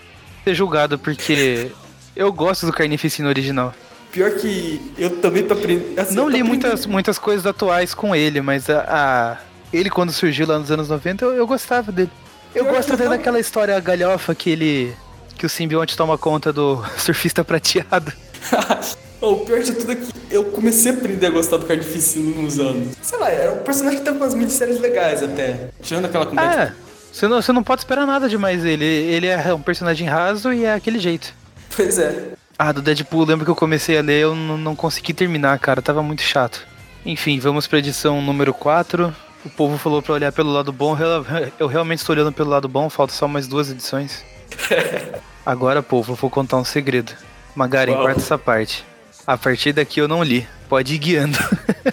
julgado, 0.53 0.99
porque 0.99 1.71
eu 2.15 2.31
gosto 2.31 2.67
do 2.67 2.71
Carnificina 2.71 3.27
original. 3.27 3.73
Pior 4.17 4.31
que 4.31 4.81
eu 4.97 5.17
também 5.21 5.43
tô 5.43 5.53
aprendendo. 5.53 5.99
assim, 5.99 6.15
Não 6.15 6.27
li 6.27 6.37
aprendendo- 6.41 6.47
muitas, 6.47 6.85
muitas 6.87 7.19
coisas 7.19 7.45
atuais 7.45 7.93
com 7.93 8.15
ele, 8.15 8.41
mas 8.41 8.67
a, 8.67 8.79
a- 8.89 9.37
ele 9.71 9.91
quando 9.91 10.11
surgiu 10.11 10.47
lá 10.47 10.57
nos 10.57 10.71
anos 10.71 10.89
90, 10.89 11.23
eu, 11.23 11.33
eu 11.33 11.45
gostava 11.45 11.91
dele. 11.91 12.09
Eu 12.55 12.63
Pior 12.65 12.75
gosto 12.77 12.93
até 12.93 13.05
eu- 13.05 13.09
daquela 13.11 13.39
história 13.39 13.79
galhofa 13.79 14.33
que 14.33 14.49
ele. 14.49 14.93
que 15.37 15.45
o 15.45 15.49
simbionte 15.49 15.95
toma 15.95 16.17
conta 16.17 16.51
do 16.51 16.83
surfista 16.97 17.43
prateado. 17.43 18.11
Oh, 19.19 19.31
o 19.31 19.39
pior 19.45 19.59
de 19.61 19.71
tudo 19.73 19.91
é 19.93 19.95
que 19.95 20.07
eu 20.29 20.43
comecei 20.45 20.91
a 20.91 20.93
aprender 20.95 21.25
a 21.25 21.29
gostar 21.31 21.57
do 21.57 21.65
Carnificina 21.65 22.39
nos 22.39 22.59
anos. 22.59 22.89
Sei 23.01 23.17
lá, 23.17 23.31
era 23.31 23.51
um 23.51 23.63
personagem 23.63 23.97
que 23.97 24.05
tava 24.05 24.19
com 24.19 24.23
umas 24.23 24.35
minisséries 24.35 24.79
legais 24.79 25.23
até. 25.23 25.69
Tirando 25.81 26.05
aquela 26.05 26.27
com 26.27 26.35
Deadpool. 26.35 26.59
Ah, 26.61 26.71
você 27.11 27.27
não, 27.27 27.41
você 27.41 27.51
não 27.51 27.63
pode 27.63 27.81
esperar 27.81 28.05
nada 28.05 28.29
demais 28.29 28.61
dele. 28.61 28.85
Ele 28.85 29.25
é 29.25 29.51
um 29.55 29.59
personagem 29.61 30.07
raso 30.07 30.53
e 30.53 30.65
é 30.65 30.73
aquele 30.75 30.99
jeito. 30.99 31.33
Pois 31.75 31.97
é. 31.97 32.33
Ah, 32.59 32.71
do 32.71 32.81
Deadpool, 32.81 33.23
lembro 33.23 33.45
que 33.45 33.51
eu 33.51 33.55
comecei 33.55 33.97
a 33.97 34.01
ler, 34.01 34.23
eu 34.23 34.35
não, 34.35 34.75
consegui 34.75 35.13
terminar, 35.13 35.59
cara, 35.59 35.79
tava 35.79 36.01
muito 36.01 36.23
chato. 36.23 36.65
Enfim, 37.05 37.39
vamos 37.39 37.67
pra 37.67 37.77
edição 37.77 38.19
número 38.19 38.51
4. 38.51 39.15
O 39.45 39.49
povo 39.49 39.77
falou 39.77 40.01
pra 40.01 40.13
olhar 40.13 40.31
pelo 40.31 40.51
lado 40.51 40.73
bom, 40.73 40.97
eu 41.59 41.67
realmente 41.67 41.99
estou 41.99 42.15
olhando 42.15 42.33
pelo 42.33 42.49
lado 42.49 42.67
bom, 42.67 42.89
falta 42.89 43.13
só 43.13 43.27
mais 43.27 43.47
duas 43.47 43.69
edições. 43.69 44.25
Agora, 45.45 45.83
povo, 45.83 46.13
eu 46.13 46.15
vou 46.15 46.29
contar 46.31 46.57
um 46.57 46.63
segredo. 46.63 47.13
Magaren, 47.55 47.93
Uau. 47.93 48.03
corta 48.03 48.19
essa 48.19 48.37
parte. 48.37 48.83
A 49.25 49.37
partir 49.37 49.73
daqui 49.73 50.01
eu 50.01 50.07
não 50.07 50.23
li, 50.23 50.47
pode 50.67 50.95
ir 50.95 50.97
guiando. 50.97 51.37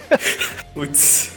Putz. 0.73 1.31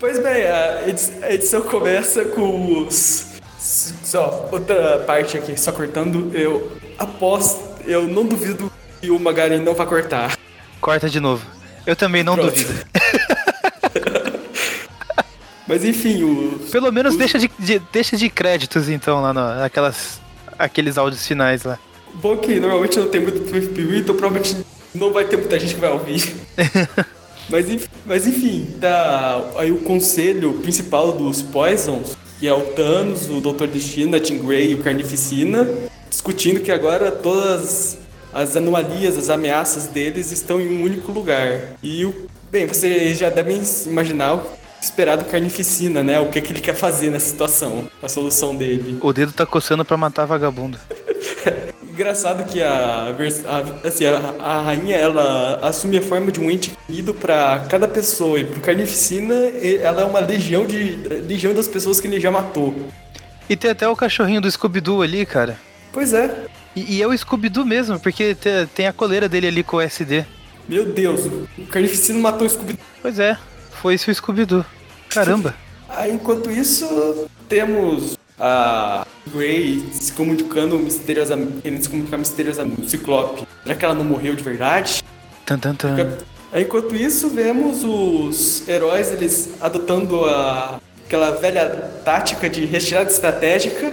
pois 0.00 0.22
bem, 0.22 0.44
a 0.46 0.88
edição 1.32 1.62
começa 1.62 2.24
com 2.24 2.78
os. 2.78 3.34
Só, 3.58 4.48
outra 4.52 4.98
parte 5.06 5.38
aqui, 5.38 5.58
só 5.58 5.72
cortando. 5.72 6.30
Eu 6.34 6.76
aposto, 6.98 7.73
eu 7.86 8.06
não 8.08 8.24
duvido 8.26 8.70
que 9.00 9.10
o 9.10 9.18
Magaren 9.18 9.60
não 9.60 9.74
vai 9.74 9.86
cortar. 9.86 10.36
Corta 10.80 11.08
de 11.08 11.20
novo. 11.20 11.44
Eu 11.86 11.94
também 11.96 12.22
não 12.22 12.34
Pronto. 12.34 12.50
duvido. 12.52 12.84
Mas 15.66 15.84
enfim, 15.84 16.22
o. 16.22 16.58
Pelo 16.70 16.92
menos 16.92 17.12
os- 17.12 17.18
deixa 17.18 17.38
de, 17.38 17.50
de- 17.58 17.82
deixa 17.92 18.16
de 18.16 18.28
créditos 18.28 18.88
então 18.88 19.22
lá 19.22 19.32
no, 19.32 19.40
naquelas 19.60 20.20
aqueles 20.58 20.98
áudios 20.98 21.26
finais 21.26 21.64
lá. 21.64 21.78
Bom 22.14 22.36
que 22.36 22.60
normalmente 22.60 22.98
não 22.98 23.08
tem 23.08 23.20
muito 23.20 23.40
preview, 23.48 23.96
então 23.96 24.14
provavelmente 24.14 24.56
não 24.94 25.12
vai 25.12 25.24
ter 25.24 25.36
muita 25.36 25.58
gente 25.58 25.74
que 25.74 25.80
vai 25.80 25.90
ouvir. 25.90 26.32
mas, 27.48 27.68
enfim, 27.68 27.88
mas 28.06 28.26
enfim, 28.26 28.66
tá 28.80 29.42
aí 29.56 29.72
o 29.72 29.78
conselho 29.78 30.52
principal 30.54 31.12
dos 31.12 31.42
Poisons, 31.42 32.16
que 32.38 32.46
é 32.46 32.52
o 32.54 32.60
Thanos, 32.60 33.28
o 33.28 33.40
Dr. 33.40 33.66
Destino, 33.66 34.16
a 34.16 34.22
Jean 34.22 34.38
Grey 34.38 34.70
e 34.70 34.74
o 34.74 34.82
Carnificina, 34.82 35.66
discutindo 36.18 36.60
que 36.60 36.70
agora 36.70 37.10
todas 37.10 37.98
as 38.32 38.56
anomalias, 38.56 39.18
as 39.18 39.28
ameaças 39.30 39.86
deles 39.88 40.30
estão 40.30 40.60
em 40.60 40.68
um 40.68 40.84
único 40.84 41.10
lugar. 41.10 41.72
E, 41.82 42.04
o, 42.04 42.14
bem, 42.52 42.66
vocês 42.66 43.18
já 43.18 43.28
devem 43.30 43.60
imaginar 43.86 44.34
o 44.36 44.42
esperado 44.80 45.24
Carnificina, 45.24 46.02
né? 46.04 46.20
O 46.20 46.28
que, 46.28 46.40
que 46.40 46.52
ele 46.52 46.60
quer 46.60 46.74
fazer 46.74 47.10
nessa 47.10 47.26
situação, 47.28 47.88
a 48.02 48.08
solução 48.08 48.54
dele. 48.54 48.98
O 49.00 49.12
dedo 49.12 49.32
tá 49.32 49.44
coçando 49.44 49.84
pra 49.84 49.96
matar 49.96 50.24
vagabundo. 50.24 50.78
Engraçado 51.90 52.44
que 52.44 52.60
a, 52.62 53.12
a- 53.12 53.86
assim, 53.88 54.04
a, 54.06 54.34
a 54.40 54.62
rainha 54.62 54.96
ela 54.96 55.58
assume 55.62 55.98
a 55.98 56.02
forma 56.02 56.30
de 56.30 56.40
um 56.40 56.50
ente 56.50 56.72
querido 56.86 57.12
pra 57.14 57.66
cada 57.68 57.86
pessoa 57.88 58.38
e 58.38 58.44
pro 58.44 58.60
Carnificina 58.60 59.34
ela 59.80 60.02
é 60.02 60.04
uma 60.04 60.18
legião 60.20 60.66
de 60.66 60.96
legião 61.28 61.54
das 61.54 61.68
pessoas 61.68 62.00
que 62.00 62.06
ele 62.08 62.18
já 62.20 62.30
matou. 62.32 62.74
E 63.48 63.54
tem 63.56 63.70
até 63.70 63.88
o 63.88 63.94
cachorrinho 63.94 64.40
do 64.40 64.50
Scooby-Doo 64.50 65.02
ali, 65.02 65.24
cara. 65.24 65.56
Pois 65.94 66.12
é, 66.12 66.46
E, 66.76 66.96
e 66.96 67.02
é 67.02 67.06
o 67.06 67.16
Scooby-Doo 67.16 67.64
mesmo, 67.64 67.98
porque 68.00 68.34
te- 68.34 68.66
tem 68.74 68.86
a 68.88 68.92
coleira 68.92 69.28
dele 69.28 69.46
ali 69.46 69.62
com 69.62 69.76
o 69.76 69.80
SD. 69.80 70.24
meu 70.68 70.84
Deus, 70.92 71.24
o 71.56 71.66
Carnificina 71.70 72.18
matou 72.18 72.46
o 72.46 72.50
Scooby. 72.50 72.78
Pois 73.00 73.18
é, 73.18 73.38
foi 73.80 73.94
isso 73.94 74.10
o 74.10 74.14
Scooby-Doo. 74.14 74.64
Caramba. 75.08 75.54
Ah, 75.96 76.08
enquanto 76.08 76.50
isso 76.50 77.28
temos 77.48 78.18
a 78.36 79.06
Grey 79.32 79.80
se 79.92 80.10
comunicando 80.12 80.76
misteriosamente, 80.76 81.60
querendo 81.62 81.82
se 81.84 81.88
comunicar 81.88 82.18
misteriosamente 82.18 82.76
com 82.80 82.82
o 82.82 82.88
Ciclope. 82.88 83.46
Será 83.62 83.74
que 83.76 83.84
ela 83.84 83.94
não 83.94 84.02
morreu 84.02 84.34
de 84.34 84.42
verdade? 84.42 85.04
Tan, 85.46 85.56
tan, 85.56 85.74
tan. 85.76 86.16
Enquanto 86.52 86.96
isso, 86.96 87.28
vemos 87.28 87.84
os 87.84 88.66
heróis 88.66 89.12
eles 89.12 89.50
adotando 89.60 90.24
a, 90.24 90.80
aquela 91.06 91.30
velha 91.32 91.68
tática 92.04 92.50
de 92.50 92.64
retirada 92.64 93.08
estratégica. 93.08 93.92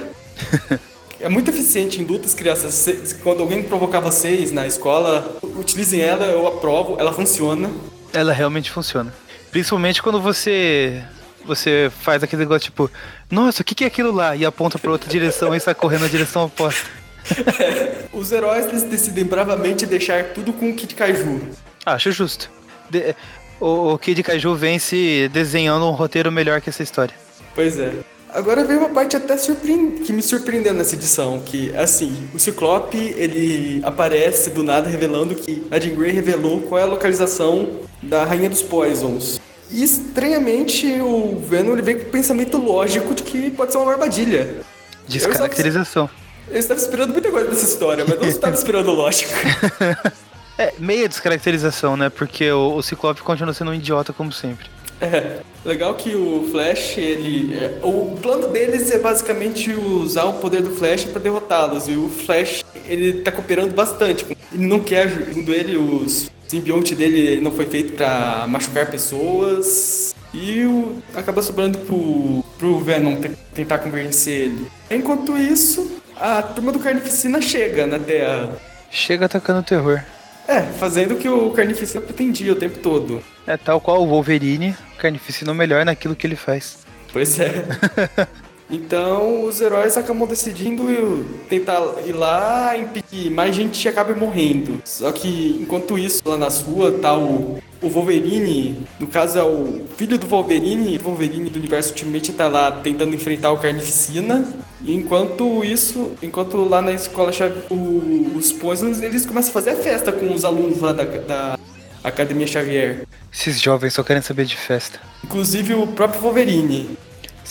é 1.21 1.29
muito 1.29 1.49
eficiente 1.51 2.01
em 2.01 2.05
lutas, 2.05 2.33
crianças. 2.33 2.73
Se- 2.73 3.15
Quando 3.23 3.41
alguém 3.41 3.63
provocar 3.63 3.99
vocês 3.99 4.51
na 4.51 4.65
escola, 4.67 5.37
utilizem 5.43 6.01
ela, 6.01 6.25
eu 6.25 6.47
aprovo, 6.47 6.95
ela 6.99 7.13
funciona. 7.13 7.69
Ela 8.13 8.33
realmente 8.33 8.69
funciona. 8.71 9.13
Principalmente 9.51 10.01
quando 10.01 10.21
você 10.21 11.01
você 11.43 11.91
faz 12.01 12.21
aquele 12.21 12.43
negócio 12.43 12.65
tipo, 12.65 12.89
nossa, 13.29 13.63
o 13.63 13.65
que, 13.65 13.73
que 13.73 13.83
é 13.83 13.87
aquilo 13.87 14.11
lá? 14.11 14.35
E 14.35 14.45
aponta 14.45 14.77
pra 14.77 14.91
outra 14.91 15.09
direção 15.09 15.55
e 15.55 15.59
sai 15.59 15.73
correndo 15.73 16.01
na 16.01 16.07
direção 16.07 16.45
oposta. 16.45 16.85
Os 18.13 18.31
heróis 18.31 18.65
eles 18.67 18.83
decidem 18.83 19.23
bravamente 19.25 19.85
deixar 19.85 20.23
tudo 20.33 20.53
com 20.53 20.69
o 20.69 20.75
Kid 20.75 20.93
Kaiju. 20.95 21.41
Acho 21.85 22.11
justo. 22.11 22.49
De- 22.89 23.15
o, 23.59 23.93
o 23.93 23.97
Kid 23.97 24.21
Kaiju 24.23 24.53
vence 24.55 25.29
desenhando 25.33 25.85
um 25.87 25.91
roteiro 25.91 26.31
melhor 26.31 26.61
que 26.61 26.69
essa 26.69 26.83
história. 26.83 27.13
Pois 27.55 27.79
é. 27.79 27.91
Agora 28.33 28.63
veio 28.63 28.79
uma 28.79 28.89
parte 28.89 29.17
até 29.17 29.35
que 29.35 30.13
me 30.13 30.21
surpreendeu 30.21 30.73
nessa 30.73 30.95
edição, 30.95 31.41
que 31.45 31.75
assim, 31.75 32.29
o 32.33 32.39
Ciclope, 32.39 32.97
ele 33.17 33.81
aparece 33.83 34.49
do 34.51 34.63
nada 34.63 34.89
revelando 34.89 35.35
que 35.35 35.67
a 35.69 35.77
Jean 35.77 35.95
Grey 35.95 36.13
revelou 36.13 36.61
qual 36.61 36.79
é 36.79 36.83
a 36.83 36.85
localização 36.85 37.81
da 38.01 38.23
Rainha 38.23 38.49
dos 38.49 38.61
Poisons. 38.61 39.41
E 39.69 39.83
estranhamente 39.83 40.87
o 41.01 41.39
Venom 41.39 41.73
ele 41.73 41.81
vem 41.81 41.97
com 41.99 42.07
o 42.07 42.11
pensamento 42.11 42.57
lógico 42.57 43.13
de 43.13 43.23
que 43.23 43.51
pode 43.51 43.73
ser 43.73 43.77
uma 43.79 43.91
armadilha. 43.91 44.61
Descaracterização. 45.07 46.09
Eu 46.49 46.57
estava 46.57 46.79
esperando 46.79 47.11
muita 47.11 47.29
coisa 47.31 47.49
dessa 47.49 47.65
história, 47.65 48.05
mas 48.07 48.17
não 48.19 48.27
estava 48.29 48.55
esperando 48.55 48.91
lógica. 48.91 49.33
É, 50.57 50.73
meia 50.77 51.09
descaracterização, 51.09 51.97
né? 51.97 52.09
Porque 52.09 52.51
o, 52.51 52.75
o 52.75 52.83
Ciclope 52.83 53.23
continua 53.23 53.51
sendo 53.51 53.71
um 53.71 53.73
idiota 53.73 54.13
como 54.13 54.31
sempre. 54.31 54.69
É, 55.01 55.37
legal 55.65 55.95
que 55.95 56.15
o 56.15 56.47
Flash, 56.51 56.97
ele. 56.97 57.55
é, 57.55 57.79
o 57.83 58.15
plano 58.21 58.47
deles 58.49 58.91
é 58.91 58.99
basicamente 58.99 59.73
usar 59.73 60.25
o 60.25 60.33
poder 60.33 60.61
do 60.61 60.71
Flash 60.75 61.05
para 61.05 61.19
derrotá-los. 61.21 61.87
E 61.87 61.93
o 61.95 62.07
Flash, 62.07 62.63
ele 62.87 63.21
tá 63.21 63.31
cooperando 63.31 63.73
bastante. 63.73 64.25
Ele 64.53 64.67
não 64.67 64.79
quer, 64.79 65.09
segundo 65.09 65.53
ele, 65.53 65.75
os 65.77 66.29
simbionte 66.47 66.93
dele 66.93 67.39
não 67.41 67.51
foi 67.51 67.65
feito 67.65 67.93
para 67.93 68.45
machucar 68.47 68.91
pessoas. 68.91 70.13
E 70.33 70.63
o, 70.65 70.97
acaba 71.15 71.41
sobrando 71.41 71.77
pro, 71.79 72.43
pro 72.57 72.79
Venom 72.79 73.15
te- 73.15 73.31
tentar 73.53 73.79
convencer 73.79 74.33
ele. 74.43 74.67
Enquanto 74.89 75.37
isso, 75.37 75.99
a 76.15 76.41
turma 76.41 76.71
do 76.71 76.79
Carnificina 76.79 77.41
chega 77.41 77.87
na 77.87 77.97
Terra. 77.97 78.49
Chega 78.89 79.25
atacando 79.25 79.61
o 79.61 79.63
terror. 79.63 80.01
É, 80.47 80.61
fazendo 80.61 81.13
o 81.13 81.17
que 81.17 81.29
o 81.29 81.51
Carnificina 81.51 82.01
pretendia 82.01 82.51
o 82.51 82.55
tempo 82.55 82.79
todo. 82.79 83.23
É 83.47 83.57
tal 83.57 83.79
qual 83.79 84.03
o 84.03 84.07
Wolverine, 84.07 84.75
Carnificina 84.97 85.51
é 85.51 85.53
o 85.53 85.55
melhor 85.55 85.85
naquilo 85.85 86.15
que 86.15 86.27
ele 86.27 86.35
faz. 86.35 86.79
Pois 87.11 87.39
é. 87.39 87.65
então 88.71 89.43
os 89.43 89.59
heróis 89.59 89.97
acabam 89.97 90.27
decidindo 90.27 91.25
tentar 91.49 91.81
ir 92.05 92.13
lá 92.13 92.77
impedir 92.77 93.29
mais 93.29 93.55
gente 93.55 93.87
acabe 93.87 94.13
morrendo. 94.13 94.81
Só 94.85 95.11
que 95.11 95.57
enquanto 95.61 95.97
isso, 95.97 96.21
lá 96.25 96.37
na 96.37 96.49
sua, 96.49 96.91
tá 96.91 97.17
o, 97.17 97.59
o 97.81 97.89
Wolverine, 97.89 98.87
no 98.99 99.07
caso 99.07 99.37
é 99.37 99.43
o 99.43 99.85
filho 99.97 100.17
do 100.17 100.27
Wolverine, 100.27 100.97
o 100.97 101.03
Wolverine 101.03 101.49
do 101.49 101.59
universo 101.59 101.89
Ultimate 101.89 102.33
tá 102.33 102.47
lá 102.47 102.71
tentando 102.71 103.15
enfrentar 103.15 103.51
o 103.51 103.57
Carnificina. 103.57 104.45
E 104.83 104.95
enquanto 104.95 105.63
isso, 105.63 106.13
enquanto 106.23 106.57
lá 106.57 106.81
na 106.81 106.93
escola 106.93 107.31
o, 107.69 108.33
os 108.35 108.51
Poisons, 108.51 109.01
eles 109.01 109.25
começam 109.25 109.49
a 109.49 109.53
fazer 109.53 109.71
a 109.71 109.75
festa 109.75 110.11
com 110.11 110.33
os 110.33 110.45
alunos 110.45 110.79
lá 110.79 110.93
da, 110.93 111.03
da 111.03 111.59
Academia 112.03 112.47
Xavier. 112.47 113.05
Esses 113.31 113.61
jovens 113.61 113.93
só 113.93 114.03
querem 114.03 114.21
saber 114.21 114.45
de 114.45 114.55
festa. 114.55 114.99
Inclusive 115.23 115.73
o 115.75 115.87
próprio 115.87 116.21
Wolverine. 116.21 116.97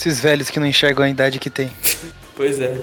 Esses 0.01 0.19
velhos 0.19 0.49
que 0.49 0.59
não 0.59 0.65
enxergam 0.65 1.05
a 1.05 1.09
idade 1.09 1.37
que 1.37 1.47
tem. 1.47 1.71
pois 2.35 2.59
é. 2.59 2.75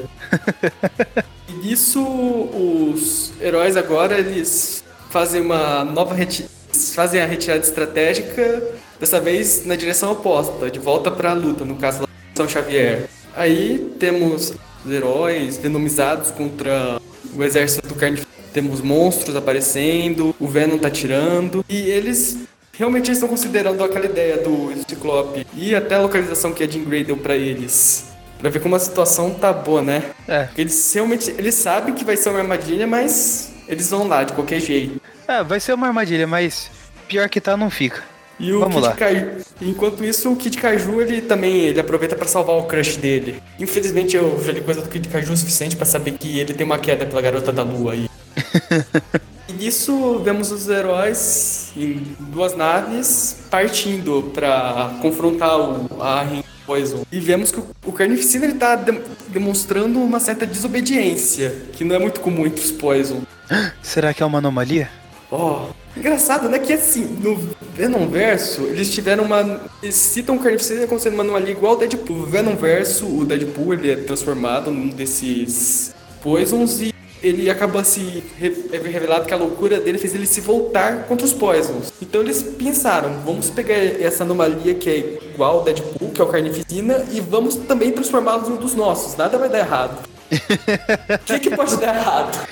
e 1.51 1.53
nisso, 1.55 2.01
os 2.01 3.33
heróis 3.41 3.77
agora, 3.77 4.21
eles 4.21 4.85
fazem 5.11 5.41
uma 5.41 5.85
nova 5.85 6.15
retirada. 6.15 6.55
Fazem 6.95 7.21
a 7.21 7.27
retirada 7.27 7.65
estratégica, 7.65 8.63
dessa 9.01 9.19
vez 9.21 9.67
na 9.67 9.75
direção 9.75 10.13
oposta, 10.13 10.71
de 10.71 10.79
volta 10.79 11.11
para 11.11 11.33
a 11.33 11.35
luta, 11.35 11.65
no 11.65 11.75
caso 11.75 12.03
da 12.03 12.09
São 12.37 12.49
Xavier. 12.49 13.09
Aí 13.35 13.93
temos 13.99 14.55
os 14.85 14.93
heróis 14.93 15.59
denomizados 15.59 16.31
contra 16.31 17.01
o 17.35 17.43
exército 17.43 17.89
do 17.89 17.97
carne. 17.97 18.21
Temos 18.53 18.81
monstros 18.81 19.35
aparecendo, 19.35 20.37
o 20.39 20.47
Venom 20.47 20.79
tá 20.79 20.89
tirando. 20.89 21.65
E 21.69 21.79
eles 21.79 22.39
realmente 22.79 23.11
estão 23.11 23.29
considerando 23.29 23.83
aquela 23.83 24.07
ideia 24.07 24.39
do 24.39 24.73
Ciclope 24.89 25.47
e 25.55 25.75
até 25.75 25.97
a 25.97 26.01
localização 26.03 26.53
que 26.53 26.63
a 26.63 26.67
Jean 26.67 26.85
Grey 26.85 27.05
deu 27.05 27.17
pra 27.17 27.37
eles. 27.37 28.07
Pra 28.39 28.49
ver 28.49 28.61
como 28.61 28.77
a 28.77 28.79
situação 28.79 29.35
tá 29.35 29.53
boa, 29.53 29.83
né? 29.83 30.05
É. 30.29 30.45
Porque 30.45 30.61
eles 30.61 30.95
realmente 30.95 31.35
eles 31.37 31.57
sabem 31.57 31.93
que 31.93 32.05
vai 32.05 32.17
ser 32.17 32.31
uma 32.31 32.39
armadilha, 32.39 32.87
mas 32.87 33.53
eles 33.67 33.91
vão 33.91 34.07
lá 34.07 34.23
de 34.23 34.33
qualquer 34.33 34.61
jeito. 34.61 35.01
É, 35.27 35.43
vai 35.43 35.59
ser 35.59 35.73
uma 35.75 35.89
armadilha, 35.89 36.27
mas 36.27 36.71
pior 37.09 37.29
que 37.29 37.41
tá, 37.41 37.57
não 37.57 37.69
fica. 37.69 38.03
E 38.39 38.53
o 38.53 38.61
Vamos 38.61 38.77
Kid 38.77 38.87
lá. 38.87 38.95
Kaiju, 38.95 39.31
enquanto 39.61 40.05
isso, 40.05 40.31
o 40.31 40.37
Kid 40.37 40.57
Kaiju 40.57 41.01
ele 41.01 41.21
também 41.21 41.57
ele 41.57 41.81
aproveita 41.81 42.15
pra 42.15 42.29
salvar 42.29 42.57
o 42.57 42.63
crush 42.63 42.97
dele. 42.97 43.43
Infelizmente 43.59 44.17
eu 44.17 44.41
li 44.47 44.61
coisa 44.61 44.81
do 44.81 44.89
Kid 44.89 45.09
Kaiju 45.09 45.33
o 45.33 45.37
suficiente 45.37 45.75
pra 45.75 45.85
saber 45.85 46.13
que 46.13 46.39
ele 46.39 46.55
tem 46.55 46.65
uma 46.65 46.79
queda 46.79 47.05
pela 47.05 47.21
garota 47.21 47.53
da 47.53 47.65
lua 47.65 47.95
aí. 47.95 48.09
e 49.49 49.53
nisso 49.53 50.19
vemos 50.21 50.51
os 50.53 50.69
heróis 50.69 51.71
em 51.77 52.03
duas 52.19 52.55
naves 52.57 53.37
partindo 53.51 54.31
pra 54.35 54.97
confrontar 55.01 55.59
o 55.59 55.89
a 56.03 56.27
Poison. 56.67 57.03
E 57.11 57.19
vemos 57.19 57.51
que 57.51 57.59
o, 57.61 57.67
o 57.87 57.93
Carnificina 57.93 58.45
ele 58.45 58.55
tá 58.55 58.77
dem- 58.77 59.01
demonstrando 59.29 59.99
uma 60.01 60.21
certa 60.21 60.45
desobediência, 60.47 61.55
que 61.73 61.83
não 61.83 61.97
é 61.97 61.99
muito 61.99 62.21
comum 62.21 62.47
entre 62.47 62.63
os 62.63 62.71
Poison. 62.71 63.23
Será 63.83 64.13
que 64.13 64.23
é 64.23 64.27
uma 64.27 64.37
anomalia? 64.39 64.91
Ó, 65.31 65.69
engraçado, 65.97 66.47
né? 66.49 66.59
Que 66.59 66.75
assim, 66.75 67.05
no 67.23 67.37
Venom 67.75 68.07
Verso, 68.09 68.63
eles 68.67 68.93
tiveram 68.93 69.25
uma. 69.25 69.61
Eles 69.83 69.95
citam 69.95 70.37
o 70.37 70.39
Carnificina 70.39 70.87
como 70.87 71.01
sendo 71.01 71.15
uma 71.15 71.23
anomalia 71.23 71.51
igual 71.53 71.73
ao 71.73 71.79
Deadpool. 71.79 72.17
No 72.19 72.27
Venom 72.27 72.55
Verso, 72.57 73.07
o 73.07 73.25
Deadpool 73.25 73.73
ele 73.75 73.91
é 73.91 73.97
transformado 73.97 74.71
num 74.71 74.89
desses 74.89 75.95
Poisons 76.23 76.81
e 76.83 76.95
ele 77.23 77.51
acaba 77.51 77.83
se 77.85 78.23
é 78.41 78.79
revelado 78.79 79.27
que 79.27 79.35
a 79.35 79.37
loucura 79.37 79.81
dele 79.81 79.99
fez 79.99 80.15
ele 80.15 80.27
se 80.27 80.41
voltar 80.41 81.05
contra 81.05 81.27
os 81.27 81.33
Poisons. 81.33 81.93
Então 82.01 82.21
eles 82.21 82.43
pensaram, 82.43 83.21
vamos 83.25 83.51
pegar 83.51 83.75
essa 83.75 84.25
anomalia 84.25 84.75
que 84.75 84.89
é 84.89 84.99
igual 85.35 85.59
ao 85.59 85.65
Deadpool, 85.65 86.11
que 86.11 86.21
é 86.21 86.25
o 86.25 86.29
Carnificina, 86.29 87.05
e 87.11 87.21
vamos 87.21 87.57
também 87.57 87.91
transformá-los 87.91 88.49
num 88.49 88.57
dos 88.57 88.75
nossos. 88.75 89.17
Nada 89.17 89.39
vai 89.39 89.49
dar 89.49 89.59
errado. 89.59 89.99
O 91.11 91.19
que, 91.25 91.41
que 91.41 91.57
pode 91.57 91.77
dar 91.77 91.95
errado? 91.95 92.47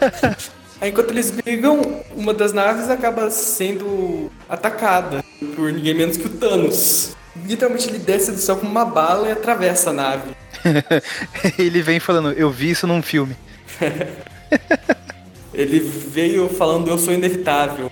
Aí, 0.80 0.88
enquanto 0.90 1.10
eles 1.10 1.30
brigam, 1.30 2.02
uma 2.16 2.32
das 2.32 2.52
naves 2.54 2.88
acaba 2.88 3.30
sendo 3.30 4.30
atacada 4.48 5.22
por 5.54 5.70
ninguém 5.72 5.94
menos 5.94 6.16
que 6.16 6.26
o 6.26 6.30
Thanos. 6.30 7.14
Literalmente 7.44 7.88
ele 7.88 7.98
desce 7.98 8.32
do 8.32 8.38
céu 8.38 8.56
com 8.56 8.66
uma 8.66 8.84
bala 8.84 9.28
e 9.28 9.32
atravessa 9.32 9.90
a 9.90 9.92
nave. 9.92 10.30
Ele 11.58 11.80
vem 11.80 12.00
falando, 12.00 12.32
eu 12.32 12.50
vi 12.50 12.70
isso 12.70 12.86
num 12.86 13.02
filme. 13.02 13.36
Ele 15.52 15.80
veio 15.80 16.48
falando 16.48 16.88
eu 16.88 16.98
sou 16.98 17.12
inevitável. 17.12 17.90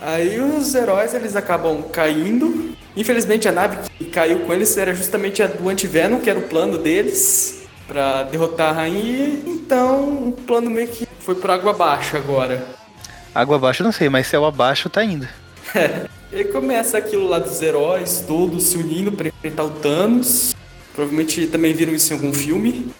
Aí 0.00 0.38
os 0.38 0.74
heróis 0.74 1.14
eles 1.14 1.34
acabam 1.34 1.82
caindo. 1.82 2.74
Infelizmente 2.96 3.48
a 3.48 3.52
nave 3.52 3.78
que 3.98 4.04
caiu 4.04 4.40
com 4.40 4.52
eles 4.52 4.76
era 4.76 4.94
justamente 4.94 5.42
a 5.42 5.46
do 5.46 5.68
Antivenom, 5.68 6.20
que 6.20 6.28
era 6.28 6.38
o 6.38 6.42
plano 6.42 6.78
deles 6.78 7.62
pra 7.88 8.24
derrotar 8.24 8.70
a 8.70 8.72
rainha. 8.72 9.40
Então 9.46 10.28
o 10.28 10.32
plano 10.32 10.70
meio 10.70 10.88
que 10.88 11.08
foi 11.20 11.34
por 11.34 11.50
água 11.50 11.70
abaixo 11.70 12.16
agora. 12.16 12.64
Água 13.34 13.56
abaixo 13.56 13.82
não 13.82 13.90
sei, 13.92 14.08
mas 14.08 14.26
céu 14.26 14.44
abaixo 14.44 14.88
tá 14.88 15.04
indo. 15.04 15.26
E 16.34 16.42
começa 16.46 16.98
aquilo 16.98 17.28
lá 17.28 17.38
dos 17.38 17.62
heróis 17.62 18.24
todos 18.26 18.64
se 18.64 18.76
unindo 18.76 19.12
pra 19.12 19.28
enfrentar 19.28 19.62
o 19.62 19.70
Thanos. 19.70 20.52
Provavelmente 20.92 21.46
também 21.46 21.72
viram 21.72 21.94
isso 21.94 22.12
em 22.12 22.16
algum 22.16 22.32
filme. 22.32 22.92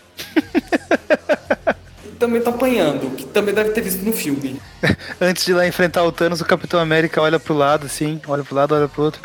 E 2.04 2.08
também 2.18 2.40
tá 2.40 2.50
apanhando, 2.50 3.14
que 3.16 3.24
também 3.24 3.54
deve 3.54 3.70
ter 3.70 3.80
visto 3.80 4.02
no 4.04 4.12
filme. 4.12 4.60
Antes 5.20 5.44
de 5.44 5.52
ir 5.52 5.54
lá 5.54 5.66
enfrentar 5.66 6.04
o 6.04 6.12
Thanos, 6.12 6.40
o 6.40 6.44
Capitão 6.44 6.80
América 6.80 7.20
olha 7.20 7.38
pro 7.38 7.54
lado, 7.54 7.86
assim, 7.86 8.20
olha 8.26 8.44
pro 8.44 8.54
lado, 8.54 8.74
olha 8.74 8.88
pro 8.88 9.04
outro. 9.04 9.20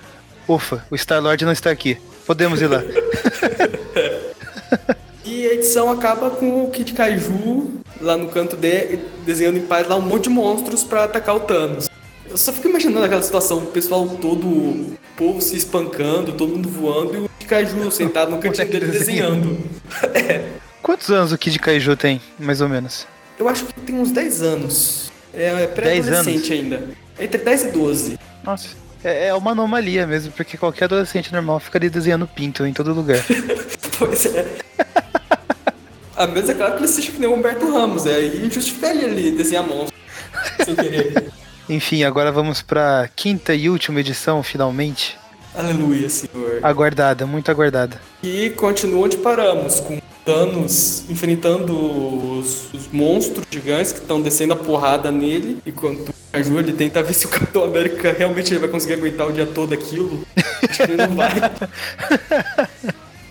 Ufa, 0.47 0.83
o 0.89 0.95
Star-Lord 0.95 1.45
não 1.45 1.51
está 1.51 1.69
aqui. 1.69 1.97
Podemos 2.25 2.61
ir 2.61 2.67
lá. 2.67 2.81
E 5.31 5.45
a 5.45 5.53
edição 5.53 5.91
acaba 5.91 6.31
com 6.31 6.63
o 6.63 6.71
Kid 6.71 6.91
Kaiju 6.93 7.81
lá 8.01 8.17
no 8.17 8.29
canto 8.29 8.55
dele, 8.55 9.05
desenhando 9.23 9.57
em 9.57 9.61
paz 9.61 9.87
lá 9.87 9.95
um 9.95 10.01
monte 10.01 10.23
de 10.23 10.29
monstros 10.29 10.83
pra 10.83 11.03
atacar 11.03 11.35
o 11.35 11.39
Thanos. 11.41 11.87
Eu 12.27 12.35
só 12.35 12.51
fico 12.51 12.67
imaginando 12.67 13.05
aquela 13.05 13.21
situação, 13.21 13.59
o 13.59 13.67
pessoal 13.67 14.07
todo, 14.07 14.47
o 14.47 14.97
povo 15.15 15.39
se 15.39 15.55
espancando, 15.55 16.31
todo 16.31 16.53
mundo 16.53 16.67
voando 16.67 17.15
e 17.15 17.17
o 17.19 17.29
Kid 17.37 17.47
Kaiju 17.47 17.91
sentado 17.91 18.31
no 18.31 18.39
cantinho 18.39 18.69
dele 18.69 18.87
desenhando. 18.87 19.57
Quantos 20.89 21.11
anos 21.11 21.31
o 21.31 21.37
Kid 21.37 21.59
Kaiju 21.59 21.95
tem, 21.95 22.19
mais 22.39 22.61
ou 22.61 22.67
menos? 22.67 23.05
Eu 23.37 23.47
acho 23.47 23.63
que 23.63 23.79
tem 23.81 23.93
uns 23.99 24.09
10 24.09 24.41
anos. 24.41 25.11
É 25.31 25.53
10 25.53 25.69
pré-adolescente 25.69 26.51
ainda. 26.51 26.89
Entre 27.19 27.37
10 27.37 27.65
e 27.65 27.67
12. 27.67 28.19
Nossa. 28.43 28.69
É, 29.03 29.27
é 29.27 29.35
uma 29.35 29.51
anomalia 29.51 30.07
mesmo, 30.07 30.31
porque 30.31 30.57
qualquer 30.57 30.85
adolescente 30.85 31.31
normal 31.31 31.59
ficaria 31.59 31.91
desenhando 31.91 32.25
pinto 32.25 32.65
em 32.65 32.73
todo 32.73 32.91
lugar. 32.91 33.23
Pois 33.99 34.25
é. 34.25 34.47
A 36.17 36.25
mesma 36.25 36.53
é 36.53 36.55
claro 36.55 36.73
que 36.73 36.79
ele 36.79 36.87
seja 36.87 37.11
que 37.11 37.19
nem 37.19 37.29
o 37.29 37.35
Humberto 37.35 37.71
Ramos, 37.71 38.07
é 38.07 38.15
aí 38.15 38.49
justifica 38.49 38.87
ele 38.87 39.05
ali 39.05 39.31
desenhar 39.31 39.67
monstro. 39.67 39.95
Sem 40.65 40.73
querer. 40.73 41.31
Enfim, 41.69 42.03
agora 42.03 42.31
vamos 42.31 42.63
pra 42.63 43.07
quinta 43.15 43.53
e 43.53 43.69
última 43.69 43.99
edição, 43.99 44.41
finalmente. 44.41 45.15
Aleluia, 45.53 46.09
senhor. 46.09 46.59
Aguardada, 46.63 47.27
muito 47.27 47.51
aguardada. 47.51 48.01
E 48.23 48.49
continua 48.51 49.05
onde 49.05 49.17
paramos, 49.17 49.79
com 49.81 49.99
Thanos 50.30 51.05
enfrentando 51.09 51.73
os, 52.38 52.71
os 52.71 52.88
monstros 52.91 53.47
gigantes 53.49 53.91
que 53.91 53.97
estão 53.97 54.21
descendo 54.21 54.53
a 54.53 54.55
porrada 54.55 55.11
nele, 55.11 55.57
enquanto 55.65 56.13
a 56.32 56.39
Ju 56.39 56.59
ele 56.59 56.71
tenta 56.71 57.01
ver 57.01 57.15
se 57.15 57.25
o 57.25 57.30
Capitão 57.30 57.63
América 57.63 58.15
realmente 58.15 58.53
ele 58.53 58.59
vai 58.59 58.69
conseguir 58.69 58.93
aguentar 58.93 59.27
o 59.27 59.34
dia 59.34 59.47
todo 59.47 59.73
aquilo. 59.73 60.23
Acho 60.69 60.86
que 60.86 60.91
ele 60.91 60.97
não 60.97 61.15
vai. 61.15 61.32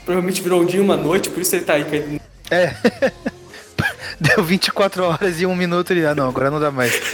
Provavelmente 0.05 0.43
virou 0.43 0.61
um 0.61 0.67
dia 0.67 0.81
e 0.81 0.83
uma 0.83 0.97
noite, 0.97 1.31
por 1.31 1.41
isso 1.41 1.55
ele 1.55 1.65
tá 1.65 1.75
aí 1.75 1.85
caindo. 1.85 2.21
É. 2.51 2.75
Deu 4.21 4.43
24 4.43 5.05
horas 5.05 5.41
e 5.41 5.47
um 5.47 5.55
minuto 5.55 5.95
e. 5.95 6.05
Ah, 6.05 6.17
não, 6.17 6.29
agora 6.29 6.51
não 6.51 6.59
dá 6.59 6.73
mais. 6.73 7.01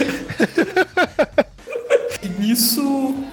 E 2.23 2.41
nisso, 2.41 2.81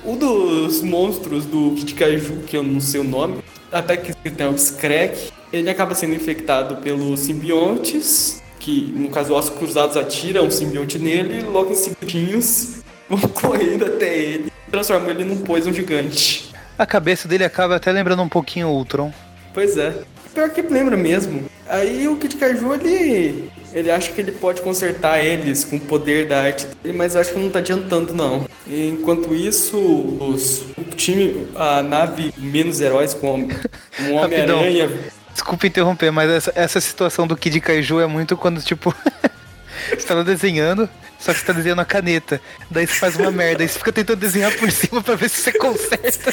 um 0.05 0.18
dos 0.18 0.82
monstros 0.82 1.46
do 1.46 1.74
Kid 1.76 1.94
Kaiju, 1.94 2.42
que 2.46 2.55
eu 2.55 2.62
não 2.62 2.78
sei 2.78 3.00
o 3.00 3.05
nome, 3.05 3.42
até 3.72 3.96
que 3.96 4.12
tem 4.30 4.46
o 4.46 4.55
Skrek, 4.55 5.32
ele 5.53 5.68
acaba 5.68 5.94
sendo 5.94 6.14
infectado 6.14 6.76
pelos 6.76 7.20
simbiontes, 7.20 8.42
que 8.59 8.92
no 8.96 9.11
caso 9.11 9.34
ossos 9.34 9.57
cruzados 9.57 9.96
atiram 9.96 10.46
um 10.46 10.50
simbionte 10.50 10.98
nele, 10.98 11.40
e 11.40 11.42
logo 11.42 11.72
em 11.72 11.74
segundinhos 11.74 12.76
vão 13.09 13.20
correndo 13.28 13.84
até 13.84 14.16
ele, 14.16 14.53
transformam 14.70 15.11
ele 15.11 15.24
num 15.24 15.38
poison 15.38 15.72
gigante. 15.72 16.50
A 16.78 16.86
cabeça 16.86 17.28
dele 17.28 17.44
acaba 17.44 17.76
até 17.76 17.92
lembrando 17.92 18.22
um 18.22 18.28
pouquinho 18.28 18.68
o 18.68 18.76
Ultron. 18.76 19.12
Pois 19.53 19.76
é. 19.76 19.94
Pior 20.34 20.48
que 20.48 20.62
lembra 20.62 20.96
mesmo. 20.96 21.44
Aí 21.68 22.09
o 22.09 22.16
Kid 22.16 22.36
Kaiju, 22.36 22.72
ele, 22.72 23.50
ele 23.74 23.90
acha 23.90 24.11
que 24.11 24.20
ele 24.20 24.32
pode 24.32 24.62
consertar 24.62 25.22
eles 25.22 25.62
com 25.62 25.76
o 25.76 25.80
poder 25.80 26.26
da 26.26 26.42
arte 26.42 26.66
dele, 26.82 26.96
mas 26.96 27.14
acho 27.14 27.34
que 27.34 27.38
não 27.38 27.50
tá 27.50 27.59
adiantando 27.59 28.14
não. 28.14 28.46
E 28.66 28.88
enquanto 28.88 29.34
isso, 29.34 29.78
os, 29.78 30.62
o 30.78 30.84
time, 30.96 31.46
a 31.55 31.82
nave 31.82 32.32
menos 32.38 32.80
heróis 32.80 33.12
com 33.12 33.40
um 33.40 33.48
Rapidão. 34.18 34.61
Homem-Aranha... 34.61 34.90
Desculpa 35.33 35.66
interromper, 35.66 36.11
mas 36.11 36.30
essa, 36.30 36.53
essa 36.55 36.80
situação 36.80 37.26
do 37.26 37.37
Kid 37.37 37.61
Kaiju 37.61 38.01
é 38.01 38.07
muito 38.07 38.37
quando, 38.37 38.61
tipo, 38.62 38.95
você 39.89 40.07
tá 40.07 40.14
lá 40.14 40.22
desenhando, 40.22 40.89
Só 41.18 41.33
que 41.33 41.41
você 41.41 41.47
tá 41.47 41.53
desenhando 41.53 41.80
a 41.80 41.85
caneta. 41.85 42.41
Daí 42.70 42.87
você 42.87 42.95
faz 42.95 43.16
uma 43.16 43.30
merda. 43.30 43.62
Aí 43.62 43.68
você 43.68 43.78
fica 43.78 43.93
tentando 43.93 44.18
desenhar 44.18 44.53
por 44.57 44.70
cima 44.70 45.03
pra 45.03 45.14
ver 45.14 45.30
se 45.30 45.43
você 45.43 45.53
conserta. 45.53 46.33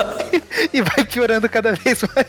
e 0.72 0.82
vai 0.82 1.04
piorando 1.04 1.48
cada 1.48 1.72
vez 1.72 2.02
mais. 2.02 2.26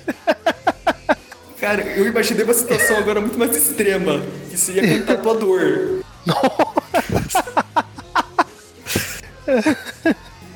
Cara, 1.59 1.81
eu 1.81 2.05
imaginei 2.05 2.43
uma 2.43 2.53
situação 2.53 2.97
agora 2.97 3.19
muito 3.19 3.37
mais 3.37 3.55
extrema. 3.55 4.21
Que 4.49 4.57
seria 4.57 4.87
com 4.87 4.93
um 4.93 5.05
tatuador. 5.05 6.03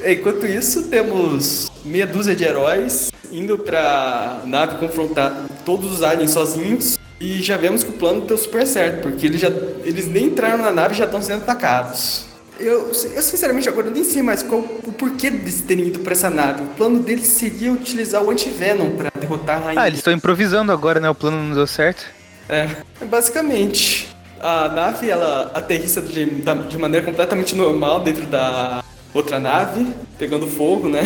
Enquanto 0.06 0.46
isso, 0.46 0.84
temos 0.90 1.72
meia 1.84 2.06
dúzia 2.06 2.36
de 2.36 2.44
heróis 2.44 3.12
indo 3.32 3.58
pra 3.58 4.42
nave 4.46 4.78
confrontar 4.78 5.46
todos 5.66 5.92
os 5.92 6.04
aliens 6.04 6.32
sozinhos. 6.32 7.00
E 7.20 7.42
já 7.42 7.56
vemos 7.56 7.84
que 7.84 7.92
o 7.92 7.94
plano 7.94 8.22
deu 8.22 8.38
super 8.38 8.66
certo, 8.66 9.04
porque 9.04 9.28
eles, 9.28 9.40
já, 9.40 9.50
eles 9.84 10.08
nem 10.08 10.26
entraram 10.26 10.58
na 10.58 10.72
nave 10.72 10.96
e 10.96 10.98
já 10.98 11.06
estão 11.06 11.22
sendo 11.22 11.44
atacados. 11.44 12.26
Eu, 12.60 12.88
eu 12.88 13.22
sinceramente 13.22 13.70
agora 13.70 13.90
nem 13.90 14.04
sei 14.04 14.22
mais 14.22 14.44
qual 14.44 14.60
o 14.60 14.92
porquê 14.92 15.30
deles 15.30 15.62
terem 15.62 15.88
ido 15.88 16.00
pra 16.00 16.14
essa 16.14 16.30
nave. 16.30 16.64
O 16.64 16.68
plano 16.68 17.00
deles 17.00 17.28
seria 17.28 17.72
utilizar 17.72 18.24
o 18.24 18.30
anti-venom 18.30 18.96
pra 18.96 19.12
derrotar 19.20 19.58
a 19.58 19.66
rainha. 19.66 19.82
Ah, 19.82 19.88
eles 19.88 20.00
estão 20.00 20.14
improvisando 20.14 20.72
agora, 20.72 21.00
né? 21.00 21.10
O 21.10 21.16
plano 21.16 21.38
não 21.38 21.56
deu 21.56 21.66
certo. 21.66 22.06
É, 22.50 22.68
basicamente. 23.06 24.10
A 24.40 24.68
nave, 24.70 25.08
ela 25.10 25.52
aterrissa 25.54 26.02
de, 26.02 26.26
de 26.26 26.78
maneira 26.78 27.06
completamente 27.06 27.56
normal 27.56 28.02
dentro 28.02 28.26
da 28.26 28.84
outra 29.14 29.40
nave, 29.40 29.88
pegando 30.18 30.48
fogo, 30.48 30.90
né? 30.90 31.04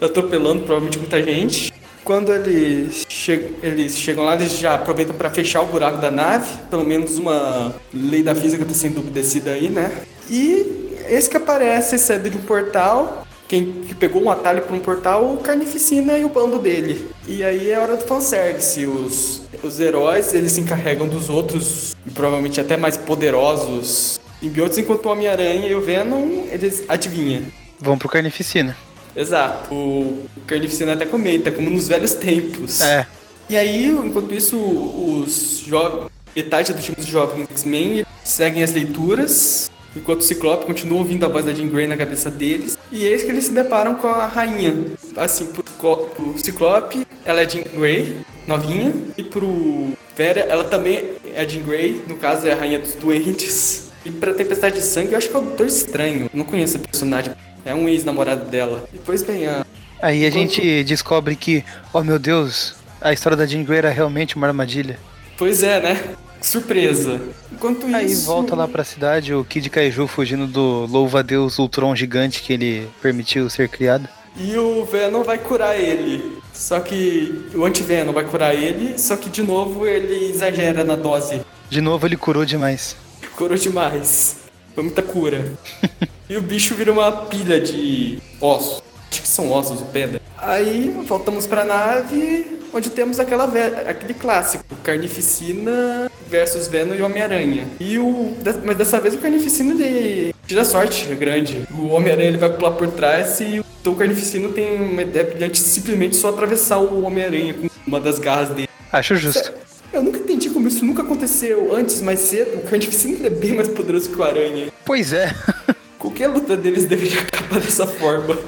Atropelando 0.00 0.62
provavelmente 0.62 0.98
muita 0.98 1.22
gente. 1.22 1.72
Quando 2.04 2.32
eles, 2.32 3.04
che 3.08 3.50
eles 3.62 3.96
chegam 3.96 4.24
lá, 4.24 4.34
eles 4.34 4.58
já 4.58 4.74
aproveitam 4.74 5.14
para 5.14 5.28
fechar 5.30 5.62
o 5.62 5.66
buraco 5.66 5.98
da 5.98 6.10
nave. 6.10 6.48
Pelo 6.70 6.84
menos 6.84 7.18
uma 7.18 7.74
lei 7.92 8.22
da 8.22 8.34
física 8.34 8.62
está 8.62 8.74
sendo 8.74 9.00
obedecida 9.00 9.50
aí, 9.50 9.68
né? 9.68 9.90
E 10.30 10.94
esse 11.08 11.28
que 11.28 11.36
aparece 11.36 11.98
saindo 11.98 12.30
de 12.30 12.36
um 12.36 12.42
portal. 12.42 13.26
Quem 13.48 13.82
que 13.82 13.94
pegou 13.94 14.24
um 14.24 14.30
atalho 14.30 14.62
para 14.62 14.74
um 14.74 14.80
portal, 14.80 15.32
o 15.32 15.36
Carnificina 15.36 16.18
e 16.18 16.24
o 16.24 16.28
bando 16.28 16.58
dele. 16.58 17.08
E 17.28 17.44
aí 17.44 17.70
é 17.70 17.78
hora 17.78 17.96
do 17.96 18.04
fanservice. 18.04 18.84
Os, 18.84 19.42
os 19.62 19.78
heróis, 19.78 20.34
eles 20.34 20.50
se 20.50 20.60
encarregam 20.60 21.06
dos 21.06 21.30
outros, 21.30 21.96
e 22.04 22.10
provavelmente 22.10 22.60
até 22.60 22.76
mais 22.76 22.96
poderosos 22.96 24.18
simbiontes, 24.40 24.78
enquanto 24.78 25.06
o 25.06 25.10
Homem-Aranha 25.10 25.68
e 25.68 25.74
o 25.74 25.80
Venom, 25.80 26.44
eles 26.50 26.84
adivinham. 26.88 27.42
Vão 27.80 27.96
pro 27.96 28.08
Carnificina. 28.08 28.76
Exato. 29.16 29.74
O 29.74 30.26
Carnificina 30.46 30.92
até 30.92 31.06
comenta, 31.06 31.50
como 31.50 31.70
nos 31.70 31.88
velhos 31.88 32.14
tempos. 32.14 32.80
É. 32.80 33.06
E 33.48 33.56
aí, 33.56 33.86
enquanto 33.86 34.34
isso, 34.34 34.58
os 34.58 35.64
jovens, 35.66 36.10
metade 36.34 36.72
do 36.72 36.82
time 36.82 36.96
dos 36.96 37.06
jovens 37.06 37.48
X-Men 37.50 38.04
seguem 38.24 38.62
as 38.62 38.72
leituras, 38.72 39.70
enquanto 39.94 40.20
o 40.20 40.24
Ciclope 40.24 40.66
continua 40.66 40.98
ouvindo 40.98 41.24
a 41.24 41.28
voz 41.28 41.44
da 41.44 41.54
Jean 41.54 41.68
Grey 41.68 41.86
na 41.86 41.96
cabeça 41.96 42.30
deles. 42.30 42.76
E 42.92 43.04
eis 43.04 43.22
que 43.22 43.30
eles 43.30 43.44
se 43.44 43.52
deparam 43.52 43.94
com 43.94 44.08
a 44.08 44.26
rainha. 44.26 44.74
Assim, 45.16 45.46
pro, 45.46 45.62
pro 45.62 46.38
Ciclope, 46.38 47.06
ela 47.24 47.40
é 47.40 47.48
Jean 47.48 47.62
Grey, 47.62 48.16
novinha, 48.46 48.92
e 49.16 49.22
pro 49.22 49.92
Vera, 50.16 50.40
ela 50.40 50.64
também 50.64 51.12
é 51.34 51.48
Jean 51.48 51.62
Grey, 51.62 52.02
no 52.08 52.16
caso 52.16 52.46
é 52.46 52.52
a 52.52 52.56
rainha 52.56 52.78
dos 52.78 52.94
doentes. 52.94 53.86
E 54.04 54.10
pra 54.10 54.34
Tempestade 54.34 54.76
de 54.76 54.82
Sangue, 54.82 55.12
eu 55.12 55.18
acho 55.18 55.28
que 55.28 55.36
é 55.36 55.38
o 55.38 55.42
Doutor 55.42 55.66
Estranho. 55.66 56.24
Eu 56.24 56.30
não 56.32 56.44
conheço 56.44 56.76
a 56.76 56.80
personagem. 56.80 57.32
É 57.66 57.74
um 57.74 57.88
ex-namorado 57.88 58.44
dela. 58.44 58.88
E, 58.94 58.98
pois 58.98 59.24
bem, 59.24 59.46
a... 59.48 59.66
Aí 60.00 60.24
a 60.24 60.30
gente 60.30 60.84
descobre 60.84 61.34
que, 61.34 61.64
oh 61.92 62.02
meu 62.02 62.18
Deus, 62.18 62.76
a 63.00 63.12
história 63.12 63.36
da 63.36 63.44
Jean 63.44 63.64
Grey 63.64 63.78
era 63.78 63.90
realmente 63.90 64.36
uma 64.36 64.46
armadilha. 64.46 64.98
Pois 65.36 65.64
é, 65.64 65.80
né? 65.80 66.16
Surpresa. 66.40 67.20
Enquanto 67.50 67.86
Aí 67.86 68.06
isso... 68.06 68.26
volta 68.26 68.54
lá 68.54 68.68
pra 68.68 68.84
cidade 68.84 69.34
o 69.34 69.44
Kid 69.44 69.68
Kaiju 69.68 70.06
fugindo 70.06 70.46
do 70.46 70.86
louva-a-Deus 70.86 71.58
Ultron 71.58 71.96
gigante 71.96 72.40
que 72.40 72.52
ele 72.52 72.88
permitiu 73.02 73.50
ser 73.50 73.68
criado. 73.68 74.08
E 74.36 74.56
o 74.56 74.84
Venom 74.84 75.24
vai 75.24 75.38
curar 75.38 75.76
ele. 75.76 76.38
Só 76.52 76.78
que 76.78 77.50
o 77.54 77.64
anti-Venom 77.64 78.12
vai 78.12 78.24
curar 78.24 78.54
ele, 78.54 78.98
só 78.98 79.16
que 79.16 79.28
de 79.28 79.42
novo 79.42 79.86
ele 79.86 80.30
exagera 80.30 80.84
na 80.84 80.94
dose. 80.94 81.40
De 81.68 81.80
novo 81.80 82.06
ele 82.06 82.16
curou 82.16 82.44
demais. 82.44 82.96
Curou 83.34 83.58
demais. 83.58 84.36
Foi 84.74 84.84
muita 84.84 85.02
cura. 85.02 85.52
e 86.28 86.36
o 86.36 86.42
bicho 86.42 86.74
vira 86.74 86.92
uma 86.92 87.10
pilha 87.12 87.60
de 87.60 88.18
ossos. 88.40 88.82
Acho 89.10 89.22
que 89.22 89.28
são 89.28 89.50
ossos 89.50 89.78
de 89.78 89.84
pedra. 89.84 90.20
Aí 90.38 90.94
voltamos 91.06 91.46
pra 91.46 91.64
nave, 91.64 92.60
onde 92.72 92.90
temos 92.90 93.18
aquela 93.18 93.44
aquele 93.88 94.14
clássico, 94.14 94.64
Carnificina 94.82 96.10
versus 96.28 96.68
Venom 96.68 96.94
e 96.94 97.02
Homem-Aranha. 97.02 97.66
E 97.80 97.98
o. 97.98 98.36
Mas 98.64 98.76
dessa 98.76 99.00
vez 99.00 99.14
o 99.14 99.18
Carnificina 99.18 99.72
ele 99.72 100.34
tira 100.46 100.64
sorte 100.64 101.06
grande. 101.14 101.66
O 101.70 101.88
Homem-Aranha 101.88 102.28
ele 102.28 102.38
vai 102.38 102.50
pular 102.50 102.72
por 102.72 102.88
trás 102.88 103.40
e 103.40 103.62
então, 103.86 103.94
o 103.94 103.98
Carnificina 103.98 104.48
tem 104.48 104.80
uma 104.82 105.02
ideia 105.02 105.24
brilhante 105.24 105.62
de 105.62 105.68
simplesmente 105.68 106.16
só 106.16 106.30
atravessar 106.30 106.78
o 106.78 107.04
Homem-Aranha 107.04 107.54
com 107.54 107.68
uma 107.86 108.00
das 108.00 108.18
garras 108.18 108.48
dele. 108.48 108.68
Acho 108.92 109.14
justo. 109.14 109.52
Eu 109.92 110.02
nunca 110.02 110.18
entendi 110.18 110.50
como 110.50 110.66
isso 110.66 110.84
nunca 110.84 111.02
aconteceu 111.02 111.72
antes, 111.72 112.02
mais 112.02 112.18
cedo. 112.18 112.56
O 112.56 112.62
Carnificina 112.62 113.28
é 113.28 113.30
bem 113.30 113.54
mais 113.54 113.68
poderoso 113.68 114.10
que 114.10 114.16
o 114.16 114.24
Aranha. 114.24 114.72
Pois 114.84 115.12
é. 115.12 115.32
Qualquer 116.16 116.28
luta 116.28 116.56
deles 116.56 116.86
deveria 116.86 117.20
acabar 117.20 117.60
dessa 117.60 117.86
forma. 117.86 118.38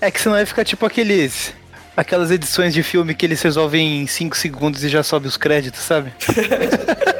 É 0.00 0.10
que 0.10 0.20
senão 0.20 0.34
vai 0.34 0.44
ficar 0.44 0.64
tipo 0.64 0.84
aqueles. 0.84 1.54
Aquelas 1.96 2.32
edições 2.32 2.74
de 2.74 2.82
filme 2.82 3.14
que 3.14 3.24
eles 3.24 3.40
resolvem 3.40 4.02
em 4.02 4.06
5 4.08 4.36
segundos 4.36 4.82
e 4.82 4.88
já 4.88 5.00
sobe 5.00 5.28
os 5.28 5.36
créditos, 5.36 5.80
sabe? 5.80 6.12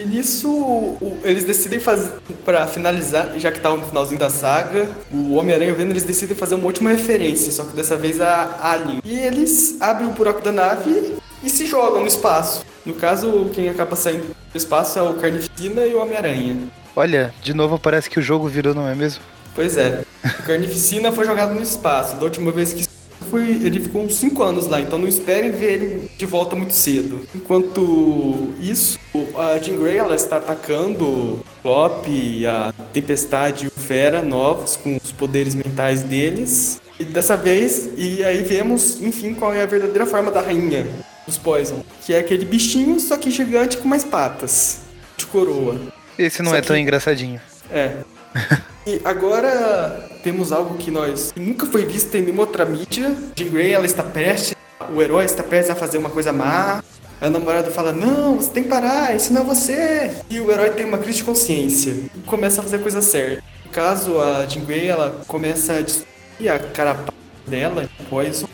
E 0.00 0.04
nisso, 0.04 0.96
eles 1.24 1.44
decidem 1.44 1.80
fazer, 1.80 2.12
pra 2.44 2.68
finalizar, 2.68 3.32
já 3.36 3.50
que 3.50 3.58
tá 3.58 3.68
no 3.68 3.84
finalzinho 3.84 4.20
da 4.20 4.30
saga, 4.30 4.88
o 5.10 5.34
Homem-Aranha 5.34 5.72
o 5.72 5.74
Venom, 5.74 5.90
eles 5.90 6.04
decidem 6.04 6.36
fazer 6.36 6.54
uma 6.54 6.66
última 6.66 6.90
referência, 6.90 7.50
só 7.50 7.64
que 7.64 7.74
dessa 7.74 7.96
vez 7.96 8.20
a 8.20 8.60
Alien. 8.62 9.00
E 9.04 9.18
eles 9.18 9.76
abrem 9.80 10.06
o 10.06 10.12
buraco 10.12 10.40
da 10.40 10.52
nave 10.52 11.16
e 11.42 11.50
se 11.50 11.66
jogam 11.66 12.02
no 12.02 12.06
espaço. 12.06 12.64
No 12.86 12.94
caso, 12.94 13.50
quem 13.52 13.68
acaba 13.68 13.96
saindo 13.96 14.36
do 14.52 14.56
espaço 14.56 15.00
é 15.00 15.02
o 15.02 15.14
Carnificina 15.14 15.84
e 15.84 15.92
o 15.94 16.00
Homem-Aranha. 16.00 16.56
Olha, 16.98 17.32
de 17.40 17.54
novo 17.54 17.78
parece 17.78 18.10
que 18.10 18.18
o 18.18 18.22
jogo 18.22 18.48
virou, 18.48 18.74
não 18.74 18.88
é 18.88 18.92
mesmo? 18.92 19.22
Pois 19.54 19.76
é. 19.76 20.02
Carnificina 20.44 21.12
foi 21.12 21.24
jogado 21.24 21.54
no 21.54 21.62
espaço. 21.62 22.16
Da 22.16 22.24
última 22.24 22.50
vez 22.50 22.72
que 22.72 22.84
foi, 23.30 23.50
ele 23.50 23.78
ficou 23.78 24.02
uns 24.02 24.16
5 24.16 24.42
anos 24.42 24.66
lá, 24.66 24.80
então 24.80 24.98
não 24.98 25.06
esperem 25.06 25.52
ver 25.52 25.74
ele 25.74 26.10
de 26.18 26.26
volta 26.26 26.56
muito 26.56 26.72
cedo. 26.72 27.20
Enquanto 27.32 28.52
isso, 28.60 28.98
a 29.36 29.56
Jean 29.60 29.76
Grey 29.76 29.96
ela 29.96 30.16
está 30.16 30.38
atacando 30.38 31.04
o 31.04 31.44
Clop, 31.62 32.04
a 32.44 32.72
Tempestade 32.92 33.66
e 33.66 33.68
o 33.68 33.70
Fera 33.70 34.20
novos 34.20 34.74
com 34.74 34.96
os 34.96 35.12
poderes 35.12 35.54
mentais 35.54 36.02
deles. 36.02 36.80
E 36.98 37.04
dessa 37.04 37.36
vez, 37.36 37.90
e 37.96 38.24
aí 38.24 38.42
vemos, 38.42 39.00
enfim, 39.00 39.34
qual 39.34 39.54
é 39.54 39.62
a 39.62 39.66
verdadeira 39.66 40.04
forma 40.04 40.32
da 40.32 40.40
rainha 40.40 40.84
dos 41.24 41.38
Poison, 41.38 41.84
que 42.04 42.12
é 42.12 42.18
aquele 42.18 42.44
bichinho, 42.44 42.98
só 42.98 43.16
que 43.16 43.30
gigante 43.30 43.76
com 43.76 43.86
mais 43.86 44.02
patas, 44.02 44.80
de 45.16 45.26
coroa. 45.26 45.96
Esse 46.18 46.42
não 46.42 46.50
Só 46.52 46.56
é 46.58 46.60
tão 46.60 46.76
que- 46.76 46.82
engraçadinho. 46.82 47.40
É. 47.70 47.92
E 48.88 49.02
agora 49.04 50.02
temos 50.22 50.50
algo 50.50 50.78
que 50.78 50.90
nós 50.90 51.34
nunca 51.36 51.66
foi 51.66 51.84
visto 51.84 52.14
em 52.14 52.22
nenhuma 52.22 52.40
outra 52.44 52.64
mídia. 52.64 53.14
Jean 53.36 53.48
Grey, 53.50 53.72
ela 53.74 53.84
está 53.84 54.02
prestes, 54.02 54.54
o 54.90 55.02
herói 55.02 55.26
está 55.26 55.42
prestes 55.42 55.68
a 55.70 55.74
fazer 55.74 55.98
uma 55.98 56.08
coisa 56.08 56.32
má. 56.32 56.82
A 57.20 57.28
namorada 57.28 57.70
fala, 57.70 57.92
não, 57.92 58.36
você 58.36 58.48
tem 58.50 58.62
que 58.62 58.70
parar, 58.70 59.14
isso 59.14 59.30
não 59.30 59.42
é 59.42 59.44
você. 59.44 60.10
E 60.30 60.40
o 60.40 60.50
herói 60.50 60.70
tem 60.70 60.86
uma 60.86 60.96
crise 60.96 61.18
de 61.18 61.24
consciência 61.24 61.90
e 61.90 62.20
começa 62.24 62.62
a 62.62 62.64
fazer 62.64 62.76
a 62.76 62.78
coisa 62.78 63.02
certa. 63.02 63.42
No 63.66 63.70
caso, 63.70 64.18
a 64.22 64.46
Jean 64.46 64.64
Grey, 64.64 64.86
ela 64.86 65.20
começa 65.28 65.74
a 65.74 65.80
destruir 65.82 66.48
a 66.50 66.58
carapaça 66.58 67.12
dela, 67.46 67.86
Poison. 68.08 68.48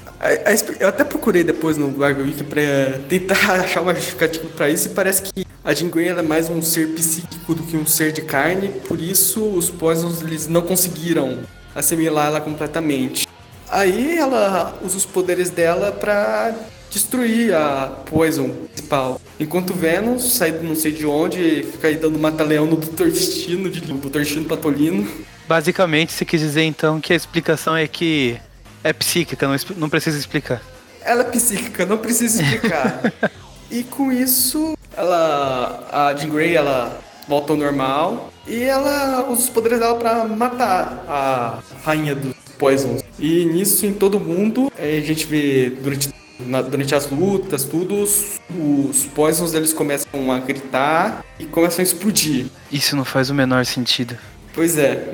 Eu 0.81 0.89
até 0.89 1.05
procurei 1.05 1.45
depois 1.45 1.77
no 1.77 1.95
Wiki 1.97 2.43
pra 2.43 2.61
tentar 3.09 3.37
achar 3.63 3.83
uma 3.83 3.95
justificativa 3.95 4.49
pra 4.57 4.69
isso 4.69 4.89
e 4.89 4.91
parece 4.91 5.23
que 5.23 5.45
a 5.65 5.73
Jean 5.73 5.89
Grey 5.89 6.09
ela 6.09 6.21
é 6.21 6.23
mais 6.23 6.51
um 6.51 6.61
ser 6.61 6.89
psíquico 6.89 7.55
do 7.55 7.63
que 7.63 7.77
um 7.77 7.87
ser 7.87 8.13
de 8.13 8.21
carne, 8.21 8.69
por 8.87 9.01
isso 9.01 9.43
os 9.43 9.71
Poisons 9.71 10.21
eles 10.21 10.47
não 10.47 10.61
conseguiram 10.61 11.39
assimilar 11.75 12.27
ela 12.27 12.41
completamente. 12.41 13.27
Aí 13.71 14.19
ela 14.19 14.79
usa 14.85 14.99
os 14.99 15.07
poderes 15.07 15.49
dela 15.49 15.91
pra 15.91 16.55
destruir 16.91 17.55
a 17.55 17.87
Poison 18.05 18.51
principal. 18.51 19.21
Enquanto 19.41 19.73
Venom, 19.73 20.19
saído 20.19 20.63
não 20.63 20.77
sei 20.77 20.93
de 20.93 21.07
onde, 21.07 21.65
fica 21.73 21.89
aí 21.89 21.97
dando 21.97 22.19
mata-leão 22.19 22.67
no 22.67 22.77
Dr. 22.77 23.07
Destino, 23.07 23.71
de 23.71 23.81
Dr. 23.81 24.19
Destino 24.19 24.45
Patolino. 24.45 25.11
Basicamente, 25.49 26.13
você 26.13 26.25
quis 26.27 26.41
dizer 26.41 26.63
então 26.63 27.01
que 27.01 27.13
a 27.13 27.17
explicação 27.17 27.75
é 27.75 27.89
que 27.89 28.39
é 28.85 28.93
psíquica, 28.93 29.49
não, 29.49 29.57
não 29.77 29.89
precisa 29.89 30.19
explicar. 30.19 30.63
Ela 31.01 31.23
é 31.23 31.31
psíquica, 31.31 31.87
não 31.87 31.99
precisa 31.99 32.43
explicar. 32.43 33.13
e 33.79 33.83
com 33.85 34.13
isso, 34.13 34.77
ela. 34.97 35.87
A 35.93 36.15
Jean 36.17 36.29
Grey 36.31 36.55
ela 36.55 36.99
volta 37.29 37.53
ao 37.53 37.59
normal. 37.59 38.31
E 38.47 38.63
ela 38.63 39.27
usa 39.31 39.43
os 39.45 39.49
poderes 39.49 39.79
dela 39.79 39.95
pra 39.97 40.25
matar 40.25 41.03
a 41.09 41.59
rainha 41.83 42.15
dos 42.15 42.35
Poisons. 42.59 43.03
E 43.19 43.47
nisso, 43.47 43.87
em 43.87 43.93
todo 43.95 44.21
mundo, 44.21 44.71
eh, 44.79 44.99
a 44.99 45.01
gente 45.01 45.25
vê 45.27 45.71
durante, 45.71 46.11
na- 46.39 46.61
durante 46.61 46.95
as 46.95 47.09
lutas, 47.11 47.65
tudo, 47.65 47.95
os, 48.03 48.39
os 48.51 49.07
Poisons 49.07 49.55
eles 49.55 49.73
começam 49.73 50.31
a 50.31 50.39
gritar 50.41 51.25
e 51.39 51.47
começam 51.47 51.81
a 51.81 51.83
explodir. 51.85 52.47
Isso 52.71 52.95
não 52.95 53.05
faz 53.05 53.31
o 53.31 53.35
menor 53.35 53.65
sentido. 53.65 54.15
Pois 54.55 54.77
é, 54.77 55.09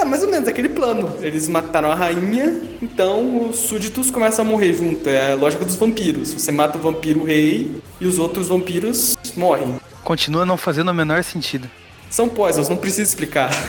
é 0.00 0.04
mais 0.04 0.22
ou 0.22 0.30
menos 0.30 0.48
aquele 0.48 0.68
plano. 0.68 1.16
Eles 1.20 1.48
mataram 1.48 1.90
a 1.90 1.94
rainha, 1.94 2.60
então 2.80 3.48
os 3.48 3.58
súditos 3.60 4.10
começam 4.10 4.44
a 4.44 4.48
morrer 4.48 4.72
junto. 4.72 5.08
É 5.08 5.32
a 5.32 5.34
lógica 5.34 5.64
dos 5.64 5.76
vampiros. 5.76 6.32
Você 6.32 6.52
mata 6.52 6.78
o 6.78 6.80
vampiro 6.80 7.24
rei 7.24 7.80
e 8.00 8.06
os 8.06 8.18
outros 8.18 8.48
vampiros 8.48 9.16
morrem. 9.36 9.76
Continua 10.04 10.46
não 10.46 10.56
fazendo 10.56 10.90
o 10.90 10.94
menor 10.94 11.22
sentido. 11.24 11.68
São 12.10 12.28
poisons, 12.28 12.68
não 12.68 12.76
precisa 12.76 13.02
explicar. 13.02 13.50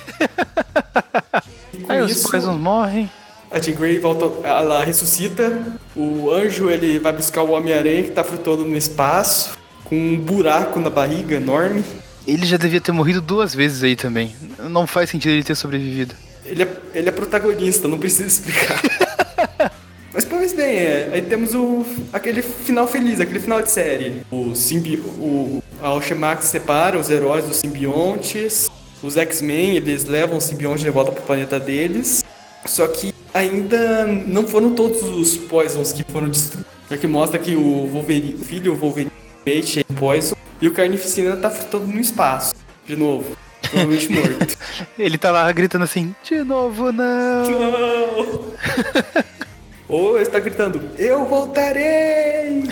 Aí 1.88 2.02
os 2.02 2.12
isso, 2.12 2.30
Poisons 2.30 2.60
morrem. 2.60 3.10
a 3.52 3.60
Jean 3.60 3.76
Grey 3.76 4.00
volta, 4.00 4.48
ela 4.48 4.84
ressuscita. 4.84 5.60
O 5.96 6.32
anjo 6.32 6.70
ele 6.70 7.00
vai 7.00 7.12
buscar 7.12 7.42
o 7.42 7.52
Homem-Aranha 7.52 8.04
que 8.04 8.12
tá 8.12 8.24
flutuando 8.24 8.64
no 8.64 8.78
espaço, 8.78 9.58
com 9.84 9.96
um 9.96 10.18
buraco 10.18 10.80
na 10.80 10.90
barriga 10.90 11.36
enorme. 11.36 11.84
Ele 12.30 12.46
já 12.46 12.58
devia 12.58 12.80
ter 12.80 12.92
morrido 12.92 13.22
duas 13.22 13.56
vezes 13.56 13.82
aí 13.82 13.96
também. 13.96 14.36
Não 14.70 14.86
faz 14.86 15.10
sentido 15.10 15.32
ele 15.32 15.44
ter 15.44 15.56
sobrevivido. 15.56 16.14
Ele 16.46 16.62
é, 16.62 16.78
ele 16.94 17.10
é 17.10 17.12
protagonista, 17.12 17.88
não 17.88 17.98
precisa 17.98 18.28
explicar. 18.28 18.80
Mas 20.14 20.26
pois 20.26 20.54
bem, 20.54 20.78
é, 20.78 21.10
aí 21.12 21.22
temos 21.24 21.56
o, 21.56 21.84
aquele 22.14 22.44
final 22.44 22.88
feliz, 22.88 23.20
aquele 23.20 23.40
final 23.40 23.62
de 23.64 23.72
série. 23.72 24.22
O, 24.30 24.54
simbi, 24.54 24.98
o 24.98 25.64
a 25.82 25.88
Alchemax 25.88 26.46
separa 26.46 27.00
os 27.00 27.10
heróis 27.10 27.46
dos 27.46 27.58
simbiontes. 27.58 28.70
Os 29.02 29.18
X-Men, 29.18 29.78
eles 29.78 30.06
levam 30.06 30.38
os 30.38 30.44
simbiontes 30.44 30.84
de 30.84 30.90
volta 30.92 31.12
pro 31.12 31.24
planeta 31.24 31.60
deles. 31.60 32.24
Só 32.66 32.88
que 32.88 33.12
ainda 33.34 34.06
não 34.06 34.46
foram 34.46 34.76
todos 34.76 35.02
os 35.02 35.36
Poisons 35.36 35.94
que 35.94 36.04
foram 36.12 36.30
destruídos. 36.30 36.70
Já 36.92 36.98
que 36.98 37.08
mostra 37.08 37.40
que 37.40 37.56
o 37.56 37.88
Wolverine, 37.88 38.36
o 38.36 38.46
filho 38.46 38.76
Wolverine 38.76 39.12
Mate 39.46 39.80
é 39.80 39.94
Poison 39.94 40.36
e 40.62 40.68
o 40.68 40.74
Carnificina 40.74 41.36
tá 41.38 41.50
flutuando 41.50 41.88
no 41.88 42.00
espaço. 42.00 42.54
De 42.86 42.96
novo. 42.96 43.38
Provavelmente 43.62 44.10
morto. 44.12 44.58
Ele 44.98 45.18
tá 45.18 45.32
lá 45.32 45.52
gritando 45.52 45.84
assim, 45.84 46.16
de 46.24 46.44
novo 46.44 46.92
não. 46.92 47.50
Não! 47.50 48.46
Ou 49.88 50.18
ele 50.18 50.24
está 50.24 50.40
gritando, 50.40 50.82
eu 51.00 51.26
voltarei! 51.26 52.64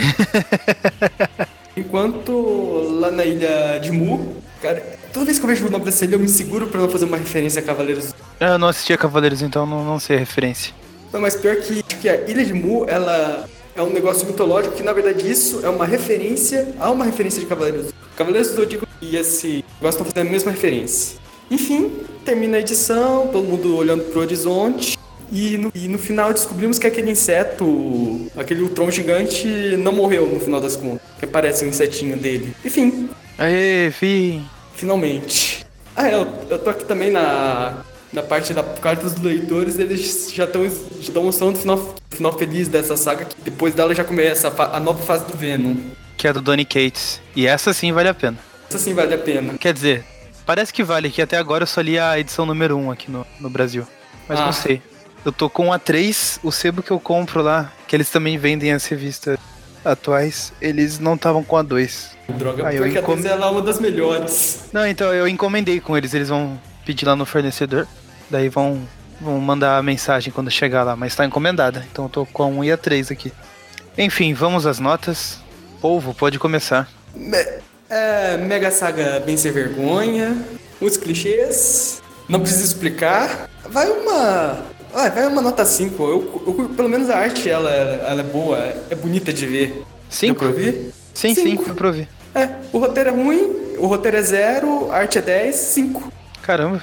Enquanto 1.76 3.00
lá 3.00 3.10
na 3.10 3.26
ilha 3.26 3.80
de 3.80 3.92
Mu, 3.92 4.36
cara, 4.62 4.84
toda 5.12 5.26
vez 5.26 5.40
que 5.40 5.46
eu 5.46 5.50
vejo 5.50 5.68
o 5.68 5.70
nome 5.70 5.86
dessa 5.86 6.06
ilha 6.06 6.16
eu 6.16 6.20
me 6.20 6.28
seguro 6.28 6.68
pra 6.68 6.80
não 6.80 6.90
fazer 6.90 7.06
uma 7.06 7.18
referência 7.18 7.60
a 7.60 7.66
Cavaleiros. 7.66 8.14
Eu 8.40 8.60
não 8.60 8.68
assistia 8.68 8.98
Cavaleiros, 8.98 9.42
então 9.42 9.66
não, 9.66 9.84
não 9.84 10.00
sei 10.00 10.18
a 10.18 10.20
referência. 10.20 10.74
Não, 11.12 11.20
mas 11.20 11.36
pior 11.36 11.56
que, 11.56 11.82
que 11.82 12.08
a 12.08 12.30
ilha 12.30 12.46
de 12.46 12.54
Mu, 12.54 12.86
ela 12.88 13.48
é 13.78 13.82
um 13.82 13.92
negócio 13.92 14.26
mitológico 14.26 14.76
que 14.76 14.84
na 14.84 14.92
verdade 14.92 15.30
isso 15.30 15.62
é 15.64 15.70
uma 15.70 15.86
referência 15.86 16.74
a 16.80 16.90
uma 16.90 17.06
referência 17.06 17.40
de 17.40 17.46
Cavaleiros. 17.46 17.94
Cavaleiros 18.16 18.50
do 18.50 18.56
Zodíaco 18.56 18.88
e 19.00 19.16
esse 19.16 19.64
negócio 19.76 20.02
estão 20.02 20.06
fazendo 20.06 20.28
a 20.28 20.32
mesma 20.32 20.52
referência. 20.52 21.20
Enfim, 21.50 21.92
termina 22.26 22.58
a 22.58 22.60
edição, 22.60 23.28
todo 23.28 23.48
mundo 23.48 23.78
olhando 23.78 24.04
pro 24.06 24.20
horizonte. 24.20 24.98
E 25.32 25.58
no, 25.58 25.72
e 25.76 25.88
no 25.88 26.00
final 26.00 26.34
descobrimos 26.34 26.80
que 26.80 26.88
aquele 26.88 27.12
inseto, 27.12 28.28
aquele 28.36 28.64
Ultron 28.64 28.90
gigante, 28.90 29.46
não 29.78 29.92
morreu 29.92 30.26
no 30.26 30.40
final 30.40 30.60
das 30.60 30.76
contas. 30.76 31.02
Que 31.20 31.26
aparece 31.26 31.66
um 31.66 31.68
insetinho 31.68 32.18
dele. 32.18 32.56
Enfim, 32.66 33.10
Aê, 33.38 33.92
fim. 33.92 34.44
finalmente. 34.74 35.66
Ah, 35.96 36.10
é, 36.10 36.16
eu, 36.16 36.28
eu 36.50 36.58
tô 36.60 36.70
aqui 36.70 36.86
também 36.86 37.12
na, 37.12 37.84
na 38.14 38.22
parte 38.24 38.54
da 38.54 38.64
carta 38.64 39.04
dos 39.10 39.20
leitores, 39.22 39.78
eles 39.80 40.32
já 40.34 40.46
estão 40.46 40.64
já 41.02 41.12
tão 41.14 41.24
mostrando 41.24 41.56
o 41.56 41.60
final, 41.60 41.96
final 42.10 42.34
feliz 42.38 42.68
dessa 42.68 42.96
saga, 42.98 43.26
que 43.26 43.36
depois 43.42 43.74
dela 43.74 43.94
já 43.94 44.04
começa 44.04 44.48
a, 44.48 44.78
a 44.78 44.80
nova 44.80 45.02
fase 45.04 45.26
do 45.26 45.38
Venom. 45.38 45.76
Que 46.16 46.28
é 46.28 46.34
do 46.34 46.42
Donny 46.42 46.66
Cates. 46.66 47.22
E 47.36 47.46
essa 47.46 47.74
sim 47.74 47.92
vale 47.92 48.10
a 48.10 48.14
pena. 48.14 48.38
Isso 48.70 48.80
sim 48.80 48.94
vale 48.94 49.14
a 49.14 49.18
pena. 49.18 49.58
Quer 49.58 49.74
dizer, 49.74 50.04
parece 50.46 50.74
que 50.74 50.84
vale, 50.84 51.10
que 51.12 51.22
até 51.22 51.38
agora 51.38 51.64
eu 51.64 51.68
só 51.68 51.82
li 51.82 52.00
a 52.00 52.18
edição 52.20 52.46
número 52.46 52.76
1 52.78 52.92
aqui 52.92 53.12
no, 53.12 53.26
no 53.40 53.50
Brasil. 53.50 53.86
Mas 54.28 54.40
Ah. 54.40 54.46
não 54.46 54.54
sei. 54.54 54.82
Eu 55.26 55.32
tô 55.32 55.50
com 55.50 55.74
a 55.74 55.78
3, 55.80 56.40
o 56.44 56.52
sebo 56.52 56.82
que 56.82 56.92
eu 56.92 57.00
compro 57.00 57.42
lá, 57.42 57.72
que 57.88 57.96
eles 57.96 58.10
também 58.10 58.38
vendem 58.38 58.72
as 58.72 58.86
revistas 58.86 59.38
atuais, 59.84 60.54
eles 60.62 61.00
não 61.00 61.16
estavam 61.16 61.44
com 61.44 61.58
a 61.58 61.62
2. 61.62 62.12
Droga, 62.30 62.74
eu 62.74 62.84
porque 62.84 62.98
a 62.98 63.02
encom- 63.02 63.16
Tess 63.16 63.26
ela 63.26 63.46
é 63.46 63.50
uma 63.50 63.62
das 63.62 63.80
melhores. 63.80 64.66
Não, 64.74 64.86
então 64.88 65.14
eu 65.14 65.28
encomendei 65.28 65.80
com 65.80 65.98
eles, 65.98 66.14
eles 66.14 66.30
vão 66.30 66.60
pedir 66.88 67.06
lá 67.06 67.18
no 67.18 67.26
fornecedor, 67.26 67.86
daí 68.30 68.48
vão, 68.48 68.80
vão 69.20 69.38
mandar 69.42 69.78
a 69.78 69.84
mensagem 69.84 70.32
quando 70.32 70.50
chegar 70.50 70.84
lá, 70.84 70.96
mas 70.96 71.14
tá 71.14 71.26
encomendada, 71.26 71.86
então 71.92 72.06
eu 72.06 72.10
tô 72.10 72.26
com 72.26 72.44
a 72.44 72.46
1 72.48 72.64
e 72.64 72.72
a 72.72 72.78
3 72.78 73.12
aqui. 73.12 73.34
Enfim, 73.98 74.34
vamos 74.34 74.66
às 74.66 74.80
notas. 74.80 75.40
Polvo, 75.82 76.14
pode 76.14 76.40
começar. 76.40 76.88
Me- 77.14 77.46
é, 77.90 78.38
Mega 78.38 78.72
Saga 78.72 79.20
bem 79.26 79.36
sem 79.36 79.52
vergonha, 79.52 80.36
muitos 80.80 80.98
clichês, 80.98 82.02
não 82.30 82.40
precisa 82.40 82.64
explicar. 82.64 83.50
Vai 83.70 83.90
uma. 83.90 84.66
Vai, 84.94 85.12
vai 85.12 85.28
uma 85.28 85.42
nota 85.42 85.66
5. 85.66 86.02
Eu, 86.04 86.44
eu- 86.48 86.70
pelo 86.70 86.88
menos 86.88 87.10
a 87.10 87.18
arte 87.18 87.50
ela, 87.50 87.70
ela 87.70 88.22
é 88.22 88.24
boa, 88.24 88.58
é 88.90 88.96
bonita 88.96 89.34
de 89.34 89.46
ver. 89.46 89.68
Deu 89.74 89.86
5? 90.10 90.40
pra 90.40 90.48
ouvir? 90.48 90.94
Sim, 91.14 91.36
sim, 91.36 91.44
Cinco. 91.44 91.66
deu 91.66 91.76
pra 91.76 91.88
ouvir. 91.88 92.08
É, 92.34 92.50
o 92.72 92.78
roteiro 92.80 93.10
é 93.10 93.12
ruim, 93.12 93.76
o 93.78 93.88
roteiro 93.88 94.16
é 94.18 94.22
0, 94.22 94.90
a 94.92 94.98
arte 94.98 95.18
é 95.18 95.22
10, 95.22 95.56
5. 95.56 96.14
Caramba. 96.48 96.82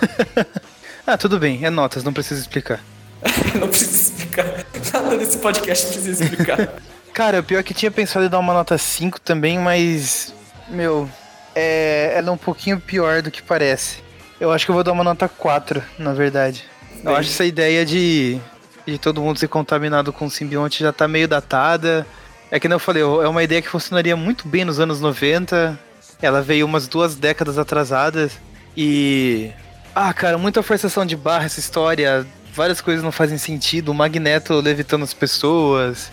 ah, 1.06 1.18
tudo 1.18 1.38
bem, 1.38 1.66
é 1.66 1.68
notas, 1.68 2.02
não 2.02 2.14
precisa 2.14 2.40
explicar. 2.40 2.80
não 3.60 3.68
precisa 3.68 3.94
explicar. 3.94 4.64
Nada 4.90 5.16
nesse 5.18 5.36
podcast 5.36 5.86
precisa 5.88 6.24
explicar. 6.24 6.70
Cara, 7.12 7.40
o 7.40 7.44
pior 7.44 7.58
é 7.58 7.62
que 7.62 7.74
tinha 7.74 7.90
pensado 7.90 8.24
em 8.24 8.28
dar 8.30 8.38
uma 8.38 8.54
nota 8.54 8.78
5 8.78 9.20
também, 9.20 9.58
mas. 9.58 10.32
Meu. 10.70 11.06
É, 11.54 12.14
ela 12.16 12.30
é 12.30 12.32
um 12.32 12.38
pouquinho 12.38 12.80
pior 12.80 13.20
do 13.20 13.30
que 13.30 13.42
parece. 13.42 14.02
Eu 14.40 14.50
acho 14.50 14.64
que 14.64 14.70
eu 14.70 14.74
vou 14.74 14.82
dar 14.82 14.92
uma 14.92 15.04
nota 15.04 15.28
4, 15.28 15.82
na 15.98 16.14
verdade. 16.14 16.64
Eu 16.96 17.10
Bem. 17.10 17.16
acho 17.16 17.28
essa 17.28 17.44
ideia 17.44 17.84
de, 17.84 18.40
de 18.86 18.96
todo 18.96 19.20
mundo 19.20 19.38
ser 19.38 19.48
contaminado 19.48 20.10
com 20.10 20.30
simbionte 20.30 20.82
já 20.82 20.90
tá 20.90 21.06
meio 21.06 21.28
datada. 21.28 22.06
É 22.50 22.58
que 22.58 22.66
nem 22.66 22.76
eu 22.76 22.80
falei, 22.80 23.02
é 23.02 23.28
uma 23.28 23.42
ideia 23.42 23.60
que 23.60 23.68
funcionaria 23.68 24.16
muito 24.16 24.48
bem 24.48 24.64
nos 24.64 24.80
anos 24.80 25.02
90. 25.02 25.78
Ela 26.22 26.40
veio 26.40 26.64
umas 26.64 26.88
duas 26.88 27.14
décadas 27.14 27.58
atrasadas. 27.58 28.32
E. 28.76 29.50
Ah, 29.94 30.12
cara, 30.12 30.36
muita 30.36 30.62
forçação 30.62 31.06
de 31.06 31.16
barra 31.16 31.44
essa 31.44 31.60
história. 31.60 32.26
Várias 32.52 32.80
coisas 32.80 33.02
não 33.02 33.12
fazem 33.12 33.38
sentido. 33.38 33.90
O 33.90 33.94
Magneto 33.94 34.54
levitando 34.54 35.02
as 35.02 35.14
pessoas. 35.14 36.10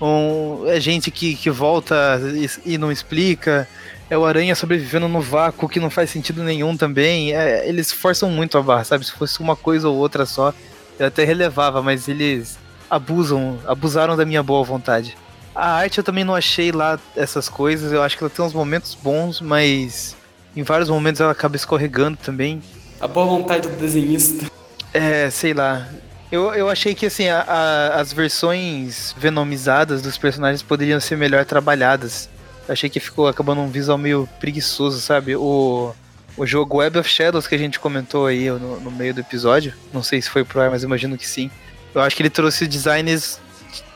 Um, 0.00 0.66
é 0.66 0.78
gente 0.78 1.10
que, 1.10 1.34
que 1.34 1.50
volta 1.50 2.20
e, 2.34 2.74
e 2.74 2.78
não 2.78 2.92
explica. 2.92 3.68
É 4.10 4.16
o 4.16 4.24
Aranha 4.24 4.54
sobrevivendo 4.54 5.08
no 5.08 5.20
vácuo 5.20 5.68
que 5.68 5.80
não 5.80 5.90
faz 5.90 6.10
sentido 6.10 6.42
nenhum 6.42 6.76
também. 6.76 7.34
É, 7.34 7.68
eles 7.68 7.92
forçam 7.92 8.30
muito 8.30 8.56
a 8.56 8.62
barra, 8.62 8.84
sabe? 8.84 9.04
Se 9.04 9.12
fosse 9.12 9.40
uma 9.40 9.56
coisa 9.56 9.88
ou 9.88 9.96
outra 9.96 10.24
só, 10.24 10.54
eu 10.98 11.06
até 11.06 11.24
relevava, 11.24 11.82
mas 11.82 12.08
eles 12.08 12.58
abusam, 12.88 13.58
abusaram 13.66 14.16
da 14.16 14.24
minha 14.24 14.42
boa 14.42 14.64
vontade. 14.64 15.16
A 15.54 15.72
arte 15.72 15.98
eu 15.98 16.04
também 16.04 16.24
não 16.24 16.34
achei 16.34 16.70
lá 16.72 16.98
essas 17.16 17.48
coisas. 17.48 17.92
Eu 17.92 18.02
acho 18.02 18.16
que 18.16 18.22
ela 18.22 18.30
tem 18.30 18.44
uns 18.44 18.52
momentos 18.54 18.94
bons, 18.94 19.40
mas 19.40 20.16
em 20.56 20.62
vários 20.62 20.88
momentos 20.88 21.20
ela 21.20 21.32
acaba 21.32 21.56
escorregando 21.56 22.16
também. 22.22 22.62
A 23.00 23.06
boa 23.06 23.26
vontade 23.26 23.68
do 23.68 23.76
desenhista. 23.76 24.46
É, 24.92 25.30
sei 25.30 25.54
lá. 25.54 25.88
Eu, 26.30 26.52
eu 26.54 26.68
achei 26.68 26.94
que 26.94 27.06
assim, 27.06 27.28
a- 27.28 27.42
a- 27.46 28.00
as 28.00 28.12
versões 28.12 29.14
venomizadas 29.16 30.02
dos 30.02 30.18
personagens 30.18 30.62
poderiam 30.62 31.00
ser 31.00 31.16
melhor 31.16 31.44
trabalhadas. 31.44 32.28
Achei 32.68 32.90
que 32.90 33.00
ficou 33.00 33.26
acabando 33.28 33.60
um 33.62 33.68
visual 33.70 33.96
meio 33.96 34.28
preguiçoso, 34.38 35.00
sabe? 35.00 35.34
O, 35.36 35.94
o 36.36 36.44
jogo 36.46 36.78
Web 36.78 36.98
of 36.98 37.08
Shadows 37.08 37.46
que 37.46 37.54
a 37.54 37.58
gente 37.58 37.80
comentou 37.80 38.26
aí 38.26 38.50
no, 38.50 38.78
no 38.80 38.90
meio 38.90 39.14
do 39.14 39.20
episódio. 39.20 39.72
Não 39.92 40.02
sei 40.02 40.20
se 40.20 40.28
foi 40.28 40.44
pro 40.44 40.60
ar, 40.60 40.70
mas 40.70 40.82
imagino 40.82 41.16
que 41.16 41.26
sim. 41.26 41.50
Eu 41.94 42.02
acho 42.02 42.14
que 42.14 42.22
ele 42.22 42.30
trouxe 42.30 42.66
designs. 42.66 43.40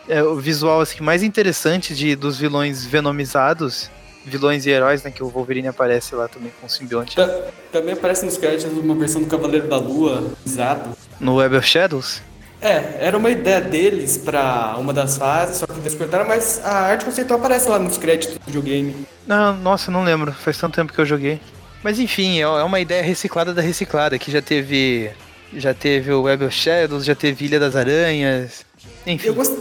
É, 0.08 0.22
o 0.22 0.36
visual 0.36 0.80
assim, 0.80 1.02
mais 1.02 1.22
interessante 1.22 1.94
de, 1.94 2.16
dos 2.16 2.38
vilões 2.38 2.84
venomizados. 2.84 3.90
Vilões 4.24 4.64
e 4.66 4.70
heróis, 4.70 5.02
né? 5.02 5.10
Que 5.10 5.22
o 5.22 5.28
Wolverine 5.28 5.68
aparece 5.68 6.14
lá 6.14 6.28
também 6.28 6.52
com 6.60 6.66
o 6.66 6.70
simbionte. 6.70 7.16
Ta- 7.16 7.40
Também 7.72 7.94
aparece 7.94 8.24
nos 8.24 8.36
créditos 8.36 8.72
uma 8.78 8.94
versão 8.94 9.20
do 9.22 9.26
Cavaleiro 9.26 9.66
da 9.68 9.76
Lua, 9.76 10.30
usado. 10.46 10.96
No 11.18 11.36
Web 11.36 11.56
of 11.56 11.66
Shadows? 11.66 12.22
É, 12.60 12.98
era 13.00 13.18
uma 13.18 13.28
ideia 13.30 13.60
deles 13.60 14.16
pra 14.16 14.76
uma 14.78 14.92
das 14.92 15.16
fases, 15.16 15.56
só 15.56 15.66
que 15.66 15.72
eles 15.80 15.96
cortaram, 15.96 16.24
mas 16.28 16.60
a 16.64 16.82
arte 16.82 17.04
conceitual 17.04 17.40
aparece 17.40 17.68
lá 17.68 17.76
nos 17.78 17.98
créditos 17.98 18.38
do 18.38 18.44
videogame. 18.46 18.94
Não, 19.26 19.56
nossa, 19.56 19.90
não 19.90 20.04
lembro. 20.04 20.32
Faz 20.32 20.56
tanto 20.58 20.76
tempo 20.76 20.92
que 20.92 21.00
eu 21.00 21.06
joguei. 21.06 21.40
Mas 21.82 21.98
enfim, 21.98 22.38
é 22.38 22.42
é 22.42 22.62
uma 22.62 22.78
ideia 22.78 23.02
reciclada 23.02 23.52
da 23.52 23.60
reciclada, 23.60 24.16
que 24.18 24.30
já 24.30 24.40
teve. 24.40 25.10
Já 25.54 25.74
teve 25.74 26.12
o 26.12 26.22
Web 26.22 26.44
of 26.46 26.54
Shadows, 26.54 27.04
já 27.04 27.14
teve 27.16 27.44
Ilha 27.44 27.58
das 27.60 27.74
Aranhas. 27.76 28.64
Enfim. 29.06 29.26
Eu, 29.26 29.34
gost... 29.34 29.52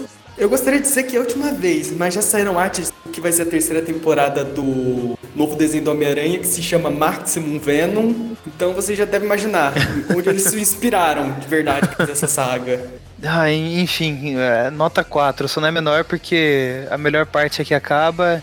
eu 0.41 0.49
gostaria 0.49 0.79
de 0.79 0.87
dizer 0.87 1.03
que 1.03 1.15
é 1.15 1.19
a 1.19 1.21
última 1.21 1.51
vez, 1.53 1.91
mas 1.95 2.13
já 2.13 2.21
saíram 2.21 2.57
artes 2.57 2.91
que 3.13 3.21
vai 3.21 3.31
ser 3.31 3.43
a 3.43 3.45
terceira 3.45 3.81
temporada 3.81 4.43
do 4.43 5.17
novo 5.35 5.55
desenho 5.55 5.83
do 5.83 5.91
Homem-Aranha, 5.91 6.39
que 6.39 6.47
se 6.47 6.61
chama 6.63 6.89
Maximum 6.89 7.59
Venom. 7.59 8.33
Então 8.47 8.73
você 8.73 8.95
já 8.95 9.05
deve 9.05 9.25
imaginar 9.25 9.71
onde 10.15 10.27
eles 10.29 10.43
se 10.43 10.59
inspiraram 10.59 11.31
de 11.39 11.47
verdade 11.47 11.87
pra 11.87 11.97
fazer 11.97 12.11
essa 12.13 12.27
saga. 12.27 12.85
Ah, 13.23 13.51
en- 13.51 13.81
enfim, 13.81 14.35
é, 14.37 14.71
nota 14.71 15.03
4. 15.03 15.47
Só 15.47 15.61
não 15.61 15.67
é 15.67 15.71
menor 15.71 16.03
porque 16.05 16.85
a 16.89 16.97
melhor 16.97 17.27
parte 17.27 17.61
é 17.61 17.65
que 17.65 17.73
acaba 17.75 18.41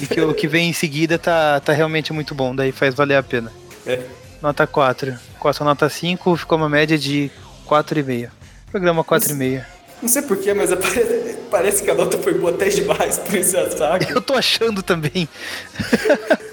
e 0.00 0.06
que 0.06 0.20
o 0.20 0.32
que 0.32 0.46
vem 0.46 0.70
em 0.70 0.72
seguida 0.72 1.18
tá, 1.18 1.58
tá 1.58 1.72
realmente 1.72 2.12
muito 2.12 2.34
bom, 2.34 2.54
daí 2.54 2.70
faz 2.70 2.94
valer 2.94 3.16
a 3.16 3.22
pena. 3.22 3.50
É. 3.84 3.98
nota 4.40 4.64
4. 4.64 5.12
Com 5.40 5.48
essa 5.48 5.64
nota 5.64 5.88
5, 5.88 6.36
ficou 6.36 6.56
uma 6.56 6.68
média 6.68 6.96
de 6.96 7.32
4,5. 7.68 8.28
Programa 8.70 9.02
4,5. 9.02 9.64
Não 10.02 10.08
sei 10.08 10.22
porquê, 10.22 10.52
mas 10.52 10.70
parece, 10.74 11.38
parece 11.48 11.82
que 11.84 11.90
a 11.90 11.94
nota 11.94 12.18
foi 12.18 12.34
boa 12.34 12.52
até 12.52 12.68
demais 12.68 13.18
por 13.18 13.34
esse 13.36 13.52
saga. 13.76 14.10
Eu 14.10 14.20
tô 14.20 14.34
achando 14.34 14.82
também. 14.82 15.28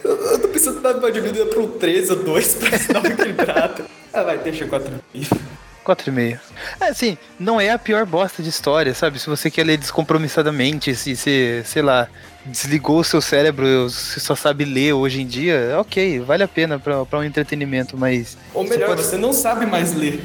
eu, 0.03 0.39
tô 0.39 0.47
pensando 0.49 0.79
que 0.79 0.87
uma 0.87 1.11
dividida 1.11 1.47
pra 1.47 1.59
um 1.59 1.67
13 1.67 2.11
ou 2.11 2.23
2 2.23 2.53
pra 2.55 2.69
dar 2.93 2.99
uma 2.99 3.09
equilibrada. 3.09 3.85
Ah, 4.13 4.23
vai, 4.23 4.37
deixa 4.37 4.67
4,5. 4.67 5.37
4,5. 5.85 6.39
É, 6.79 6.89
assim, 6.89 7.17
não 7.39 7.59
é 7.59 7.71
a 7.71 7.79
pior 7.79 8.05
bosta 8.05 8.43
de 8.43 8.49
história, 8.49 8.93
sabe? 8.93 9.19
Se 9.19 9.27
você 9.27 9.49
quer 9.49 9.65
ler 9.65 9.77
descompromissadamente, 9.77 10.93
se 10.95 11.15
você, 11.15 11.63
sei 11.65 11.81
lá, 11.81 12.07
desligou 12.45 12.99
o 12.99 13.03
seu 13.03 13.21
cérebro, 13.21 13.89
você 13.89 14.19
só 14.19 14.35
sabe 14.35 14.65
ler 14.65 14.93
hoje 14.93 15.21
em 15.21 15.25
dia, 15.25 15.75
ok, 15.79 16.19
vale 16.19 16.43
a 16.43 16.47
pena 16.47 16.77
pra, 16.77 17.05
pra 17.05 17.19
um 17.19 17.23
entretenimento, 17.23 17.97
mas. 17.97 18.37
Ou 18.53 18.63
melhor, 18.63 18.89
você, 18.89 18.95
pode... 18.95 19.03
você 19.03 19.17
não 19.17 19.33
sabe 19.33 19.65
mais 19.65 19.95
ler. 19.95 20.21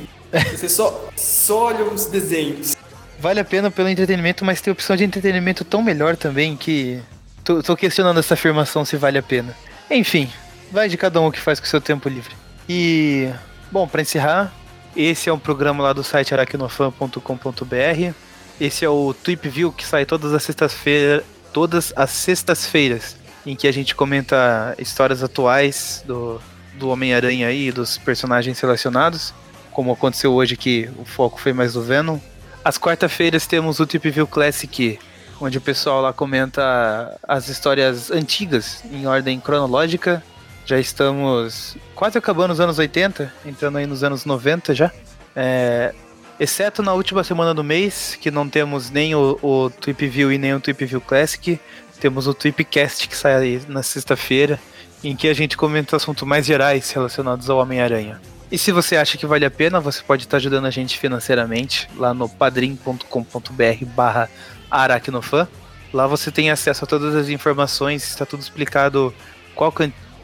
Você 0.51 0.69
só, 0.69 1.09
só 1.17 1.67
olha 1.67 1.85
os 1.85 2.07
desenhos. 2.07 2.74
Vale 3.19 3.41
a 3.41 3.45
pena 3.45 3.71
pelo 3.71 3.89
entretenimento, 3.89 4.45
mas 4.45 4.61
tem 4.61 4.73
opção 4.73 4.97
de 4.97 5.05
entretenimento 5.05 5.65
tão 5.65 5.83
melhor 5.83 6.17
também 6.17 6.57
que. 6.57 7.01
Tô, 7.43 7.63
tô 7.63 7.77
questionando 7.77 8.19
essa 8.19 8.35
afirmação 8.35 8.85
se 8.85 8.97
vale 8.97 9.19
a 9.19 9.23
pena. 9.23 9.55
Enfim, 9.91 10.31
vai 10.73 10.89
de 10.89 10.97
cada 10.97 11.21
um 11.21 11.27
o 11.27 11.33
que 11.33 11.41
faz 11.41 11.61
com 11.61 11.67
o 11.67 11.69
seu 11.69 11.81
tempo 11.81 12.09
livre. 12.09 12.35
E. 12.69 13.29
Bom, 13.71 13.89
para 13.89 14.03
encerrar, 14.03 14.53
esse 14.97 15.29
é 15.29 15.33
um 15.33 15.39
programa 15.39 15.83
lá 15.83 15.93
do 15.93 16.05
site 16.05 16.33
aracnofan.com.br. 16.33 18.15
Esse 18.61 18.85
é 18.85 18.89
o 18.89 19.13
Tweep 19.13 19.49
View 19.49 19.73
que 19.73 19.85
sai 19.85 20.07
todas 20.07 20.33
as 20.33 20.43
sextas-feiras, 20.45 21.25
todas 21.53 21.93
as 21.97 22.11
sextas-feiras, 22.11 23.17
em 23.45 23.57
que 23.57 23.67
a 23.67 23.73
gente 23.73 23.95
comenta 23.95 24.75
histórias 24.79 25.23
atuais 25.23 26.05
do, 26.07 26.41
do 26.75 26.89
Homem-Aranha 26.89 27.51
e 27.51 27.73
dos 27.73 27.99
personagens 27.99 28.61
relacionados, 28.61 29.35
como 29.73 29.93
aconteceu 29.93 30.33
hoje 30.33 30.57
que 30.57 30.89
o 30.97 31.05
foco 31.05 31.41
foi 31.41 31.53
mais 31.53 31.73
do 31.73 31.83
Venom. 31.83 32.19
Às 32.65 32.79
quarta-feiras 32.79 33.47
temos 33.47 33.79
o 33.79 33.87
Tweep 33.87 34.11
View 34.11 34.27
Classic, 34.27 34.99
onde 35.41 35.59
o 35.59 35.61
pessoal 35.61 36.01
lá 36.01 36.13
comenta 36.13 37.19
as 37.29 37.49
histórias 37.49 38.11
antigas 38.11 38.83
em 38.91 39.07
ordem 39.07 39.39
cronológica 39.39 40.23
já 40.67 40.79
estamos 40.79 41.77
quase 41.95 42.17
acabando 42.17 42.53
os 42.53 42.61
anos 42.61 42.79
80, 42.79 43.33
entrando 43.45 43.77
aí 43.77 43.87
nos 43.87 44.03
anos 44.03 44.25
90 44.25 44.75
já. 44.75 44.91
É, 45.37 45.95
exceto 46.41 46.83
na 46.83 46.95
última 46.95 47.23
semana 47.23 47.53
do 47.53 47.63
mês, 47.63 48.17
que 48.19 48.31
não 48.31 48.49
temos 48.49 48.91
nem 48.91 49.15
o, 49.15 49.39
o 49.43 49.71
View 49.99 50.33
e 50.33 50.39
nem 50.39 50.55
o 50.55 50.61
Tweep 50.61 50.87
View 50.87 51.01
Classic. 51.03 51.61
Temos 52.01 52.27
o 52.27 52.33
Tweepcast 52.33 53.09
que 53.09 53.17
sai 53.17 53.61
na 53.69 53.83
sexta-feira, 53.83 54.59
em 55.03 55.15
que 55.15 55.29
a 55.29 55.35
gente 55.35 55.57
comenta 55.57 55.97
assuntos 55.97 56.27
mais 56.27 56.47
gerais 56.47 56.91
relacionados 56.91 57.51
ao 57.51 57.59
Homem-Aranha. 57.59 58.21
E 58.51 58.59
se 58.59 58.71
você 58.71 58.97
acha 58.97 59.19
que 59.19 59.27
vale 59.27 59.45
a 59.45 59.51
pena, 59.51 59.81
você 59.81 60.03
pode 60.03 60.25
estar 60.25 60.37
ajudando 60.37 60.67
a 60.67 60.71
gente 60.71 60.99
financeiramente 60.99 61.89
lá 61.97 62.15
no 62.15 62.29
padrim.com.br 62.29 63.85
barra 63.95 64.29
aracnofan. 64.71 65.49
Lá 65.93 66.07
você 66.07 66.31
tem 66.31 66.51
acesso 66.51 66.85
a 66.85 66.89
todas 66.89 67.15
as 67.15 67.29
informações, 67.29 68.05
está 68.05 68.27
tudo 68.27 68.41
explicado 68.41 69.15
qual, 69.55 69.73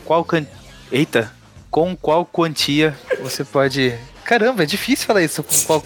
qual 0.04 0.24
can... 0.24 0.46
Eita, 0.90 1.32
com 1.70 1.96
qual 1.96 2.26
quantia 2.26 2.96
você 3.22 3.44
pode. 3.44 3.96
Caramba, 4.24 4.64
é 4.64 4.66
difícil 4.66 5.06
falar 5.06 5.22
isso. 5.22 5.42
Com 5.42 5.64
qual, 5.64 5.84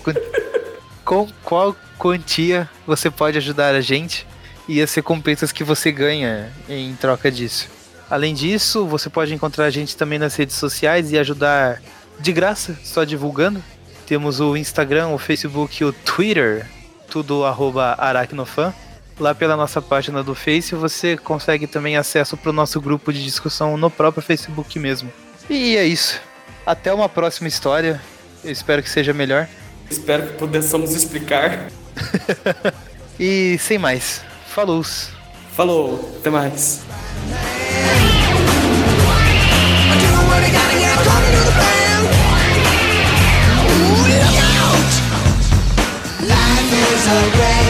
com 1.04 1.28
qual 1.44 1.76
quantia 1.98 2.68
você 2.86 3.10
pode 3.10 3.36
ajudar 3.38 3.74
a 3.74 3.80
gente 3.80 4.26
e 4.66 4.80
as 4.80 4.92
recompensas 4.94 5.52
que 5.52 5.62
você 5.62 5.92
ganha 5.92 6.50
em 6.68 6.94
troca 6.96 7.30
disso. 7.30 7.68
Além 8.10 8.34
disso, 8.34 8.86
você 8.86 9.10
pode 9.10 9.34
encontrar 9.34 9.66
a 9.66 9.70
gente 9.70 9.96
também 9.96 10.18
nas 10.18 10.34
redes 10.36 10.56
sociais 10.56 11.12
e 11.12 11.18
ajudar 11.18 11.80
de 12.18 12.32
graça, 12.32 12.76
só 12.82 13.04
divulgando. 13.04 13.62
Temos 14.06 14.40
o 14.40 14.56
Instagram, 14.56 15.08
o 15.08 15.18
Facebook 15.18 15.82
e 15.82 15.86
o 15.86 15.92
Twitter, 15.92 16.66
tudo 17.08 17.44
arroba 17.44 17.94
aracnofan. 17.98 18.74
Lá 19.18 19.34
pela 19.34 19.56
nossa 19.56 19.80
página 19.80 20.22
do 20.24 20.34
Face 20.34 20.74
você 20.74 21.16
consegue 21.16 21.66
também 21.66 21.96
acesso 21.96 22.36
para 22.36 22.50
o 22.50 22.52
nosso 22.52 22.80
grupo 22.80 23.12
de 23.12 23.22
discussão 23.22 23.76
no 23.76 23.88
próprio 23.88 24.22
Facebook 24.22 24.78
mesmo. 24.78 25.12
E 25.48 25.76
é 25.76 25.84
isso. 25.84 26.20
Até 26.66 26.92
uma 26.92 27.08
próxima 27.08 27.46
história. 27.46 28.00
Eu 28.42 28.50
espero 28.50 28.82
que 28.82 28.90
seja 28.90 29.12
melhor. 29.12 29.48
Espero 29.90 30.26
que 30.26 30.32
pudéssemos 30.34 30.94
explicar. 30.94 31.68
e 33.18 33.56
sem 33.60 33.78
mais. 33.78 34.22
Falou. 34.48 34.84
Falou. 35.52 36.16
Até 36.20 36.30
mais. 36.30 36.82
surrender 47.04 47.63